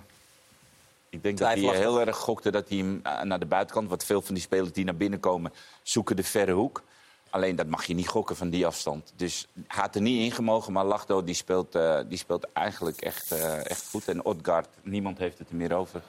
[1.09, 3.89] Ik denk dat hij heel erg gokte dat hij hem eh, naar de buitenkant...
[3.89, 6.83] want veel van die spelers die naar binnen komen zoeken de verre hoek.
[7.29, 9.13] Alleen dat mag je niet gokken van die afstand.
[9.15, 13.01] Dus hij had er niet in gemogen, maar Lachdo die speelt, eh, die speelt eigenlijk
[13.01, 13.31] echt,
[13.63, 14.07] echt goed.
[14.07, 16.01] En Odgaard, niemand heeft het er meer over.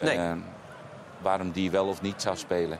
[0.00, 0.36] Nee.
[1.22, 2.78] Waarom die wel of niet zou spelen.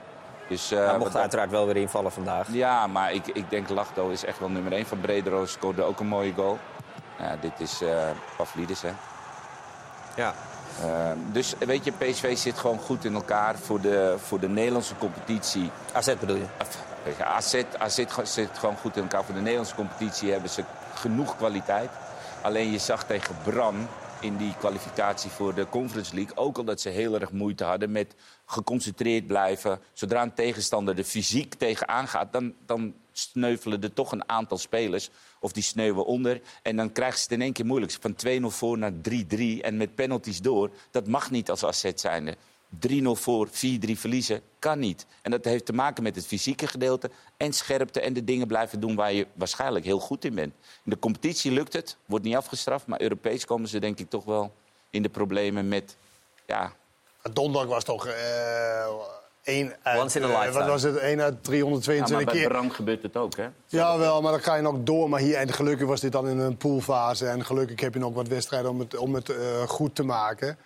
[0.49, 2.47] Dus, eh, mocht dat- uiteraard wel weer invallen vandaag.
[2.51, 4.87] ja, maar ik, ik denk Lachdo is echt wel nummer 1.
[4.87, 6.59] Van Brederoos scoorde ook een mooie goal.
[7.19, 7.89] Ja, dit is eh
[8.37, 8.91] Pavlidis, hè.
[10.17, 10.35] Ja.
[10.83, 14.97] Eh, dus weet je, PSV zit gewoon goed in elkaar voor de, voor de Nederlandse
[14.99, 15.71] competitie.
[15.93, 16.45] AZ bedoel je?
[17.25, 19.25] AZ, AZ ge- zit gewoon goed in elkaar.
[19.25, 21.91] Voor de Nederlandse competitie hebben ze genoeg kwaliteit.
[22.43, 23.89] Alleen je zag tegen Bram
[24.21, 26.37] in die kwalificatie voor de Conference League...
[26.37, 28.15] ook al dat ze heel erg moeite hadden met
[28.47, 29.81] geconcentreerd blijven.
[29.93, 32.33] Zodra een tegenstander er fysiek tegenaan gaat...
[32.33, 35.11] dan, dan sneuvelen er toch een aantal spelers.
[35.41, 36.41] Of die sneeuwen onder.
[36.63, 37.97] En dan krijgen ze het in één keer moeilijk.
[38.01, 38.95] Van 2-0 voor naar 3-3
[39.61, 40.71] en met penalties door.
[40.91, 42.37] Dat mag niet als AZ zijnde.
[42.89, 43.51] 3-0 voor, 4-3
[43.93, 45.07] verliezen, kan niet.
[45.23, 48.01] En dat heeft te maken met het fysieke gedeelte en scherpte...
[48.01, 50.55] en de dingen blijven doen waar je waarschijnlijk heel goed in bent.
[50.85, 52.87] In de competitie lukt het, wordt niet afgestraft...
[52.87, 54.53] maar Europees komen ze denk ik toch wel
[54.91, 55.97] in de problemen met...
[56.47, 56.73] Ja,
[57.33, 58.87] Donderdag was toch eh
[59.49, 60.59] uit, Once in a eh, lifetime.
[60.59, 62.49] wat was het, één uit ja 322 maar bij keer.
[62.49, 63.47] Bram gebeurt het ook, hè?
[63.67, 65.09] Jawel, maar dan ga je nog door.
[65.09, 67.27] Maar hier, en gelukkig was dit dan in een poolfase.
[67.27, 70.59] En gelukkig heb je nog wat wedstrijden om het, om het eh, goed te maken.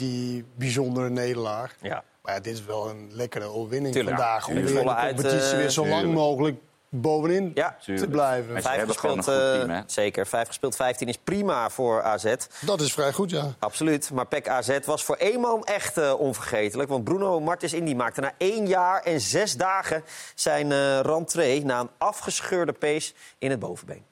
[0.00, 1.74] Die bijzondere nederlaag.
[1.80, 2.04] Ja.
[2.22, 4.16] Maar ja, dit is wel een lekkere overwinning Tuurlijk.
[4.16, 4.48] vandaag.
[4.48, 6.18] Om weer in de volle uit, competitie eh, weer zo lang tuurlijk.
[6.18, 6.56] mogelijk
[6.88, 8.62] bovenin Ja, te blijven.
[8.62, 9.80] Vijf gespeeld, een goed eh, team, hè?
[9.86, 10.26] zeker.
[10.26, 12.34] Vijf gespeeld, 15 is prima voor AZ.
[12.60, 13.54] Dat is vrij goed, ja.
[13.58, 14.10] Absoluut.
[14.10, 16.88] Maar PEC AZ was voor eenmaal echt eh, onvergetelijk.
[16.88, 20.02] Want Bruno Martens Indy maakte na één jaar en zes dagen
[20.34, 21.64] zijn eh rentree...
[21.64, 24.04] na een afgescheurde pees in het bovenbeen.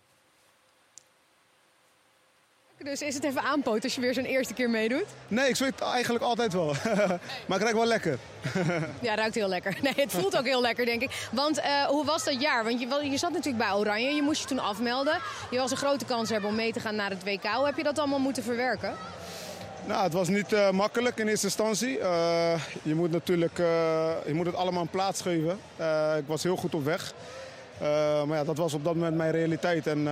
[2.84, 5.04] Dus is het even aanpoot als je weer zo'n eerste keer meedoet?
[5.28, 6.74] Nee, ik zweet eigenlijk altijd wel.
[7.46, 8.18] maar ik ruik wel lekker.
[9.00, 9.76] Ja, ruikt heel lekker.
[9.82, 11.28] Nee, het voelt ook heel lekker, denk ik.
[11.32, 12.64] Want eh, hoe was dat jaar?
[12.64, 14.14] Want je, je zat natuurlijk bij Oranje.
[14.14, 15.18] Je moest je toen afmelden.
[15.50, 17.44] Je was een grote kans hebben om mee te gaan naar het WK.
[17.44, 18.94] Hoe heb je dat allemaal moeten verwerken?
[19.86, 21.98] Nou, het was niet eh, makkelijk in eerste instantie.
[21.98, 23.56] Eh, je moet natuurlijk
[24.26, 25.58] je moet het allemaal een plaats geven.
[26.18, 27.12] Ik was heel goed op weg.
[28.26, 29.86] Maar ja, dat was op dat moment mijn realiteit.
[29.86, 30.08] En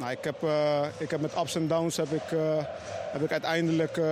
[0.00, 2.56] nou, ik, heb, eh, ik heb met ups en downs heb ik, eh,
[3.12, 4.04] heb ik uiteindelijk eh,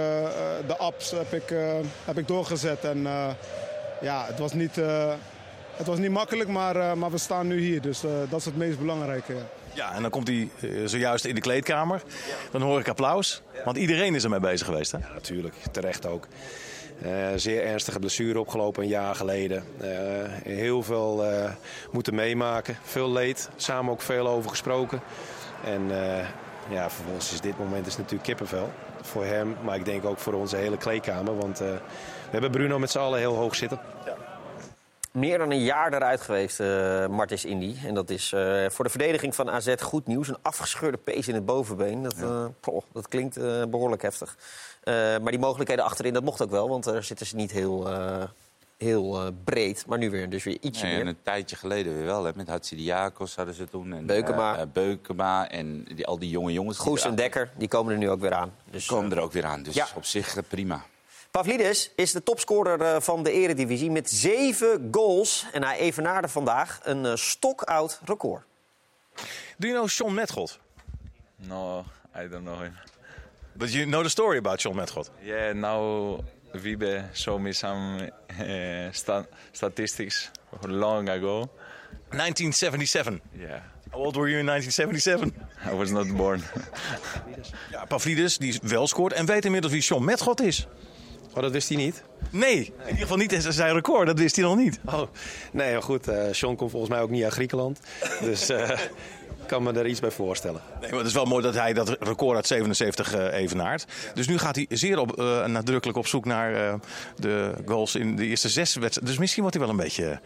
[0.67, 1.75] de ups heb ik, eh,
[2.05, 2.85] heb ik doorgezet.
[2.85, 3.29] En eh,
[4.01, 5.13] ja, het was niet, eh,
[5.77, 7.81] het was niet makkelijk, maar, eh, maar we staan nu hier.
[7.81, 9.33] Dus eh, dat is het meest belangrijke.
[9.35, 9.41] ja.
[9.75, 10.49] Ja, en dan komt hij
[10.85, 12.03] zojuist in de kleedkamer.
[12.51, 13.43] Dan hoor ik applaus.
[13.65, 14.99] Want iedereen is ermee bezig geweest, hè?
[14.99, 15.55] Ja, natuurlijk.
[15.73, 16.27] Terecht ook.
[17.03, 19.65] Eh, zeer ernstige blessure opgelopen een jaar geleden.
[19.81, 19.89] Eh,
[20.45, 21.51] heel veel eh,
[21.91, 22.77] moeten meemaken.
[22.83, 23.49] Veel leed.
[23.57, 25.01] Samen ook veel over gesproken.
[25.65, 26.27] En eh,
[26.69, 28.71] ja, vervolgens is dit moment is natuurlijk kippenvel.
[29.03, 31.37] voor hem, maar ik denk ook voor onze hele kleedkamer.
[31.37, 33.81] Want eh, we hebben Bruno met z'n allen heel hoog zitten.
[35.13, 37.77] Meer dan een jaar eruit geweest, eh Martis Indy.
[37.85, 38.29] En dat is
[38.69, 40.29] voor de verdediging van AZ goed nieuws.
[40.29, 42.03] Een afgescheurde pees in het bovenbeen.
[42.03, 42.17] Dat,
[42.61, 44.37] poh, dat klinkt eh, behoorlijk heftig.
[44.85, 46.69] Maar die mogelijkheden achterin, dat mocht ook wel.
[46.69, 47.89] Want daar zitten ze niet heel,
[48.79, 49.87] heel eh, breed.
[49.87, 51.03] Maar nu weer, dus weer ietsje Nee, meer.
[51.03, 52.25] en een tijdje geleden weer wel.
[52.25, 52.31] Hè.
[52.35, 53.93] Met Hatsidiakos hadden ze toen.
[53.93, 54.55] En, Beukema.
[54.57, 56.77] eh, eh, Beukema en die, al die jonge jongens.
[56.77, 58.55] die Goes en Dekker, die komen er nu ook weer aan.
[58.71, 59.63] Dus, komen er ook weer aan.
[59.63, 59.87] Dus Ja.
[59.95, 60.83] op zich prima.
[61.31, 65.47] Pavlidis is de topscorer eh, van de eredivisie met zeven goals.
[65.53, 68.43] En hij evenaarde vandaag een eh, stokoud record.
[69.57, 70.59] Do you know Sean Metgod?
[71.37, 71.85] No,
[72.17, 72.73] I don't know him.
[73.53, 75.11] But you know the story about Sean Metgod?
[75.21, 76.19] Yeah, now
[76.53, 80.31] Vibe showed me some uh, sta- statistics
[80.61, 81.49] long ago.
[82.11, 83.21] 1977.
[83.39, 85.33] Yeah, How old were you in 1977?
[85.73, 86.43] I was not born.
[87.71, 90.67] Ja, Pavlidis, die wel scoort en weet inmiddels wie Sean Metgod is.
[91.35, 92.03] Oh, dat wist hij niet?
[92.31, 94.07] Nee, in ieder geval niet in zijn record.
[94.07, 94.81] Dat wist hij nog niet.
[94.85, 95.03] Oh,
[95.53, 96.09] nee, maar goed.
[96.09, 97.81] eh Sean komt volgens mij ook niet uit Griekenland.
[98.21, 98.79] Dus eh,
[99.49, 100.61] kan me er iets bij voorstellen.
[100.81, 103.87] Nee, maar het is wel mooi dat hij dat record uit 77 eh, evenaart.
[104.15, 106.75] Dus nu gaat hij zeer op, eh, nadrukkelijk op zoek naar eh,
[107.17, 109.05] de goals in de eerste zes wedstrijden.
[109.05, 110.21] Dus misschien wordt hij wel een beetje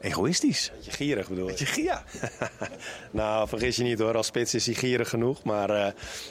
[0.00, 0.72] egoïstisch.
[0.74, 1.58] Beetje gierig bedoel ik.
[1.58, 2.02] Beetje ja.
[3.10, 4.16] nou, vergis je niet hoor.
[4.16, 5.42] Als spits is hij gierig genoeg.
[5.42, 5.68] Maar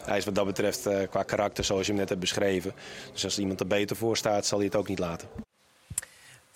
[0.06, 2.74] hij is wat dat betreft qua karakter zoals je hem net hebt beschreven.
[3.14, 5.51] Dus als iemand er beter voor staat, zal hij het ook niet laten.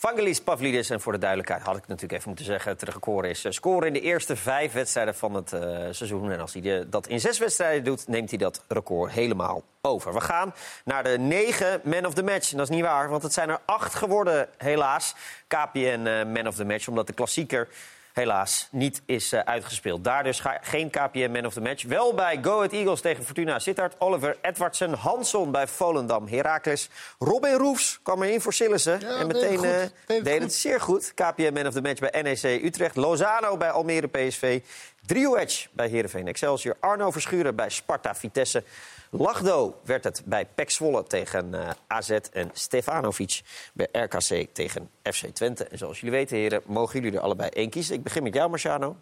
[0.05, 2.75] Vangelis Pavlidis, en voor de duidelijkheid had ik natuurlijk even moeten zeggen...
[2.79, 6.31] record is eh, scoren in de eerste vijf wedstrijden van het eh, seizoen.
[6.31, 10.13] En als hij dat in zes wedstrijden doet, neemt hij dat record helemaal over.
[10.13, 10.53] We gaan
[10.83, 12.51] naar de negen man of the match.
[12.51, 15.15] En dat is niet waar, want het zijn er acht geworden, helaas.
[15.47, 17.67] KPN eh, man of the match, omdat de klassieker
[18.15, 20.03] helaas niet is eh, uitgespeeld.
[20.03, 21.83] Daar dus geen KPN man of the match.
[21.83, 23.95] Wel bij Go Ahead Eagles tegen Fortuna Sittard.
[23.99, 26.89] Oliver Edwardsen, Hansson bij Volendam Heracles.
[27.19, 28.99] Robin Roefs kwam erin voor Sillissen.
[28.99, 31.13] Ja, en meteen eh, Deed het deed het zeer goed.
[31.13, 32.95] KPN man of the match bij NEC Utrecht.
[32.95, 34.61] Lozano bij Almere PSV.
[35.05, 36.75] Driehoedge bij Heerenveen Excelsior.
[36.79, 38.63] Arno Verschuren bij Sparta Vitesse.
[39.11, 42.09] Lachdo werd het bij PEC Zwolle tegen eh, AZ.
[42.09, 43.41] En Stefanovic
[43.73, 45.63] bij RKC tegen FC Twente.
[45.63, 47.95] En zoals jullie weten, heren, mogen jullie er allebei één kiezen.
[47.95, 48.97] Ik begin met jou, Marciano.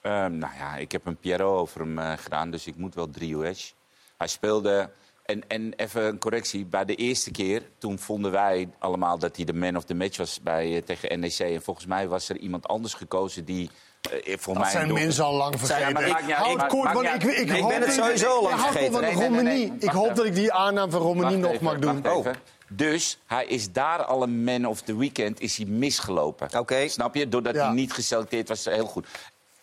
[0.00, 3.10] Ehm, nou ja, ik heb een Piero over hem eh, gedaan, dus ik moet wel
[3.10, 3.72] drie Edge.
[4.16, 4.90] Hij speelde,
[5.24, 7.62] en, en even een correctie, bij de eerste keer...
[7.78, 11.20] toen vonden wij allemaal dat hij de man of the match was bij, eh, tegen
[11.20, 11.38] NEC.
[11.38, 13.70] En volgens mij was er iemand anders gekozen die...
[14.10, 16.06] eh, voor Dat mij zijn mensen al lang vergeten.
[16.26, 16.36] Ja.
[16.36, 18.92] Houd kort, want ik, ik, ben het sowieso lang vergeten.
[19.14, 19.72] van de Nee.
[19.78, 22.02] Ik hoop dat ik die aanname van Romani nog mag doen.
[22.02, 22.36] wacht even.
[22.68, 26.58] Dus hij is daar al een man of the weekend is hij misgelopen.
[26.58, 26.88] Oké.
[26.88, 27.28] Snap je?
[27.28, 27.64] Doordat Ja.
[27.64, 29.06] hij niet geselecteerd was, heel goed.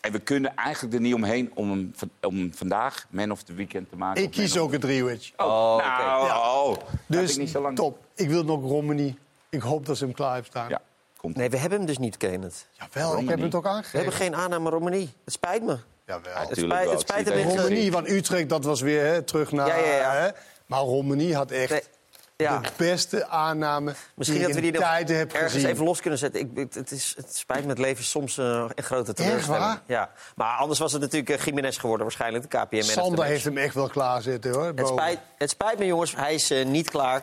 [0.02, 3.90] En we kunnen eigenlijk er niet omheen om hem, om vandaag man of the weekend
[3.90, 4.24] te maken.
[4.24, 5.32] Ik kies ook een driehoedge.
[5.38, 6.40] Oh, nou, Ja.
[6.64, 6.70] oh.
[6.70, 7.76] Dat heb Dus ik niet zo lang.
[7.76, 7.98] top.
[8.16, 9.18] Ik wil nog Romani.
[9.50, 10.70] Ik hoop dat ze hem klaar hebben staan.
[10.70, 10.82] Ja,
[11.22, 11.36] komt.
[11.36, 12.68] Nee, we hebben hem dus niet, Kenneth.
[12.72, 14.00] Jawel, ik heb hem toch We aangegeven.
[14.00, 15.14] hebben geen aanname Romani.
[15.24, 15.78] Het spijt me.
[16.06, 16.34] Jawel.
[16.36, 16.92] Het tuurlijk spijt, wel.
[16.92, 17.62] het spijt het mensen.
[17.62, 19.68] Romani van Utrecht, dat was weer hè, terug naar...
[19.68, 20.12] Ja, ja, ja.
[20.14, 20.30] Hè?
[20.66, 21.82] Maar Romani had echt Nee,
[22.44, 22.60] Ja.
[22.60, 25.70] de beste aanname Misschien die dat we die nog tijden heb ergens gezien.
[25.70, 26.42] even los kunnen zetten.
[26.42, 29.64] Ik, het, is, het spijt me, het leven is soms eh, een grote teleurstelling.
[29.64, 29.82] waar?
[29.86, 30.10] Ja.
[30.36, 32.82] Maar anders was het natuurlijk uh, Jiménez geworden, waarschijnlijk, de KPM.
[32.82, 34.72] Sander heeft hem echt wel klaar zitten, hoor.
[34.76, 36.16] Het spijt, het spijt me, jongens.
[36.16, 37.22] Hij is eh, niet klaar.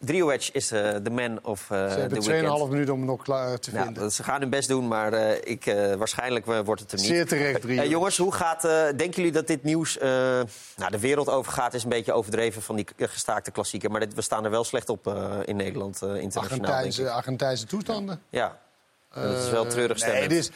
[0.00, 2.68] Driehoedge is eh, de man of eh Ze hebben 2,5 weekend.
[2.70, 4.12] minuten om hem nog klaar te vinden.
[4.12, 7.08] ze gaan hun best doen, maar eh, ik, eh, waarschijnlijk eh, wordt het hem niet.
[7.08, 7.90] Zeer terecht, Eh, Driehoedge.
[7.92, 10.08] jongens, hoe gaat, eh, denken jullie dat dit nieuws eh,
[10.76, 11.74] nou, de wereld overgaat?
[11.74, 13.90] Is een beetje overdreven van die gestaakte klassieker.
[13.90, 17.10] Maar dit, we staan er wel slecht op eh, in Nederland, eh, internationaal.
[17.12, 18.22] Argentijnse, toestanden.
[18.30, 18.60] Ja,
[19.14, 20.32] dat is wel Eh, treurig nee, stemmend.
[20.32, 20.50] het is-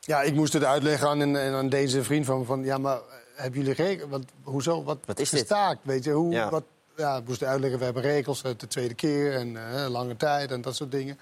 [0.00, 2.64] Ja, ik moest het uitleggen aan, een- aan deze vriend van, van...
[2.64, 3.02] Ja, maar eh,
[3.34, 4.10] hebben jullie regels?
[4.10, 4.82] Wat, hoezo?
[4.84, 5.38] Wat, Wat is dit?
[5.40, 5.78] gestaakt?
[5.82, 6.50] Weet je, hoe, Ja.
[6.50, 6.64] wat,
[6.96, 10.50] ja, ik moest uitleggen, we hebben regels, eh, de tweede keer en eh, lange tijd
[10.50, 11.18] en dat soort dingen.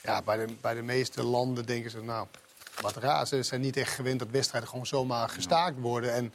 [0.00, 2.26] Ja, bij de, bij de meeste landen denken ze, nou,
[2.80, 3.26] wat raar.
[3.26, 6.12] Ze zijn niet echt gewend dat wedstrijden gewoon zomaar gestaakt worden.
[6.12, 6.32] En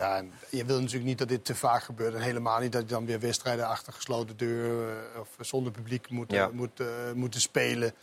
[0.00, 2.14] ja, je wil natuurlijk niet dat dit te vaak gebeurt.
[2.14, 6.10] En helemaal niet dat je dan weer wedstrijden achter gesloten deur eh, of zonder publiek
[6.10, 6.50] moet, Ja.
[6.52, 7.94] moet, eh, moeten spelen.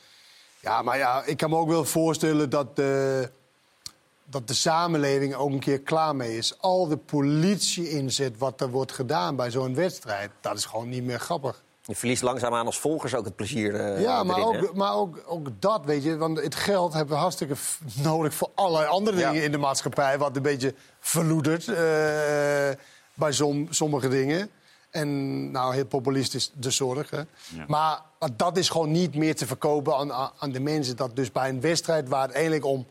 [0.60, 3.32] Ja, maar ja, ik kan me ook wel voorstellen dat de,
[4.26, 6.60] dat de samenleving ook een keer klaar mee is.
[6.62, 11.04] Al de politie inzet wat er wordt gedaan bij zo'n wedstrijd, dat is gewoon niet
[11.04, 11.64] meer grappig.
[11.88, 15.24] Je verliest langzaamaan als volgers ook het plezier eh, ja, maar, erin, ook, maar ook,
[15.26, 16.18] ook dat, weet je.
[16.18, 17.56] Want het geld hebben we hartstikke
[18.04, 19.30] nodig voor allerlei andere Ja.
[19.30, 20.18] dingen in de maatschappij.
[20.18, 21.76] Wat een beetje verloedert eh,
[23.14, 24.50] bij som- sommige dingen.
[24.90, 27.10] En nou, heel populistisch de zorg.
[27.10, 27.22] Hè.
[27.68, 28.02] Maar
[28.36, 30.96] dat is gewoon niet meer te verkopen aan, aan de mensen.
[30.96, 32.86] Dat dus bij een wedstrijd waar het eigenlijk om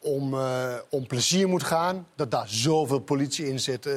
[0.00, 3.94] om, eh, om plezier moet gaan, dat daar zoveel politie in zit, eh,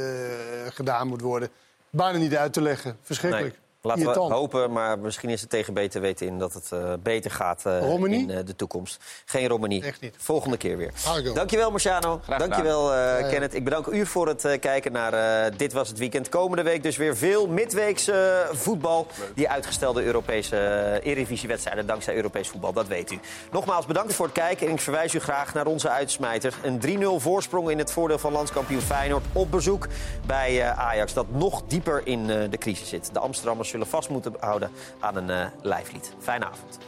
[0.70, 1.49] gedaan moet worden.
[1.90, 2.98] Bijna niet uit te leggen.
[3.02, 3.53] Verschrikkelijk.
[3.53, 3.61] Nee.
[3.81, 7.31] Laten we hopen, maar misschien is het tegen beter weten in dat het eh, beter
[7.31, 9.03] gaat eh, in eh, de toekomst.
[9.26, 9.81] Geen Romani.
[9.81, 10.15] Echt niet.
[10.18, 10.93] Volgende keer weer.
[11.07, 11.34] Argo.
[11.34, 12.22] Dankjewel, Marciano.
[12.38, 13.30] Dankjewel, eh ja.
[13.30, 13.53] Kenneth.
[13.53, 16.30] Ik bedank u voor het eh, kijken naar eh, Dit Was Het Weekend.
[16.30, 19.07] Komende week dus weer veel midweekse voetbal.
[19.35, 23.19] Die uitgestelde Europese uh, Eredivisie-wedstrijden dankzij Europees voetbal, dat weet u.
[23.51, 26.53] Nogmaals bedankt voor het kijken en ik verwijs u graag naar onze uitsmijter.
[26.64, 29.88] Een 3-0 voorsprong in het voordeel van landskampioen Feyenoord op bezoek
[30.26, 31.14] bij eh, Ajax.
[31.14, 33.14] Dat nog dieper in eh, de crisis zit.
[33.14, 36.13] De Amsterdammers zullen vast moeten houden aan een eh, lijflied.
[36.19, 36.79] Fijne avond.